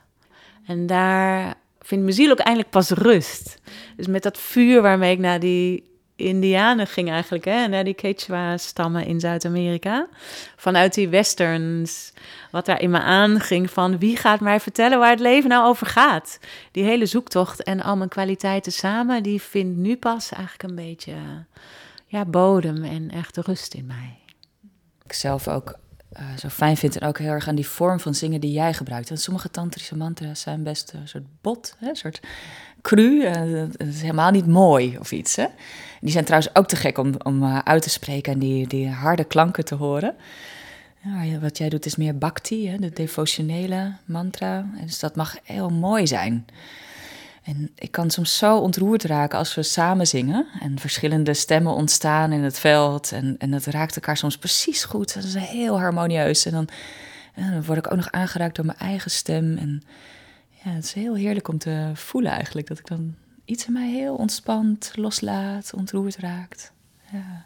En 0.65 0.85
daar 0.85 1.55
vindt 1.79 2.03
mijn 2.03 2.15
ziel 2.15 2.31
ook 2.31 2.39
eindelijk 2.39 2.69
pas 2.69 2.89
rust. 2.89 3.59
Dus 3.95 4.07
met 4.07 4.23
dat 4.23 4.37
vuur 4.37 4.81
waarmee 4.81 5.11
ik 5.11 5.19
naar 5.19 5.39
die 5.39 5.96
Indianen 6.17 6.87
ging 6.87 7.09
eigenlijk, 7.09 7.45
hè, 7.45 7.67
naar 7.67 7.83
die 7.83 7.93
Quechua-stammen 7.93 9.05
in 9.05 9.19
Zuid-Amerika. 9.19 10.07
Vanuit 10.55 10.93
die 10.93 11.09
westerns, 11.09 12.13
wat 12.51 12.65
daar 12.65 12.81
in 12.81 12.89
me 12.89 12.99
aanging 12.99 13.71
van 13.71 13.97
wie 13.97 14.17
gaat 14.17 14.39
mij 14.39 14.59
vertellen 14.59 14.99
waar 14.99 15.09
het 15.09 15.19
leven 15.19 15.49
nou 15.49 15.67
over 15.67 15.87
gaat. 15.87 16.39
Die 16.71 16.83
hele 16.83 17.05
zoektocht 17.05 17.63
en 17.63 17.81
al 17.81 17.97
mijn 17.97 18.09
kwaliteiten 18.09 18.71
samen, 18.71 19.23
die 19.23 19.41
vindt 19.41 19.77
nu 19.77 19.97
pas 19.97 20.31
eigenlijk 20.31 20.63
een 20.63 20.75
beetje 20.75 21.13
ja, 22.05 22.25
bodem 22.25 22.83
en 22.83 23.11
echt 23.11 23.37
rust 23.37 23.73
in 23.73 23.85
mij. 23.85 24.17
Ik 25.03 25.13
zelf 25.13 25.47
ook 25.47 25.77
uh, 26.19 26.37
zo 26.37 26.49
fijn 26.49 26.77
vind 26.77 26.97
en 26.97 27.07
ook 27.07 27.17
heel 27.17 27.31
erg 27.31 27.47
aan 27.47 27.55
die 27.55 27.67
vorm 27.67 27.99
van 27.99 28.13
zingen 28.13 28.41
die 28.41 28.51
jij 28.51 28.73
gebruikt. 28.73 29.09
Want 29.09 29.21
sommige 29.21 29.51
tantrische 29.51 29.97
mantra's 29.97 30.41
zijn 30.41 30.63
best 30.63 30.93
een 30.93 31.07
soort 31.07 31.25
bot, 31.41 31.75
hè, 31.79 31.89
een 31.89 31.95
soort 31.95 32.19
cru. 32.81 33.21
Uh, 33.21 33.61
is 33.77 34.01
helemaal 34.01 34.31
niet 34.31 34.47
mooi 34.47 34.97
of 34.97 35.11
iets. 35.11 35.35
Hè? 35.35 35.45
Die 36.07 36.15
zijn 36.15 36.27
trouwens 36.27 36.55
ook 36.55 36.67
te 36.67 36.75
gek 36.75 36.97
om, 36.97 37.13
om 37.23 37.43
uh, 37.43 37.59
uit 37.63 37.81
te 37.81 37.89
spreken 37.89 38.33
en 38.33 38.39
die, 38.39 38.67
die 38.67 38.89
harde 38.89 39.23
klanken 39.23 39.65
te 39.65 39.75
horen. 39.75 40.15
Ja, 41.01 41.39
wat 41.39 41.57
jij 41.57 41.69
doet 41.69 41.85
is 41.85 41.95
meer 41.95 42.17
bhakti, 42.17 42.69
hè, 42.69 42.77
de 42.77 42.89
devotionele 42.89 43.93
mantra. 44.05 44.65
Dus 44.81 44.99
dat 44.99 45.15
mag 45.15 45.35
heel 45.43 45.69
mooi 45.69 46.07
zijn. 46.07 46.45
En 47.43 47.71
ik 47.75 47.91
kan 47.91 48.09
soms 48.09 48.37
zo 48.37 48.57
ontroerd 48.57 49.03
raken 49.03 49.37
als 49.37 49.55
we 49.55 49.63
samen 49.63 50.07
zingen 50.07 50.47
en 50.59 50.79
verschillende 50.79 51.33
stemmen 51.33 51.73
ontstaan 51.73 52.31
in 52.31 52.43
het 52.43 52.59
veld. 52.59 53.11
En, 53.11 53.35
en 53.37 53.51
dat 53.51 53.65
raakt 53.65 53.95
elkaar 53.95 54.17
soms 54.17 54.37
precies 54.37 54.83
goed. 54.83 55.13
Dat 55.13 55.23
is 55.23 55.35
heel 55.35 55.79
harmonieus. 55.79 56.45
En 56.45 56.51
dan, 56.51 56.67
dan 57.35 57.63
word 57.63 57.77
ik 57.77 57.91
ook 57.91 57.97
nog 57.97 58.11
aangeraakt 58.11 58.55
door 58.55 58.65
mijn 58.65 58.77
eigen 58.77 59.11
stem. 59.11 59.57
En 59.57 59.83
ja, 60.63 60.71
het 60.71 60.83
is 60.83 60.93
heel 60.93 61.15
heerlijk 61.15 61.47
om 61.47 61.57
te 61.57 61.91
voelen 61.93 62.31
eigenlijk. 62.31 62.67
Dat 62.67 62.79
ik 62.79 62.87
dan 62.87 63.15
iets 63.47 63.65
in 63.65 63.73
mij 63.73 63.89
heel 63.89 64.15
ontspant, 64.15 64.91
loslaat, 64.95 65.71
ontroerd 65.75 66.17
raakt. 66.17 66.71
Ja. 67.11 67.45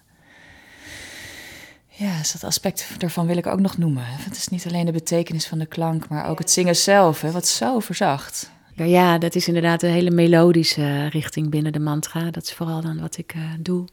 Ja, 1.87 2.17
dus 2.17 2.31
dat 2.31 2.43
aspect 2.43 2.87
daarvan 2.97 3.25
wil 3.25 3.37
ik 3.37 3.47
ook 3.47 3.59
nog 3.59 3.77
noemen. 3.77 4.03
Het 4.05 4.35
is 4.35 4.47
niet 4.47 4.67
alleen 4.67 4.85
de 4.85 4.91
betekenis 4.91 5.47
van 5.47 5.59
de 5.59 5.65
klank, 5.65 6.07
maar 6.07 6.29
ook 6.29 6.39
het 6.39 6.51
zingen 6.51 6.75
zelf, 6.75 7.21
hè, 7.21 7.31
wat 7.31 7.47
zo 7.47 7.79
verzacht. 7.79 8.51
Ja, 8.73 8.85
ja, 8.85 9.17
dat 9.17 9.35
is 9.35 9.47
inderdaad 9.47 9.83
een 9.83 9.89
hele 9.89 10.11
melodische 10.11 11.07
richting 11.07 11.49
binnen 11.49 11.73
de 11.73 11.79
mantra. 11.79 12.31
Dat 12.31 12.43
is 12.43 12.53
vooral 12.53 12.81
dan 12.81 12.99
wat 12.99 13.17
ik 13.17 13.33
uh, 13.35 13.43
doe. 13.59 13.87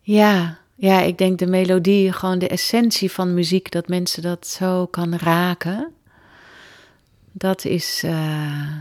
Ja, 0.00 0.58
ja, 0.74 1.00
ik 1.00 1.18
denk 1.18 1.38
de 1.38 1.46
melodie, 1.46 2.12
gewoon 2.12 2.38
de 2.38 2.48
essentie 2.48 3.10
van 3.10 3.34
muziek, 3.34 3.70
dat 3.70 3.88
mensen 3.88 4.22
dat 4.22 4.46
zo 4.46 4.86
kan 4.86 5.16
raken. 5.16 5.92
Dat 7.32 7.64
is 7.64 8.02
uh, 8.04 8.76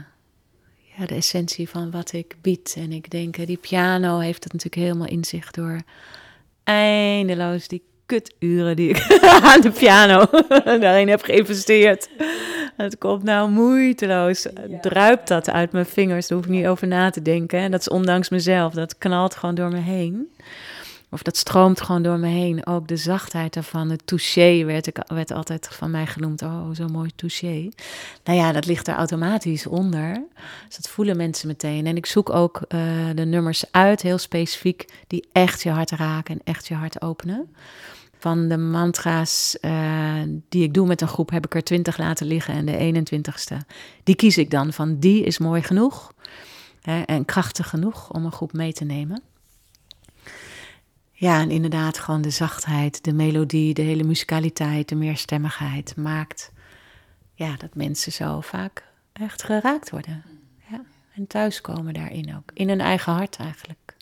ja, 0.97 1.05
de 1.05 1.15
essentie 1.15 1.69
van 1.69 1.91
wat 1.91 2.13
ik 2.13 2.35
bied. 2.41 2.73
En 2.77 2.91
ik 2.91 3.09
denk, 3.09 3.37
uh, 3.37 3.45
die 3.45 3.57
piano 3.57 4.19
heeft 4.19 4.43
het 4.43 4.53
natuurlijk 4.53 4.83
helemaal 4.83 5.07
in 5.07 5.23
zich 5.23 5.51
door 5.51 5.81
eindeloos 6.63 7.67
die 7.67 7.83
kuturen 8.05 8.75
die 8.75 8.89
ik 8.89 9.21
aan 9.43 9.61
de 9.61 9.71
piano 9.71 10.25
daarin 10.79 11.07
heb 11.07 11.21
geïnvesteerd. 11.21 12.09
Het 12.77 12.97
komt 12.97 13.23
nou 13.23 13.49
moeiteloos, 13.49 14.47
druipt 14.81 15.27
dat 15.27 15.49
uit 15.49 15.71
mijn 15.71 15.85
vingers, 15.85 16.27
daar 16.27 16.37
hoef 16.37 16.47
ik 16.47 16.53
niet 16.53 16.65
over 16.65 16.87
na 16.87 17.09
te 17.09 17.21
denken. 17.21 17.59
En 17.59 17.71
dat 17.71 17.79
is 17.79 17.89
ondanks 17.89 18.29
mezelf, 18.29 18.73
dat 18.73 18.97
knalt 18.97 19.35
gewoon 19.35 19.55
door 19.55 19.69
me 19.69 19.79
heen. 19.79 20.31
Of 21.13 21.21
dat 21.21 21.37
stroomt 21.37 21.81
gewoon 21.81 22.01
door 22.01 22.19
me 22.19 22.27
heen. 22.27 22.67
Ook 22.67 22.87
de 22.87 22.97
zachtheid 22.97 23.53
daarvan, 23.53 23.89
het 23.89 24.07
touché 24.07 24.63
werd, 24.65 24.87
ik, 24.87 24.97
werd 25.07 25.31
altijd 25.31 25.67
van 25.67 25.91
mij 25.91 26.05
genoemd. 26.05 26.41
Oh, 26.41 26.69
zo'n 26.71 26.91
mooi 26.91 27.11
touché. 27.15 27.69
Nou 28.23 28.37
ja, 28.37 28.51
dat 28.51 28.65
ligt 28.65 28.87
er 28.87 28.95
automatisch 28.95 29.67
onder. 29.67 30.23
Dus 30.67 30.75
dat 30.75 30.89
voelen 30.89 31.17
mensen 31.17 31.47
meteen. 31.47 31.85
En 31.85 31.95
ik 31.95 32.05
zoek 32.05 32.29
ook 32.29 32.61
uh, 32.67 32.81
de 33.15 33.25
nummers 33.25 33.63
uit, 33.71 34.01
heel 34.01 34.17
specifiek, 34.17 34.85
die 35.07 35.27
echt 35.31 35.63
je 35.63 35.69
hart 35.69 35.91
raken 35.91 36.35
en 36.35 36.41
echt 36.43 36.67
je 36.67 36.73
hart 36.73 37.01
openen. 37.01 37.55
Van 38.17 38.47
de 38.47 38.57
mantra's 38.57 39.57
uh, 39.61 40.13
die 40.49 40.63
ik 40.63 40.73
doe 40.73 40.87
met 40.87 41.01
een 41.01 41.07
groep, 41.07 41.29
heb 41.29 41.45
ik 41.45 41.55
er 41.55 41.63
twintig 41.63 41.97
laten 41.97 42.27
liggen. 42.27 42.53
En 42.53 42.65
de 42.65 43.05
21ste, 43.05 43.57
die 44.03 44.15
kies 44.15 44.37
ik 44.37 44.51
dan 44.51 44.73
van 44.73 44.99
die 44.99 45.23
is 45.23 45.37
mooi 45.37 45.61
genoeg. 45.61 46.13
Hè, 46.81 47.01
en 47.01 47.25
krachtig 47.25 47.69
genoeg 47.69 48.13
om 48.13 48.25
een 48.25 48.31
groep 48.31 48.53
mee 48.53 48.73
te 48.73 48.85
nemen. 48.85 49.23
Ja, 51.21 51.39
en 51.39 51.51
inderdaad, 51.51 51.99
gewoon 51.99 52.21
de 52.21 52.29
zachtheid, 52.29 53.03
de 53.03 53.13
melodie, 53.13 53.73
de 53.73 53.81
hele 53.81 54.03
musicaliteit, 54.03 54.89
de 54.89 54.95
meerstemmigheid 54.95 55.95
maakt 55.95 56.51
ja, 57.33 57.55
dat 57.57 57.75
mensen 57.75 58.11
zo 58.11 58.39
vaak 58.41 58.83
echt 59.13 59.43
geraakt 59.43 59.89
worden. 59.89 60.23
Ja, 60.69 60.81
en 61.15 61.27
thuiskomen 61.27 61.93
daarin 61.93 62.35
ook. 62.35 62.51
In 62.53 62.69
hun 62.69 62.81
eigen 62.81 63.13
hart 63.13 63.35
eigenlijk. 63.35 63.95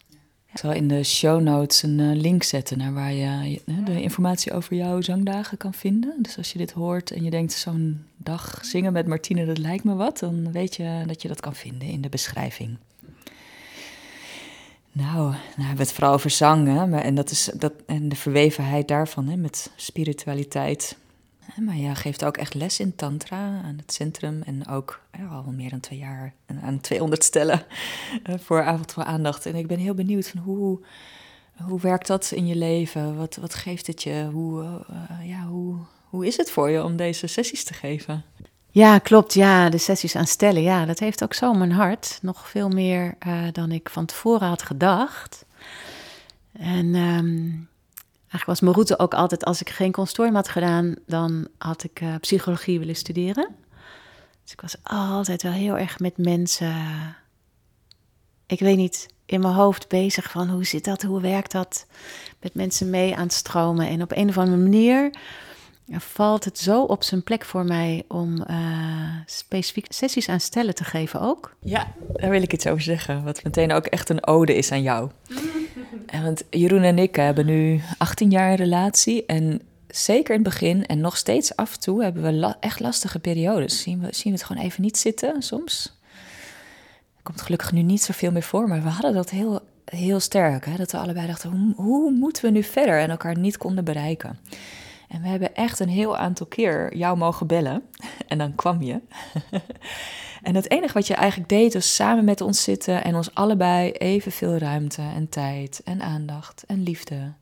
Ik 0.52 0.58
zal 0.58 0.72
in 0.72 0.88
de 0.88 1.04
show 1.04 1.42
notes 1.42 1.84
een 1.84 2.00
uh, 2.00 2.16
link 2.16 2.44
zetten 2.44 2.78
naar 2.78 2.94
waar 2.94 3.14
je 3.14 3.62
de 3.86 4.02
informatie 4.02 4.54
over 4.54 4.76
jouw 4.76 5.02
zangdagen 5.02 5.58
kan 5.58 5.74
vinden. 5.74 6.16
Dus 6.22 6.38
als 6.38 6.52
je 6.52 6.58
dit 6.58 6.72
hoort 6.72 7.12
en 7.12 7.24
je 7.24 7.30
denkt 7.30 7.52
zo'n 7.52 8.06
dag 8.18 8.60
zingen 8.62 8.94
met 8.94 9.08
Martine, 9.08 9.46
dat 9.46 9.58
lijkt 9.58 9.84
me 9.84 9.96
wat, 9.96 10.20
dan 10.20 10.52
weet 10.52 10.76
je 10.76 11.04
dat 11.06 11.22
je 11.22 11.28
dat 11.28 11.40
kan 11.40 11.56
vinden 11.56 11.88
in 11.88 12.02
de 12.02 12.10
beschrijving. 12.10 12.78
Nou, 15.00 15.16
nou 15.16 15.36
hebben 15.56 15.76
we 15.76 15.82
het 15.82 15.94
vooral 15.94 16.14
over 16.14 16.30
zang 16.30 16.68
hè? 16.68 17.00
en, 17.00 17.16
dat 17.16 17.32
is, 17.32 17.50
dat, 17.56 17.74
en 17.86 18.10
de 18.10 18.16
verwevenheid 18.16 18.88
daarvan 18.88 19.28
hè, 19.28 19.36
met 19.36 19.72
spiritualiteit. 19.76 20.98
Maar 21.56 21.76
jij 21.76 21.96
geeft 21.96 22.26
ook 22.26 22.38
echt 22.38 22.54
les 22.54 22.80
in 22.80 22.96
Tantra 22.96 23.62
aan 23.64 23.78
het 23.78 23.94
centrum 23.94 24.42
en 24.42 24.68
ook 24.68 25.02
ja, 25.18 25.26
al 25.26 25.52
meer 25.52 25.70
dan 25.70 25.80
twee 25.80 26.00
jaar 26.00 26.34
aan 26.62 26.80
200 26.80 27.24
stellen 27.24 27.66
eh, 28.24 28.36
voor 28.38 28.64
Avond 28.64 28.94
voor 28.94 29.04
Aandacht. 29.04 29.46
En 29.46 29.56
ik 29.56 29.68
ben 29.68 29.80
heel 29.80 29.94
benieuwd 29.94 30.28
van 30.28 30.40
hoe, 30.40 30.80
hoe 31.56 31.80
werkt 31.80 32.08
dat 32.08 32.32
in 32.32 32.48
je 32.48 32.56
leven? 32.56 33.18
Wat, 33.18 33.36
wat 33.36 33.54
geeft 33.54 33.88
het 33.88 34.04
je? 34.04 34.30
Hoe, 34.32 34.64
uh, 34.64 35.28
ja, 35.28 35.46
hoe, 35.46 35.76
hoe 36.04 36.28
is 36.28 36.38
het 36.38 36.52
voor 36.52 36.70
je 36.70 36.84
om 36.84 36.96
deze 36.96 37.28
sessies 37.28 37.64
te 37.64 37.74
geven? 37.74 38.24
Ja, 38.72 38.98
klopt. 38.98 39.34
Ja, 39.34 39.70
de 39.70 39.78
sessies 39.78 40.16
aan 40.16 40.28
stellen. 40.28 40.62
Ja, 40.62 40.86
dat 40.86 41.00
heeft 41.00 41.24
ook 41.24 41.34
zo 41.34 41.54
mijn 41.54 41.72
hart. 41.72 42.20
Nog 42.22 42.50
veel 42.50 42.70
meer 42.70 43.16
uh, 43.28 43.42
dan 43.52 43.72
ik 43.72 43.90
van 43.90 44.06
tevoren 44.06 44.48
had 44.48 44.62
gedacht. 44.62 45.46
En 46.52 46.96
um, 46.96 47.70
eigenlijk 48.22 48.46
was 48.46 48.60
mijn 48.60 48.74
route 48.74 49.00
ook 49.00 49.14
altijd, 49.14 49.46
als 49.46 49.62
ik 49.62 49.70
geen 49.70 49.92
consortium 49.92 50.36
had 50.36 50.48
gedaan, 50.50 50.96
dan 51.08 51.48
had 51.58 51.84
ik 51.84 52.02
uh, 52.02 52.16
psychologie 52.20 52.80
willen 52.80 52.96
studeren. 52.96 53.48
Dus 54.44 54.52
ik 54.52 54.62
was 54.62 54.76
altijd 54.84 55.44
wel 55.44 55.52
heel 55.52 55.78
erg 55.78 56.00
met 56.00 56.18
mensen, 56.18 56.76
ik 58.46 58.60
weet 58.60 58.78
niet, 58.78 59.08
in 59.26 59.40
mijn 59.40 59.54
hoofd 59.54 59.88
bezig 59.88 60.32
van 60.32 60.50
hoe 60.50 60.66
zit 60.66 60.84
dat, 60.86 61.02
hoe 61.02 61.22
werkt 61.22 61.52
dat, 61.52 61.86
met 62.42 62.54
mensen 62.54 62.90
mee 62.90 63.16
aan 63.16 63.24
het 63.24 63.34
stromen. 63.34 63.88
En 63.88 64.02
op 64.02 64.12
een 64.12 64.30
of 64.30 64.38
andere 64.38 64.62
manier 64.62 65.12
valt 65.92 66.46
het 66.46 66.58
zo 66.58 66.84
op 66.84 67.04
zijn 67.04 67.24
plek 67.24 67.46
voor 67.46 67.66
mij 67.66 68.04
om 68.08 68.44
uh, 68.50 68.56
specifiek 69.26 69.86
sessies 69.90 70.30
aan 70.30 70.40
stellen 70.40 70.76
te 70.76 70.84
geven 70.84 71.22
ook. 71.22 71.56
Ja, 71.60 71.88
daar 72.14 72.30
wil 72.30 72.42
ik 72.42 72.54
iets 72.54 72.68
over 72.68 72.82
zeggen. 72.82 73.24
Wat 73.24 73.44
meteen 73.44 73.72
ook 73.72 73.86
echt 73.86 74.10
een 74.10 74.28
ode 74.28 74.56
is 74.56 74.72
aan 74.72 74.82
jou. 74.82 75.10
en 76.06 76.24
want 76.24 76.44
Jeroen 76.50 76.84
en 76.84 77.00
ik 77.00 77.16
hebben 77.16 77.46
nu 77.46 77.82
18 77.98 78.30
jaar 78.30 78.56
relatie. 78.56 79.26
En 79.26 79.62
zeker 79.88 80.36
in 80.36 80.42
het 80.42 80.50
begin 80.50 80.86
en 80.86 81.00
nog 81.00 81.18
steeds 81.18 81.56
af 81.56 81.74
en 81.74 81.80
toe 81.80 82.04
hebben 82.04 82.24
we 82.24 82.34
la 82.34 82.58
echt 82.60 82.80
lastige 82.80 83.20
periodes. 83.20 83.82
Zien 83.82 84.00
we, 84.00 84.08
zien 84.12 84.34
we 84.34 84.40
het 84.40 84.48
gewoon 84.48 84.64
even 84.64 84.82
niet 84.82 84.98
zitten 84.98 85.42
soms. 85.42 85.98
Komt 87.24 87.42
gelukkig 87.42 87.72
nu 87.72 87.82
niet 87.82 88.02
zoveel 88.02 88.32
meer 88.32 88.44
voor, 88.44 88.68
maar 88.68 88.84
we 88.84 88.90
hadden 88.90 89.14
dat 89.14 89.30
heel, 89.30 89.60
heel 89.86 90.20
sterk. 90.20 90.66
Hè? 90.66 90.76
Dat 90.76 90.92
we 90.92 90.98
allebei 90.98 91.28
dachten, 91.28 91.50
hoe, 91.50 91.74
hoe 91.76 92.12
moeten 92.12 92.44
we 92.44 92.50
nu 92.50 92.64
verder? 92.64 93.00
En 93.00 93.10
elkaar 93.10 93.38
niet 93.38 93.58
konden 93.58 93.84
bereiken. 93.84 94.40
En 95.10 95.22
we 95.22 95.28
hebben 95.28 95.56
echt 95.56 95.80
een 95.80 95.90
heel 95.90 96.18
aantal 96.18 96.46
keer 96.46 96.96
jou 96.96 97.18
mogen 97.18 97.48
bellen. 97.48 97.84
En 98.28 98.38
dan 98.38 98.56
kwam 98.56 98.82
je. 98.82 99.02
en 100.42 100.56
het 100.56 100.72
enige 100.72 100.94
wat 100.94 101.08
je 101.08 101.14
eigenlijk 101.14 101.50
deed 101.50 101.74
was 101.74 101.96
samen 101.96 102.26
met 102.26 102.42
ons 102.42 102.64
zitten 102.64 103.04
en 103.04 103.16
ons 103.16 103.34
allebei 103.34 103.92
evenveel 103.92 104.58
ruimte 104.58 105.02
en 105.02 105.30
tijd 105.30 105.82
en 105.84 106.02
aandacht 106.02 106.64
en 106.68 106.84
liefde. 106.84 107.34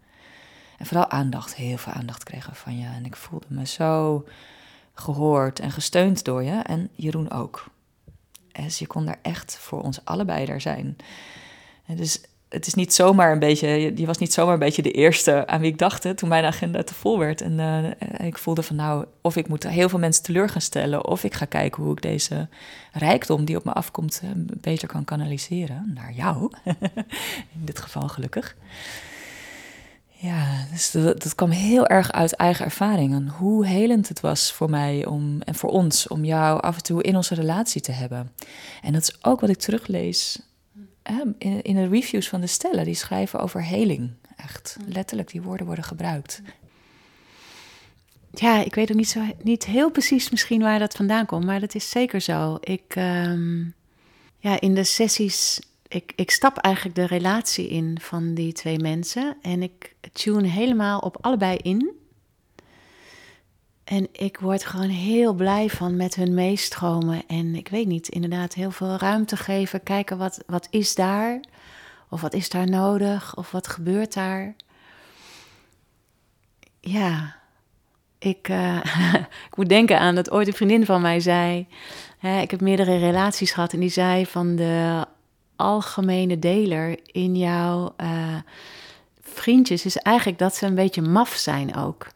En 0.78 0.86
vooral 0.86 1.10
aandacht, 1.10 1.56
heel 1.56 1.78
veel 1.78 1.94
aandacht 1.94 2.24
kregen 2.24 2.56
van 2.56 2.78
je. 2.78 2.86
En 2.86 3.06
ik 3.06 3.16
voelde 3.16 3.46
me 3.50 3.66
zo 3.66 4.26
gehoord 4.94 5.60
en 5.60 5.72
gesteund 5.72 6.24
door 6.24 6.44
je. 6.44 6.60
En 6.62 6.90
Jeroen 6.96 7.32
ook. 7.32 7.66
Dus 8.52 8.80
je 8.80 8.88
kon 8.88 9.06
daar 9.06 9.20
echt 9.22 9.58
voor 9.58 9.82
ons 9.82 10.06
allebei 10.06 10.46
daar 10.46 10.62
zijn. 10.62 10.98
Dus 11.86 12.22
het 12.50 12.68
is 12.68 12.74
niet 12.74 12.94
zomaar 12.94 13.32
een 13.32 13.40
beetje, 13.40 13.68
je 13.96 14.06
was 14.06 14.18
niet 14.18 14.34
zomaar 14.34 14.54
een 14.54 14.60
beetje 14.60 14.82
de 14.82 14.92
eerste 14.92 15.48
aan 15.48 15.62
wie 15.62 15.72
ik 15.72 15.78
dacht 15.78 16.18
toen 16.18 16.30
mijn 16.30 16.46
agenda 16.46 16.84
te 16.84 16.94
vol 16.94 17.20
werd. 17.20 17.42
En 17.42 17.60
uh, 17.60 18.28
ik 18.28 18.38
voelde 18.38 18.64
van 18.64 18.76
nou, 18.76 19.06
of 19.22 19.36
ik 19.36 19.48
moet 19.48 19.68
heel 19.68 19.90
veel 19.90 20.00
mensen 20.00 20.24
teleur 20.24 20.50
gaan 20.50 20.62
stellen, 20.62 21.06
of 21.06 21.24
ik 21.24 21.34
ga 21.34 21.46
kijken 21.46 21.84
hoe 21.84 21.92
ik 21.92 22.02
deze 22.02 22.48
rijkdom 22.92 23.46
die 23.46 23.58
op 23.58 23.64
me 23.64 23.74
afkomt 23.74 24.22
uh, 24.24 24.30
beter 24.36 24.88
kan 24.88 25.06
kanaliseren. 25.06 25.92
Naar 25.94 26.12
jou, 26.14 26.52
in 27.58 27.66
dit 27.66 27.80
geval 27.80 28.08
gelukkig. 28.08 28.56
Ja, 30.20 30.66
dus 30.72 30.92
dat, 30.92 31.36
kwam 31.36 31.50
heel 31.50 31.88
erg 31.88 32.12
uit 32.12 32.34
eigen 32.34 32.66
ervaring. 32.66 33.14
En 33.14 33.28
hoe 33.28 33.66
helend 33.66 34.08
het 34.08 34.20
was 34.20 34.52
voor 34.52 34.70
mij 34.70 35.06
om, 35.06 35.42
en 35.42 35.56
voor 35.56 35.70
ons 35.70 36.08
om 36.08 36.26
jou 36.26 36.62
af 36.62 36.76
en 36.76 36.84
toe 36.84 37.04
in 37.04 37.16
onze 37.16 37.36
relatie 37.36 37.82
te 37.82 37.92
hebben. 37.92 38.32
En 38.82 38.94
dat 38.94 39.02
is 39.02 39.18
ook 39.22 39.40
wat 39.40 39.50
ik 39.50 39.58
teruglees 39.58 40.40
in, 41.38 41.76
de 41.76 41.88
reviews 41.88 42.30
van 42.30 42.42
de 42.42 42.48
stellen. 42.48 42.86
Die 42.86 42.94
schrijven 42.94 43.40
over 43.40 43.64
heling. 43.64 44.12
Echt 44.36 44.78
letterlijk, 44.86 45.32
die 45.32 45.42
woorden 45.42 45.66
worden 45.66 45.84
gebruikt. 45.84 46.42
Ja, 48.32 48.64
ik 48.64 48.76
weet 48.76 48.92
ook 48.92 48.98
niet, 48.98 49.10
zo, 49.10 49.22
niet 49.44 49.66
heel 49.66 49.92
precies 49.92 50.30
misschien 50.30 50.62
waar 50.62 50.80
dat 50.80 50.96
vandaan 50.96 51.26
komt, 51.26 51.46
maar 51.46 51.60
dat 51.60 51.76
is 51.76 51.90
zeker 51.90 52.22
zo. 52.22 52.58
Ik, 52.60 52.96
ehm, 52.96 53.60
ja, 54.40 54.60
in 54.60 54.74
de 54.74 54.84
sessies 54.84 55.60
ik, 55.88 56.14
ik 56.16 56.32
stap 56.32 56.58
eigenlijk 56.58 56.96
de 56.96 57.06
relatie 57.06 57.68
in 57.68 57.98
van 58.02 58.34
die 58.34 58.54
twee 58.54 58.80
mensen 58.80 59.38
en 59.42 59.64
ik 59.64 59.96
tune 60.12 60.48
helemaal 60.48 61.00
op 61.00 61.18
allebei 61.22 61.58
in. 61.58 61.96
En 63.88 64.08
ik 64.12 64.40
word 64.40 64.66
gewoon 64.66 64.90
heel 64.90 65.34
blij 65.34 65.70
van 65.70 65.96
met 65.96 66.16
hun 66.16 66.34
meestromen. 66.34 67.24
En 67.28 67.56
ik 67.56 67.68
weet 67.68 67.88
niet, 67.88 68.08
inderdaad, 68.08 68.54
heel 68.54 68.72
veel 68.72 68.96
ruimte 68.96 69.38
geven. 69.38 69.84
Kijken 69.84 70.18
wat, 70.18 70.44
wat 70.46 70.68
is 70.70 70.96
daar? 70.96 71.40
Of 72.10 72.22
wat 72.22 72.34
is 72.34 72.50
daar 72.50 72.70
nodig? 72.70 73.36
Of 73.36 73.52
wat 73.52 73.68
gebeurt 73.68 74.14
daar? 74.14 74.56
Ja, 76.80 77.36
ik, 78.20 78.50
uh, 78.50 78.76
ik 79.50 79.56
moet 79.56 79.70
denken 79.70 80.00
aan 80.00 80.16
dat 80.16 80.32
ooit 80.32 80.48
een 80.48 80.54
vriendin 80.54 80.86
van 80.86 81.02
mij 81.02 81.20
zei. 81.20 81.68
Hè, 82.18 82.42
ik 82.42 82.52
heb 82.52 82.62
meerdere 82.62 82.98
relaties 82.98 83.52
gehad 83.52 83.74
en 83.74 83.80
die 83.80 83.90
zei 83.90 84.26
van 84.26 84.56
de 84.56 85.06
algemene 85.56 86.40
deler 86.40 87.00
in 87.06 87.36
jouw 87.36 87.94
uh, 88.02 88.36
vriendjes 89.22 89.86
is 89.86 89.98
eigenlijk 89.98 90.40
dat 90.40 90.56
ze 90.56 90.66
een 90.66 90.76
beetje 90.76 91.02
maf 91.02 91.34
zijn 91.34 91.76
ook. 91.76 92.08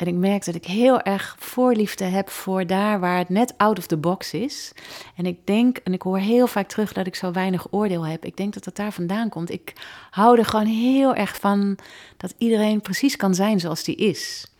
En 0.00 0.06
ik 0.06 0.14
merk 0.14 0.44
dat 0.44 0.54
ik 0.54 0.64
heel 0.64 1.00
erg 1.00 1.36
voorliefde 1.38 2.04
heb 2.04 2.30
voor 2.30 2.66
daar 2.66 3.00
waar 3.00 3.18
het 3.18 3.28
net 3.28 3.54
out 3.56 3.78
of 3.78 3.86
the 3.86 3.96
box 3.96 4.32
is. 4.32 4.72
En 5.16 5.26
ik 5.26 5.46
denk, 5.46 5.76
en 5.76 5.92
ik 5.92 6.02
hoor 6.02 6.18
heel 6.18 6.46
vaak 6.46 6.68
terug 6.68 6.92
dat 6.92 7.06
ik 7.06 7.14
zo 7.14 7.32
weinig 7.32 7.66
oordeel 7.70 8.06
heb. 8.06 8.24
Ik 8.24 8.36
denk 8.36 8.54
dat 8.54 8.64
dat 8.64 8.76
daar 8.76 8.92
vandaan 8.92 9.28
komt. 9.28 9.50
Ik 9.50 9.72
hou 10.10 10.38
er 10.38 10.44
gewoon 10.44 10.66
heel 10.66 11.14
erg 11.14 11.36
van 11.36 11.78
dat 12.16 12.34
iedereen 12.38 12.80
precies 12.80 13.16
kan 13.16 13.34
zijn 13.34 13.60
zoals 13.60 13.84
die 13.84 13.96
is. 13.96 14.52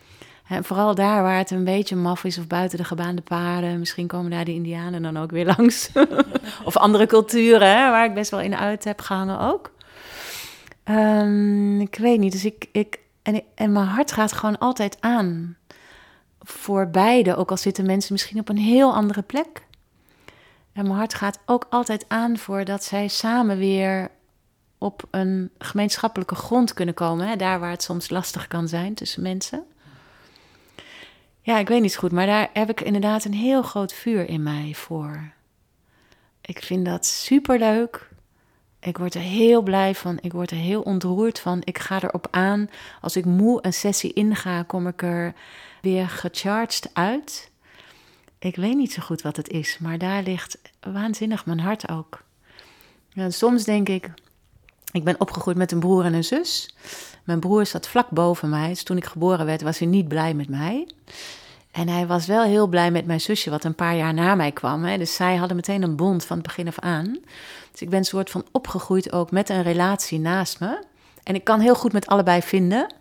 En 0.49 0.65
vooral 0.65 0.95
daar 0.95 1.23
waar 1.23 1.39
het 1.39 1.51
een 1.51 1.65
beetje 1.65 1.97
maf 1.97 2.25
is 2.25 2.39
of 2.39 2.47
buiten 2.47 2.79
de 2.79 2.85
gebaande 2.85 3.23
paden. 3.23 3.79
Misschien 3.79 4.07
komen 4.07 4.31
daar 4.31 4.45
de 4.45 4.55
indianen 4.55 5.03
dan 5.03 5.17
ook 5.17 5.31
weer 5.31 5.55
langs. 5.57 5.91
of 6.65 6.77
andere 6.77 7.07
culturen, 7.07 7.69
hè, 7.69 7.91
waar 7.91 8.05
ik 8.05 8.15
best 8.15 8.31
wel 8.31 8.41
in 8.41 8.57
uit 8.57 8.85
heb 8.85 9.01
gehangen 9.01 9.41
ook. 9.41 9.73
Um, 10.85 11.81
ik 11.81 11.97
weet 11.97 12.19
niet, 12.19 12.33
dus 12.33 12.45
ik, 12.45 12.67
ik, 12.73 12.99
en, 13.55 13.73
mijn 13.73 13.87
hart 13.87 14.13
gaat 14.13 14.33
gewoon 14.33 14.59
altijd 14.59 14.97
aan 15.01 15.57
voor 16.41 16.89
beide. 16.89 17.37
Ook 17.37 17.51
al 17.51 17.57
zitten 17.57 17.87
mensen 17.87 18.13
misschien 18.13 18.41
op 18.41 18.49
een 18.49 18.59
heel 18.59 18.95
andere 18.95 19.23
plek. 19.23 19.67
En 20.73 20.83
mijn 20.83 20.97
hart 20.97 21.15
gaat 21.15 21.39
ook 21.47 21.67
altijd 21.71 22.05
aan 22.09 22.39
voor 22.39 22.65
dat 22.65 22.85
zij 22.85 23.09
samen 23.09 23.59
weer 23.59 24.11
op 24.79 25.03
een 25.11 25.51
gemeenschappelijke 25.59 26.35
grond 26.35 26.75
kunnen 26.75 26.95
komen. 26.95 27.29
Hè? 27.29 27.37
Daar 27.37 27.61
waar 27.61 27.71
het 27.71 27.83
soms 27.83 28.11
lastig 28.11 28.49
kan 28.49 28.69
zijn 28.69 28.95
tussen 28.95 29.23
mensen. 29.23 29.65
Ja, 31.43 31.59
ik 31.59 31.69
weet 31.69 31.83
niet 31.83 31.97
goed, 31.97 32.13
maar 32.13 32.27
daar 32.27 32.51
heb 32.53 32.71
ik 32.71 32.81
inderdaad 32.81 33.25
een 33.25 33.35
heel 33.35 33.63
groot 33.63 33.93
vuur 33.93 34.29
in 34.29 34.43
mij 34.43 34.73
voor. 34.75 35.33
Ik 36.41 36.63
vind 36.63 36.85
dat 36.85 37.07
superleuk. 37.07 38.10
Ik 38.81 38.99
word 38.99 39.15
er 39.15 39.21
heel 39.21 39.63
blij 39.63 39.95
van. 39.95 40.19
Ik 40.21 40.33
word 40.33 40.51
er 40.51 40.57
heel 40.57 40.83
ontroerd 40.83 41.41
van. 41.41 41.61
Ik 41.65 41.79
ga 41.79 42.03
erop 42.03 42.29
aan. 42.31 42.71
Als 43.01 43.17
ik 43.17 43.25
moe 43.25 43.59
een 43.63 43.73
sessie 43.73 44.13
inga, 44.13 44.63
kom 44.63 44.87
ik 44.87 45.03
er 45.03 45.35
weer 45.83 46.09
gecharged 46.09 46.91
uit. 46.93 47.51
Ik 48.39 48.57
weet 48.57 48.77
niet 48.77 48.93
zo 48.93 49.03
goed 49.03 49.23
wat 49.23 49.37
het 49.37 49.49
is, 49.49 49.79
maar 49.79 49.99
daar 49.99 50.23
ligt 50.23 50.59
waanzinnig 50.81 51.47
mijn 51.47 51.61
hart 51.61 51.89
ook. 51.89 52.23
En 53.15 53.33
soms 53.33 53.65
denk 53.65 53.89
ik, 53.89 54.11
ik 54.93 55.05
ben 55.05 55.21
opgegroeid 55.21 55.57
met 55.57 55.73
een 55.73 55.81
broer 55.81 56.05
en 56.05 56.15
een 56.15 56.25
zus. 56.25 56.75
Mijn 57.25 57.41
broer 57.41 57.67
zat 57.67 57.89
vlak 57.89 58.11
boven 58.11 58.49
mij. 58.49 58.69
Dus 58.69 58.83
toen 58.83 58.97
ik 58.97 59.05
geboren 59.05 59.47
werd, 59.47 59.63
was 59.63 59.79
hij 59.79 59.89
niet 59.89 60.09
blij 60.09 60.35
met 60.35 60.49
mij. 60.49 60.89
En 61.71 61.89
hij 61.89 62.07
was 62.07 62.27
wel 62.27 62.43
heel 62.43 62.67
blij 62.67 62.91
met 62.91 63.07
mijn 63.07 63.21
zusje, 63.21 63.51
wat 63.51 63.65
een 63.65 63.75
paar 63.75 63.97
jaar 63.97 64.15
na 64.15 64.35
mij 64.35 64.53
kwam. 64.53 64.85
Hè. 64.85 64.99
Dus 64.99 65.15
zij 65.15 65.37
hadden 65.37 65.57
meteen 65.57 65.83
een 65.83 65.97
bond 65.97 66.25
van 66.25 66.37
het 66.37 66.47
begin 66.47 66.67
af 66.69 66.79
aan. 66.79 67.19
Dus 67.71 67.81
ik 67.81 67.91
ben 67.91 67.99
een 67.99 68.05
soort 68.05 68.31
van 68.31 68.45
opgegroeid 68.53 69.13
ook 69.13 69.31
met 69.31 69.49
een 69.49 69.63
relatie 69.63 70.21
naast 70.21 70.61
me. 70.61 70.85
En 71.23 71.35
ik 71.35 71.45
kan 71.45 71.61
heel 71.61 71.75
goed 71.75 71.93
met 71.93 72.07
allebei 72.07 72.43
vinden. 72.43 72.95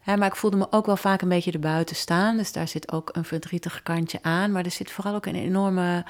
Hè, 0.00 0.16
maar 0.16 0.28
ik 0.28 0.36
voelde 0.36 0.56
me 0.56 0.66
ook 0.70 0.86
wel 0.86 0.96
vaak 0.96 1.22
een 1.22 1.28
beetje 1.28 1.52
erbuiten 1.52 1.96
staan. 1.96 2.36
Dus 2.36 2.52
daar 2.52 2.68
zit 2.68 2.92
ook 2.92 3.10
een 3.12 3.24
verdrietig 3.24 3.82
kantje 3.82 4.18
aan. 4.22 4.52
Maar 4.52 4.64
er 4.64 4.70
zit 4.70 4.90
vooral 4.90 5.14
ook 5.14 5.26
een 5.26 5.34
enorme 5.34 6.04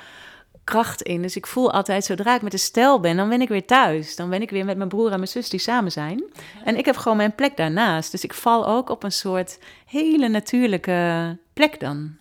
kracht 0.65 1.03
in. 1.03 1.23
Dus 1.23 1.37
ik 1.37 1.47
voel 1.47 1.73
altijd, 1.73 2.05
zodra 2.05 2.35
ik 2.35 2.43
met 2.43 2.53
de 2.53 2.59
stel 2.59 3.01
ben, 3.01 3.17
dan 3.17 3.29
ben 3.29 3.41
ik 3.41 3.49
weer 3.49 3.67
thuis. 3.67 4.17
Dan 4.17 4.31
ben 4.31 4.43
ik 4.43 4.51
weer 4.51 4.65
met 4.65 4.77
mijn 4.77 4.89
broer 4.89 5.11
en 5.11 5.17
mijn 5.17 5.29
zus 5.29 5.49
die 5.49 5.61
samen 5.61 5.93
zijn. 5.93 6.25
En 6.65 6.77
ik 6.77 6.85
heb 6.85 6.97
gewoon 6.97 7.17
mijn 7.17 7.35
plek 7.35 7.57
daarnaast. 7.57 8.11
Dus 8.11 8.25
ik 8.25 8.35
val 8.35 8.67
ook 8.67 8.89
op 8.89 9.03
een 9.03 9.13
soort 9.13 9.59
hele 9.87 10.29
natuurlijke 10.29 11.39
plek 11.53 11.81
dan. 11.81 12.17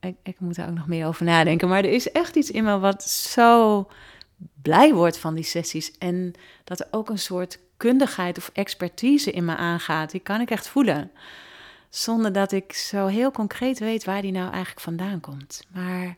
Ik, 0.00 0.16
ik 0.22 0.40
moet 0.40 0.54
daar 0.54 0.68
ook 0.68 0.74
nog 0.74 0.86
meer 0.86 1.06
over 1.06 1.24
nadenken. 1.24 1.68
Maar 1.68 1.84
er 1.84 1.92
is 1.92 2.12
echt 2.12 2.36
iets 2.36 2.50
in 2.50 2.64
me 2.64 2.78
wat 2.78 3.02
zo 3.02 3.86
blij 4.62 4.94
wordt 4.94 5.18
van 5.18 5.34
die 5.34 5.44
sessies. 5.44 5.98
En 5.98 6.32
dat 6.64 6.80
er 6.80 6.88
ook 6.90 7.08
een 7.08 7.18
soort 7.18 7.58
kundigheid 7.76 8.38
of 8.38 8.50
expertise 8.52 9.30
in 9.30 9.44
me 9.44 9.56
aangaat. 9.56 10.10
Die 10.10 10.20
kan 10.20 10.40
ik 10.40 10.50
echt 10.50 10.68
voelen. 10.68 11.10
Zonder 11.90 12.32
dat 12.32 12.52
ik 12.52 12.72
zo 12.72 13.06
heel 13.06 13.30
concreet 13.30 13.78
weet 13.78 14.04
waar 14.04 14.22
die 14.22 14.32
nou 14.32 14.50
eigenlijk 14.50 14.80
vandaan 14.80 15.20
komt. 15.20 15.62
Maar 15.72 16.16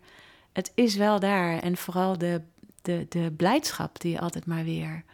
het 0.58 0.72
is 0.74 0.96
wel 0.96 1.20
daar. 1.20 1.58
En 1.58 1.76
vooral 1.76 2.18
de, 2.18 2.40
de, 2.82 3.06
de 3.08 3.32
blijdschap 3.36 4.00
die 4.00 4.20
altijd 4.20 4.46
maar 4.46 4.64
weer 4.64 5.04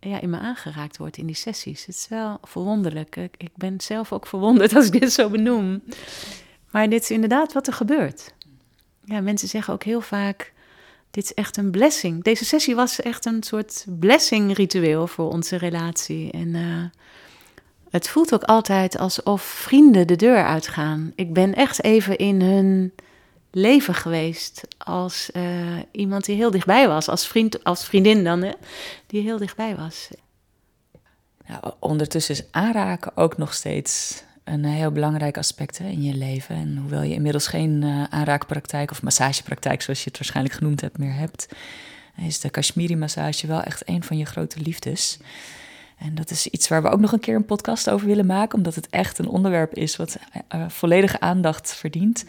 ja, 0.00 0.20
in 0.20 0.30
me 0.30 0.38
aangeraakt 0.38 0.96
wordt 0.96 1.16
in 1.16 1.26
die 1.26 1.34
sessies. 1.34 1.86
Het 1.86 1.94
is 1.94 2.06
wel 2.08 2.38
verwonderlijk. 2.42 3.16
Ik, 3.16 3.50
ben 3.54 3.80
zelf 3.80 4.12
ook 4.12 4.26
verwonderd 4.26 4.74
als 4.76 4.86
ik 4.86 5.00
dit 5.00 5.12
zo 5.12 5.28
benoem. 5.28 5.82
Maar 6.70 6.88
dit 6.88 7.02
is 7.02 7.10
inderdaad 7.10 7.52
wat 7.52 7.66
er 7.66 7.72
gebeurt. 7.72 8.34
Ja, 9.04 9.20
mensen 9.20 9.48
zeggen 9.48 9.74
ook 9.74 9.84
heel 9.84 10.00
vaak: 10.00 10.52
dit 11.10 11.24
is 11.24 11.34
echt 11.34 11.56
een 11.56 11.70
blessing. 11.70 12.22
Deze 12.22 12.44
sessie 12.44 12.74
was 12.74 13.00
echt 13.00 13.24
een 13.24 13.42
soort 13.42 13.86
blessing 13.98 14.56
ritueel 14.56 15.06
voor 15.06 15.30
onze 15.30 15.56
relatie. 15.56 16.30
En 16.30 16.48
uh, 16.54 16.84
het 17.90 18.08
voelt 18.08 18.34
ook 18.34 18.44
altijd 18.44 18.98
alsof 18.98 19.42
vrienden 19.42 20.06
de 20.06 20.16
deur 20.16 20.44
uitgaan. 20.44 21.12
Ik 21.14 21.32
ben 21.32 21.54
echt 21.54 21.84
even 21.84 22.16
in 22.16 22.40
hun 22.40 22.92
leven 23.52 23.94
geweest 23.94 24.62
als 24.78 25.30
uh, 25.32 25.78
iemand 25.90 26.24
die 26.24 26.36
heel 26.36 26.50
dichtbij 26.50 26.88
was, 26.88 27.08
als 27.08 27.26
vriend, 27.26 27.64
als 27.64 27.84
vriendin 27.84 28.24
dan, 28.24 28.42
hè, 28.42 28.52
die 29.06 29.22
heel 29.22 29.38
dichtbij 29.38 29.76
was. 29.76 30.08
Nou, 31.46 31.74
ondertussen 31.78 32.34
is 32.34 32.44
aanraken 32.50 33.16
ook 33.16 33.36
nog 33.36 33.54
steeds 33.54 34.22
een 34.44 34.64
heel 34.64 34.90
belangrijk 34.90 35.38
aspect 35.38 35.78
in 35.78 36.02
je 36.02 36.14
leven. 36.14 36.54
En 36.54 36.76
hoewel 36.76 37.02
je 37.02 37.14
inmiddels 37.14 37.46
geen 37.46 37.82
uh, 37.82 38.04
aanraakpraktijk 38.04 38.90
of 38.90 39.02
massagepraktijk, 39.02 39.82
zoals 39.82 39.98
je 39.98 40.08
het 40.08 40.18
waarschijnlijk 40.18 40.54
genoemd 40.54 40.80
hebt, 40.80 40.98
meer 40.98 41.14
hebt, 41.14 41.48
is 42.16 42.40
de 42.40 42.50
Kashmiri-massage 42.50 43.46
wel 43.46 43.62
echt 43.62 43.88
een 43.88 44.02
van 44.02 44.18
je 44.18 44.24
grote 44.24 44.60
liefdes. 44.60 45.18
En 46.02 46.14
dat 46.14 46.30
is 46.30 46.46
iets 46.46 46.68
waar 46.68 46.82
we 46.82 46.88
ook 46.88 47.00
nog 47.00 47.12
een 47.12 47.20
keer 47.20 47.34
een 47.34 47.44
podcast 47.44 47.90
over 47.90 48.06
willen 48.06 48.26
maken, 48.26 48.58
omdat 48.58 48.74
het 48.74 48.88
echt 48.88 49.18
een 49.18 49.28
onderwerp 49.28 49.74
is 49.74 49.96
wat 49.96 50.18
uh, 50.54 50.68
volledige 50.68 51.20
aandacht 51.20 51.74
verdient. 51.74 52.24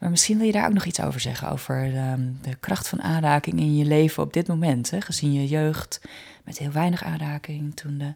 Maar 0.00 0.10
misschien 0.10 0.36
wil 0.36 0.46
je 0.46 0.52
daar 0.52 0.66
ook 0.66 0.72
nog 0.72 0.84
iets 0.84 1.00
over 1.00 1.20
zeggen, 1.20 1.50
over 1.50 1.96
ehm, 1.96 2.20
de 2.42 2.54
kracht 2.54 2.88
van 2.88 3.02
aanraking 3.02 3.58
in 3.58 3.76
je 3.76 3.84
leven 3.84 4.22
op 4.22 4.32
dit 4.32 4.46
moment. 4.46 4.90
Hè? 4.90 5.00
Gezien 5.00 5.32
je 5.32 5.46
jeugd 5.46 6.00
met 6.44 6.58
heel 6.58 6.70
weinig 6.70 7.04
aanraking, 7.04 7.76
toen 7.76 7.98
de 7.98 8.12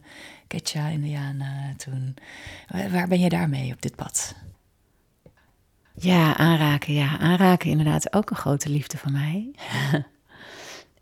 Quechua-Indianen, 0.46 1.76
toen... 1.76 2.16
Waar 2.90 3.08
ben 3.08 3.20
je 3.20 3.28
daarmee 3.28 3.72
op 3.72 3.82
dit 3.82 3.96
pad? 3.96 4.34
Ja, 5.94 6.36
aanraken, 6.36 6.94
ja. 6.94 7.18
Aanraken 7.18 7.70
inderdaad 7.70 8.12
ook 8.12 8.30
een 8.30 8.36
grote 8.36 8.68
liefde 8.68 8.96
van 8.96 9.12
mij. 9.12 9.50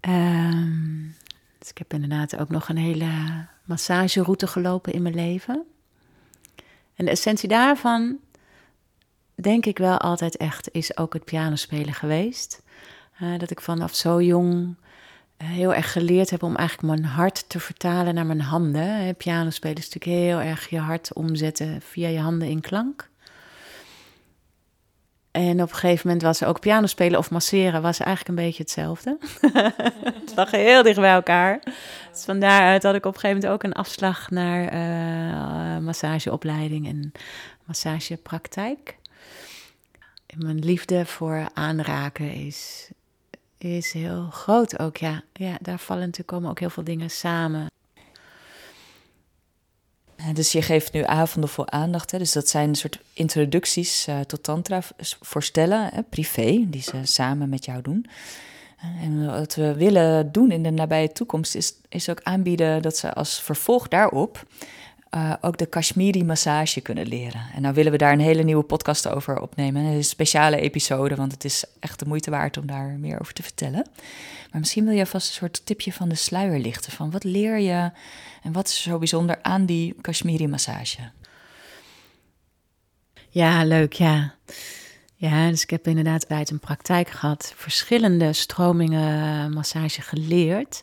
um, 0.00 1.14
dus 1.58 1.70
ik 1.70 1.78
heb 1.78 1.92
inderdaad 1.92 2.36
ook 2.36 2.48
nog 2.48 2.68
een 2.68 2.76
hele 2.76 3.06
massageroute 3.68 4.46
gelopen 4.46 4.92
in 4.92 5.02
mijn 5.02 5.14
leven. 5.14 5.64
En 6.94 7.04
de 7.04 7.10
essentie 7.10 7.48
daarvan, 7.48 8.18
denk 9.34 9.66
ik 9.66 9.78
wel 9.78 9.98
altijd 9.98 10.36
echt, 10.36 10.68
is 10.72 10.96
ook 10.96 11.12
het 11.12 11.24
pianospelen 11.24 11.94
geweest. 11.94 12.62
Uh, 13.22 13.38
dat 13.38 13.50
ik 13.50 13.60
vanaf 13.60 13.94
zo 13.94 14.22
jong 14.22 14.76
heel 15.36 15.74
erg 15.74 15.92
geleerd 15.92 16.30
heb 16.30 16.42
om 16.42 16.56
eigenlijk 16.56 16.88
mijn 16.88 17.12
hart 17.12 17.48
te 17.48 17.60
vertalen 17.60 18.14
naar 18.14 18.26
mijn 18.26 18.40
handen. 18.40 19.16
Piano 19.16 19.50
spelen 19.50 19.76
is 19.76 19.88
natuurlijk 19.88 20.26
heel 20.26 20.40
erg 20.40 20.68
je 20.68 20.78
hart 20.78 21.12
omzetten 21.12 21.80
via 21.82 22.08
je 22.08 22.20
handen 22.20 22.48
in 22.48 22.60
klank. 22.60 23.07
En 25.30 25.62
op 25.62 25.70
een 25.70 25.76
gegeven 25.76 26.06
moment 26.06 26.24
was 26.24 26.44
ook 26.44 26.60
piano 26.60 26.86
spelen 26.86 27.18
of 27.18 27.30
masseren 27.30 27.82
was 27.82 27.98
eigenlijk 27.98 28.28
een 28.28 28.44
beetje 28.44 28.62
hetzelfde. 28.62 29.18
het 30.20 30.32
lag 30.36 30.50
heel 30.50 30.82
dicht 30.82 31.00
bij 31.00 31.12
elkaar. 31.12 31.60
Dus 32.12 32.24
van 32.24 32.40
daaruit 32.40 32.82
had 32.82 32.94
ik 32.94 33.06
op 33.06 33.14
een 33.14 33.20
gegeven 33.20 33.42
moment 33.42 33.54
ook 33.54 33.70
een 33.70 33.82
afslag 33.82 34.30
naar 34.30 34.74
uh, 34.74 35.84
massageopleiding 35.84 36.86
en 36.86 37.12
massagepraktijk. 37.64 38.96
En 40.26 40.38
mijn 40.38 40.58
liefde 40.58 41.06
voor 41.06 41.48
aanraken 41.54 42.32
is, 42.32 42.90
is 43.58 43.92
heel 43.92 44.28
groot 44.30 44.78
ook, 44.78 44.96
ja. 44.96 45.22
ja. 45.32 45.56
Daar 45.60 45.78
vallen 45.78 46.02
natuurlijk 46.02 46.28
komen 46.28 46.50
ook 46.50 46.60
heel 46.60 46.70
veel 46.70 46.84
dingen 46.84 47.10
samen. 47.10 47.66
Dus 50.32 50.52
je 50.52 50.62
geeft 50.62 50.92
nu 50.92 51.04
avonden 51.04 51.50
voor 51.50 51.66
aandacht. 51.66 52.10
Hè? 52.10 52.18
Dus 52.18 52.32
dat 52.32 52.48
zijn 52.48 52.68
een 52.68 52.74
soort 52.74 53.00
introducties 53.12 54.08
uh, 54.08 54.20
tot 54.20 54.42
tantra 54.42 54.82
voor 55.20 55.42
stellen, 55.42 55.88
hè? 55.92 56.02
privé, 56.02 56.64
die 56.66 56.82
ze 56.82 57.00
samen 57.02 57.48
met 57.48 57.64
jou 57.64 57.82
doen. 57.82 58.06
En 59.02 59.26
wat 59.26 59.54
we 59.54 59.74
willen 59.74 60.32
doen 60.32 60.50
in 60.50 60.62
de 60.62 60.70
nabije 60.70 61.12
toekomst 61.12 61.54
is, 61.54 61.72
is 61.88 62.08
ook 62.08 62.20
aanbieden 62.22 62.82
dat 62.82 62.96
ze 62.96 63.12
als 63.14 63.42
vervolg 63.42 63.88
daarop 63.88 64.46
uh, 65.10 65.32
ook 65.40 65.58
de 65.58 65.66
Kashmiri 65.66 66.24
massage 66.24 66.80
kunnen 66.80 67.06
leren. 67.06 67.46
En 67.54 67.62
nou 67.62 67.74
willen 67.74 67.92
we 67.92 67.98
daar 67.98 68.12
een 68.12 68.20
hele 68.20 68.42
nieuwe 68.42 68.62
podcast 68.62 69.08
over 69.08 69.40
opnemen. 69.40 69.84
Een 69.84 70.04
speciale 70.04 70.60
episode, 70.60 71.14
want 71.14 71.32
het 71.32 71.44
is 71.44 71.64
echt 71.80 71.98
de 71.98 72.06
moeite 72.06 72.30
waard 72.30 72.56
om 72.56 72.66
daar 72.66 72.96
meer 72.98 73.20
over 73.20 73.32
te 73.32 73.42
vertellen. 73.42 73.86
Maar 74.50 74.60
misschien 74.60 74.84
wil 74.84 74.94
je 74.94 75.06
vast 75.06 75.28
een 75.28 75.34
soort 75.34 75.66
tipje 75.66 75.92
van 75.92 76.08
de 76.08 76.14
sluier 76.14 76.58
lichten. 76.58 76.92
Van 76.92 77.10
wat 77.10 77.24
leer 77.24 77.58
je 77.58 77.90
en 78.42 78.52
wat 78.52 78.68
is 78.68 78.82
zo 78.82 78.98
bijzonder 78.98 79.38
aan 79.42 79.66
die 79.66 79.94
Kashmiri 80.00 80.48
massage? 80.48 81.10
Ja, 83.28 83.64
leuk, 83.64 83.92
ja. 83.92 84.34
Ja, 85.14 85.48
dus 85.48 85.62
ik 85.62 85.70
heb 85.70 85.86
inderdaad 85.86 86.26
bij 86.26 86.38
het 86.38 86.50
een 86.50 86.60
praktijk 86.60 87.08
gehad, 87.10 87.52
verschillende 87.56 88.32
stromingen 88.32 89.52
massage 89.52 90.02
geleerd. 90.02 90.82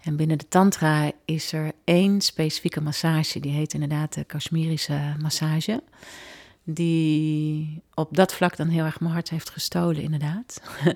En 0.00 0.16
binnen 0.16 0.38
de 0.38 0.48
Tantra 0.48 1.12
is 1.24 1.52
er 1.52 1.72
één 1.84 2.20
specifieke 2.20 2.80
massage, 2.80 3.40
die 3.40 3.52
heet 3.52 3.74
inderdaad 3.74 4.14
de 4.14 4.24
Kashmirische 4.24 5.14
massage. 5.20 5.82
Die 6.64 7.82
op 7.94 8.16
dat 8.16 8.34
vlak 8.34 8.56
dan 8.56 8.68
heel 8.68 8.84
erg 8.84 9.00
mijn 9.00 9.12
hart 9.12 9.30
heeft 9.30 9.50
gestolen, 9.50 10.02
inderdaad. 10.02 10.62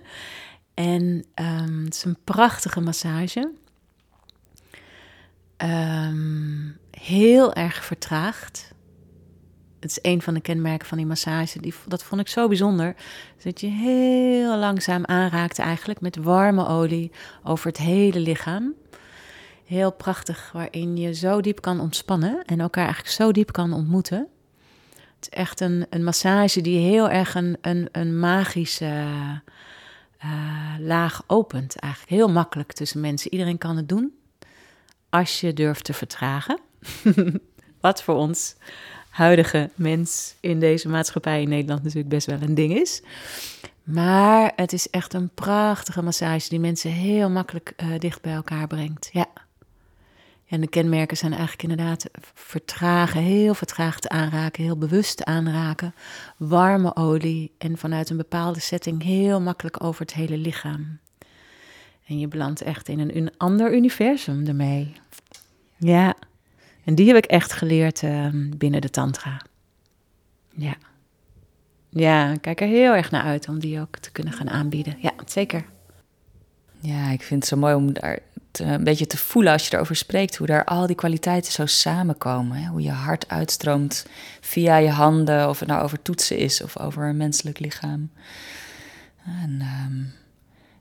en 0.75 1.25
um, 1.35 1.85
het 1.85 1.95
is 1.95 2.05
een 2.05 2.19
prachtige 2.25 2.81
massage. 2.81 3.53
Um, 5.57 6.79
heel 6.91 7.53
erg 7.53 7.85
vertraagd. 7.85 8.73
Het 9.81 9.91
is 9.91 9.99
een 10.03 10.23
van 10.23 10.35
de 10.35 10.41
kenmerken 10.41 10.87
van 10.87 10.97
die 10.97 11.07
massage. 11.07 11.61
Die, 11.61 11.75
dat 11.87 12.05
vond 12.05 12.21
ik 12.21 12.29
zo 12.29 12.49
bijzonder. 12.49 12.95
Dat 13.43 13.61
je 13.61 13.67
heel 13.67 14.59
langzaam 14.59 15.05
aanraakt 15.05 15.59
eigenlijk 15.59 16.01
met 16.01 16.17
warme 16.17 16.67
olie 16.67 17.13
over 17.43 17.67
het 17.67 17.77
hele 17.77 18.21
lichaam 18.21 18.75
heel 19.67 19.93
prachtig, 19.93 20.51
waarin 20.53 20.97
je 20.97 21.15
zo 21.15 21.41
diep 21.41 21.61
kan 21.61 21.81
ontspannen 21.81 22.43
en 22.45 22.61
elkaar 22.61 22.85
eigenlijk 22.85 23.15
zo 23.15 23.33
diep 23.33 23.53
kan 23.53 23.73
ontmoeten. 23.73 24.29
Het 24.95 25.33
is 25.33 25.39
echt 25.39 25.61
een, 25.61 25.87
een 25.91 26.05
massage 26.05 26.61
die 26.61 26.79
heel 26.79 27.11
erg 27.11 27.35
een, 27.35 27.57
een, 27.61 27.89
een 27.93 28.19
magische 28.19 29.05
uh, 30.25 30.75
laag 30.79 31.23
opent. 31.27 31.77
Eigenlijk 31.77 32.13
heel 32.13 32.29
makkelijk 32.29 32.73
tussen 32.73 33.01
mensen. 33.01 33.33
Iedereen 33.33 33.59
kan 33.59 33.77
het 33.77 33.89
doen 33.89 34.13
als 35.11 35.41
je 35.41 35.53
durft 35.53 35.85
te 35.85 35.93
vertragen. 35.93 36.59
Wat 37.81 38.03
voor 38.03 38.15
ons 38.15 38.55
huidige 39.11 39.71
mens 39.75 40.35
in 40.41 40.61
deze 40.61 40.89
maatschappij 40.89 41.43
in 41.43 41.49
Nederland 41.49 41.83
natuurlijk 41.83 42.09
best 42.09 42.27
wel 42.27 42.39
een 42.41 42.55
ding 42.55 42.75
is. 42.79 43.03
Maar 43.83 44.53
het 44.57 44.73
is 44.73 44.91
echt 44.91 45.15
een 45.15 45.31
prachtige 45.35 46.03
massage 46.03 46.49
die 46.49 46.61
mensen 46.61 46.91
heel 46.91 47.31
makkelijk 47.31 47.73
uh, 47.77 47.99
dicht 47.99 48.21
bij 48.23 48.33
elkaar 48.33 48.67
brengt. 48.67 49.09
Ja. 49.13 49.27
En 50.55 50.61
de 50.61 50.69
kenmerken 50.69 51.17
zijn 51.17 51.33
eigenlijk 51.33 51.63
inderdaad 51.63 52.07
vertragen, 52.35 53.21
heel 53.21 53.55
vertraagd 53.55 54.09
aanraken, 54.09 54.63
heel 54.63 54.77
bewust 54.77 55.25
aanraken, 55.25 55.95
warme 56.37 56.97
olie 56.97 57.53
en 57.59 57.79
vanuit 57.79 58.11
een 58.11 58.17
bepaalde 58.17 58.61
setting 58.61 59.03
heel 59.03 59.41
makkelijk 59.41 59.85
over 59.85 60.01
het 60.01 60.15
hele 60.15 60.37
lichaam. 60.37 60.99
En 62.07 62.19
je 62.19 62.29
belandt 62.29 62.63
echt 62.63 62.89
in 62.89 62.99
een, 62.99 63.33
ander 63.37 63.75
universum 63.75 64.47
ermee. 64.47 64.93
Ja, 65.77 66.15
en 66.85 66.95
die 66.95 67.07
heb 67.07 67.17
ik 67.17 67.27
echt 67.27 67.53
geleerd 67.53 68.03
ehm, 68.03 68.51
binnen 68.57 68.81
de 68.81 68.91
Tantra. 68.91 69.41
Ja. 70.57 70.75
Ja, 71.89 72.33
ik 72.33 72.41
kijk 72.41 72.61
er 72.61 72.69
heel 72.69 72.95
erg 72.95 73.11
naar 73.11 73.23
uit 73.23 73.49
om 73.49 73.59
die 73.59 73.81
ook 73.81 73.97
te 73.97 74.13
kunnen 74.13 74.33
gaan 74.33 74.51
aanbieden. 74.51 74.97
Ja, 74.99 75.13
zeker. 75.27 75.65
Ja, 76.81 77.11
ik 77.11 77.23
vind 77.23 77.41
het 77.41 77.49
zo 77.49 77.57
mooi 77.57 77.75
om 77.75 77.93
daar 77.93 78.19
eh, 78.61 78.71
een 78.71 78.85
beetje 78.85 79.07
te 79.07 79.17
voelen 79.17 79.53
als 79.53 79.69
je 79.69 79.75
erover 79.75 79.97
spreekt, 79.97 80.37
hoe 80.37 80.47
daar 80.47 80.65
al 80.65 80.87
die 80.87 80.97
kwaliteiten 80.97 81.53
zo 81.53 81.67
samenkomen. 81.67 82.67
Hoe 82.67 82.83
je 82.83 82.91
hart 82.91 83.29
uitstroomt 83.29 84.07
via 84.41 84.77
je 84.77 84.91
handen, 84.91 85.49
of 85.49 85.59
het 85.59 85.69
nou 85.69 85.83
over 85.83 86.03
toetsen 86.03 86.39
is 86.39 86.63
of 86.63 86.79
over 86.79 87.05
een 87.05 87.17
menselijk 87.17 87.59
lichaam. 87.59 88.11
En 89.25 89.61
ehm, 89.61 90.03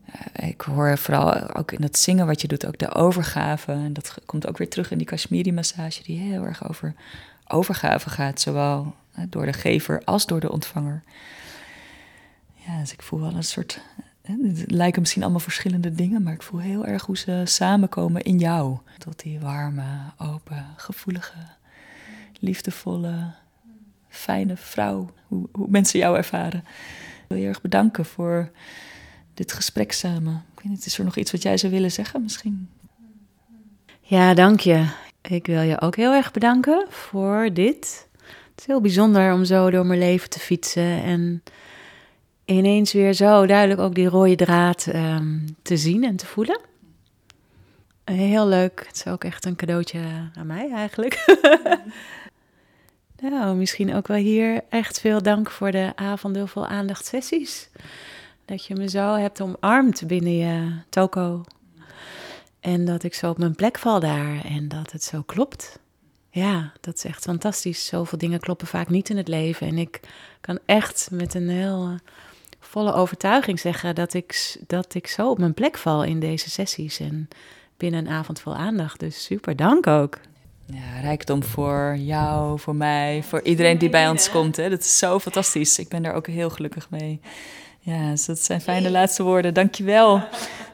eh, 0.06 0.50
ik 0.50 0.62
hoor 0.62 0.98
vooral 0.98 1.56
ook 1.56 1.72
in 1.72 1.82
dat 1.82 1.98
zingen 1.98 2.26
wat 2.26 2.42
je 2.42 2.48
doet, 2.48 2.66
ook 2.66 2.78
de 2.78 2.94
overgave. 2.94 3.72
En 3.72 3.94
dat 3.94 4.16
komt 4.26 4.48
ook 4.48 4.58
weer 4.58 4.70
terug 4.70 4.92
in 4.92 4.98
die 4.98 5.08
Kashmiri-massage, 5.08 6.04
die 6.04 6.20
heel 6.20 6.44
erg 6.44 6.70
over 6.70 6.94
overgave 7.48 8.10
gaat, 8.10 8.42
zowel 8.42 8.96
door 9.30 9.46
de 9.46 9.54
gever 9.54 10.02
als 10.06 10.26
door 10.26 10.40
de 10.40 10.52
ontvanger. 10.52 11.04
Ja, 12.54 12.80
dus 12.80 12.94
ik 12.94 13.02
voel 13.02 13.20
wel 13.20 13.36
een 13.36 13.44
soort 13.44 13.82
het 14.24 14.72
lijken 14.72 15.02
misschien 15.02 15.22
allemaal 15.22 15.40
verschillende 15.40 15.92
dingen, 15.92 16.24
maar 16.24 16.34
ik 16.34 16.42
voel 16.42 16.60
heel 16.60 16.86
erg 16.86 17.06
hoe 17.06 17.18
ze 17.18 17.42
samenkomen 17.46 18.22
in 18.22 18.38
jou. 18.38 18.78
Tot 18.98 19.20
die 19.20 19.40
warme, 19.40 19.86
open, 20.18 20.66
gevoelige, 20.78 21.38
liefdevolle, 22.40 23.34
fijne 24.10 24.58
vrouw. 24.58 25.10
Hoe, 25.28 25.50
hoe 25.52 25.68
mensen 25.70 26.00
jou 26.00 26.18
ervaren. 26.18 26.60
Ik 26.60 27.26
wil 27.28 27.38
je 27.38 27.48
erg 27.48 27.62
bedanken 27.62 28.06
voor 28.06 28.52
dit 29.34 29.52
gesprek 29.52 29.92
samen. 29.92 30.46
Ik 30.56 30.64
weet 30.64 30.72
niet, 30.72 30.86
is 30.86 30.98
er 30.98 31.06
nog 31.06 31.16
iets 31.16 31.32
wat 31.32 31.42
jij 31.42 31.58
zou 31.58 31.74
willen 31.74 31.92
zeggen 31.92 32.22
misschien? 32.22 32.70
Ja, 34.02 34.34
dank 34.34 34.60
je. 34.60 34.88
Ik 35.22 35.46
wil 35.46 35.62
je 35.62 35.82
ook 35.82 35.96
heel 35.96 36.14
erg 36.14 36.32
bedanken 36.32 36.86
voor 36.90 37.50
dit. 37.54 38.08
Het 38.22 38.60
is 38.60 38.66
heel 38.66 38.82
bijzonder 38.82 39.34
om 39.34 39.46
zo 39.46 39.70
door 39.70 39.86
mijn 39.86 40.00
leven 40.00 40.30
te 40.30 40.40
fietsen 40.40 41.04
en 41.04 41.44
ineens 42.46 42.94
weer 42.94 43.14
zo 43.14 43.46
duidelijk 43.46 43.80
ook 43.80 43.96
die 43.96 44.08
rode 44.08 44.36
draad 44.36 44.88
ehm, 44.88 45.40
te 45.62 45.78
zien 45.78 46.04
en 46.04 46.16
te 46.16 46.26
voelen. 46.26 46.60
Heel 48.04 48.48
leuk. 48.48 48.84
Het 48.88 48.96
is 48.96 49.08
ook 49.08 49.24
echt 49.24 49.46
een 49.46 49.56
cadeautje 49.56 50.02
aan 50.34 50.48
mij 50.48 50.72
eigenlijk. 50.72 51.26
nou, 53.22 53.56
misschien 53.56 53.96
ook 53.96 54.08
wel 54.08 54.18
hier 54.18 54.62
echt 54.70 55.00
veel 55.00 55.22
dank 55.22 55.52
voor 55.52 55.72
de 55.72 55.92
avonden 55.96 56.48
vol 56.48 56.68
aandacht 56.68 57.06
sessies. 57.06 57.70
Dat 58.46 58.66
je 58.66 58.76
me 58.76 58.90
zo 58.90 59.14
hebt 59.16 59.42
omarmd 59.42 60.08
binnen 60.08 60.38
je 60.38 60.72
toko. 60.90 61.44
En 62.60 62.86
dat 62.86 63.04
ik 63.04 63.14
zo 63.14 63.30
op 63.30 63.38
mijn 63.38 63.56
plek 63.56 63.78
val 63.78 64.00
daar 64.00 64.46
en 64.46 64.68
dat 64.68 64.92
het 64.92 65.04
zo 65.04 65.22
klopt. 65.22 65.80
Ja, 66.30 66.72
dat 66.82 66.96
is 66.96 67.04
echt 67.04 67.24
fantastisch. 67.24 67.86
Zoveel 67.86 68.18
dingen 68.18 68.40
kloppen 68.40 68.68
vaak 68.68 68.90
niet 68.90 69.10
in 69.10 69.18
het 69.18 69.28
leven. 69.28 69.68
En 69.68 69.78
ik 69.78 70.00
kan 70.42 70.60
echt 70.66 71.08
met 71.12 71.34
een 71.34 71.50
heel 71.50 71.96
volle 72.74 72.94
overtuiging 72.94 73.60
zeggen 73.60 73.96
dat 73.96 74.14
ik, 74.14 74.58
dat 74.68 74.94
ik 74.94 75.08
zo 75.08 75.30
op 75.30 75.38
mijn 75.38 75.54
plek 75.54 75.78
val 75.78 76.04
in 76.04 76.20
deze 76.20 76.50
sessies 76.50 77.00
en 77.00 77.28
binnen 77.78 78.06
een 78.06 78.14
avond 78.14 78.40
vol 78.40 78.56
aandacht. 78.56 79.00
Dus 79.00 79.24
super 79.24 79.56
dank 79.56 79.88
ook. 79.88 80.20
Ja, 80.66 81.00
rijkdom 81.02 81.44
voor 81.44 81.96
jou, 81.98 82.60
voor 82.60 82.76
mij, 82.76 83.24
voor 83.24 83.42
iedereen 83.42 83.78
die 83.78 83.90
bij 83.90 84.10
ons 84.10 84.30
komt. 84.30 84.56
Hè. 84.56 84.70
Dat 84.70 84.80
is 84.80 84.98
zo 84.98 85.20
fantastisch. 85.20 85.80
Ik 85.80 85.88
ben 85.88 86.04
daar 86.04 86.14
ook 86.14 86.28
heel 86.28 86.50
gelukkig 86.50 86.90
mee. 86.90 87.20
Ja, 87.80 88.10
dus 88.10 88.26
dat 88.26 88.40
zijn 88.40 88.62
fijne 88.62 88.92
laatste 88.92 89.24
woorden. 89.24 89.54
Dankjewel. 89.54 90.22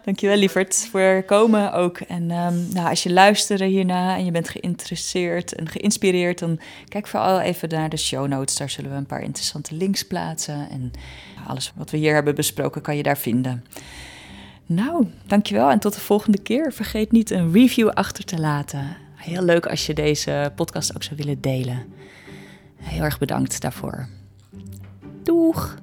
Dankjewel, 0.06 0.38
lieverd, 0.38 0.88
voor 0.92 1.24
komen 1.26 1.74
ook. 1.74 2.00
En 2.00 2.32
um, 2.32 2.68
nou, 2.74 2.90
als 2.90 3.04
je 3.04 3.12
luistert 3.12 3.60
hierna 3.60 4.16
en 4.18 4.26
je 4.26 4.32
bent 4.32 4.50
geïnteresseerd 4.50 5.56
en 5.56 5.70
geïnspireerd, 5.70 6.40
dan 6.40 6.60
kijk 6.88 7.08
vooral 7.08 7.40
even 7.40 7.70
naar 7.70 7.90
de 7.90 7.98
show 7.98 8.28
notes. 8.28 8.56
Daar 8.56 8.70
zullen 8.70 8.92
we 8.92 8.98
een 8.98 9.06
paar 9.06 9.22
interessante 9.22 9.76
links 9.76 10.04
plaatsen. 10.04 10.70
En 10.70 10.92
alles 11.50 11.74
wat 11.76 11.92
we 11.92 11.98
hier 11.98 12.14
hebben 12.14 12.36
besproken 12.36 12.82
kan 12.82 12.98
je 12.98 13.04
daar 13.04 13.18
vinden. 13.18 13.66
Nou, 14.66 15.08
dankjewel 15.26 15.70
en 15.70 15.80
tot 15.80 15.94
de 15.94 16.00
volgende 16.00 16.42
keer. 16.42 16.74
Vergeet 16.74 17.12
niet 17.12 17.32
een 17.32 17.52
review 17.52 17.90
achter 17.90 18.26
te 18.26 18.40
laten. 18.40 18.98
Heel 19.16 19.44
leuk 19.44 19.66
als 19.66 19.86
je 19.86 19.94
deze 19.94 20.52
podcast 20.56 20.96
ook 20.96 21.04
zou 21.04 21.16
willen 21.16 21.42
delen. 21.42 21.86
Heel 22.76 23.04
erg 23.04 23.20
bedankt 23.20 23.62
daarvoor. 23.62 24.08
Doeg! 25.24 25.78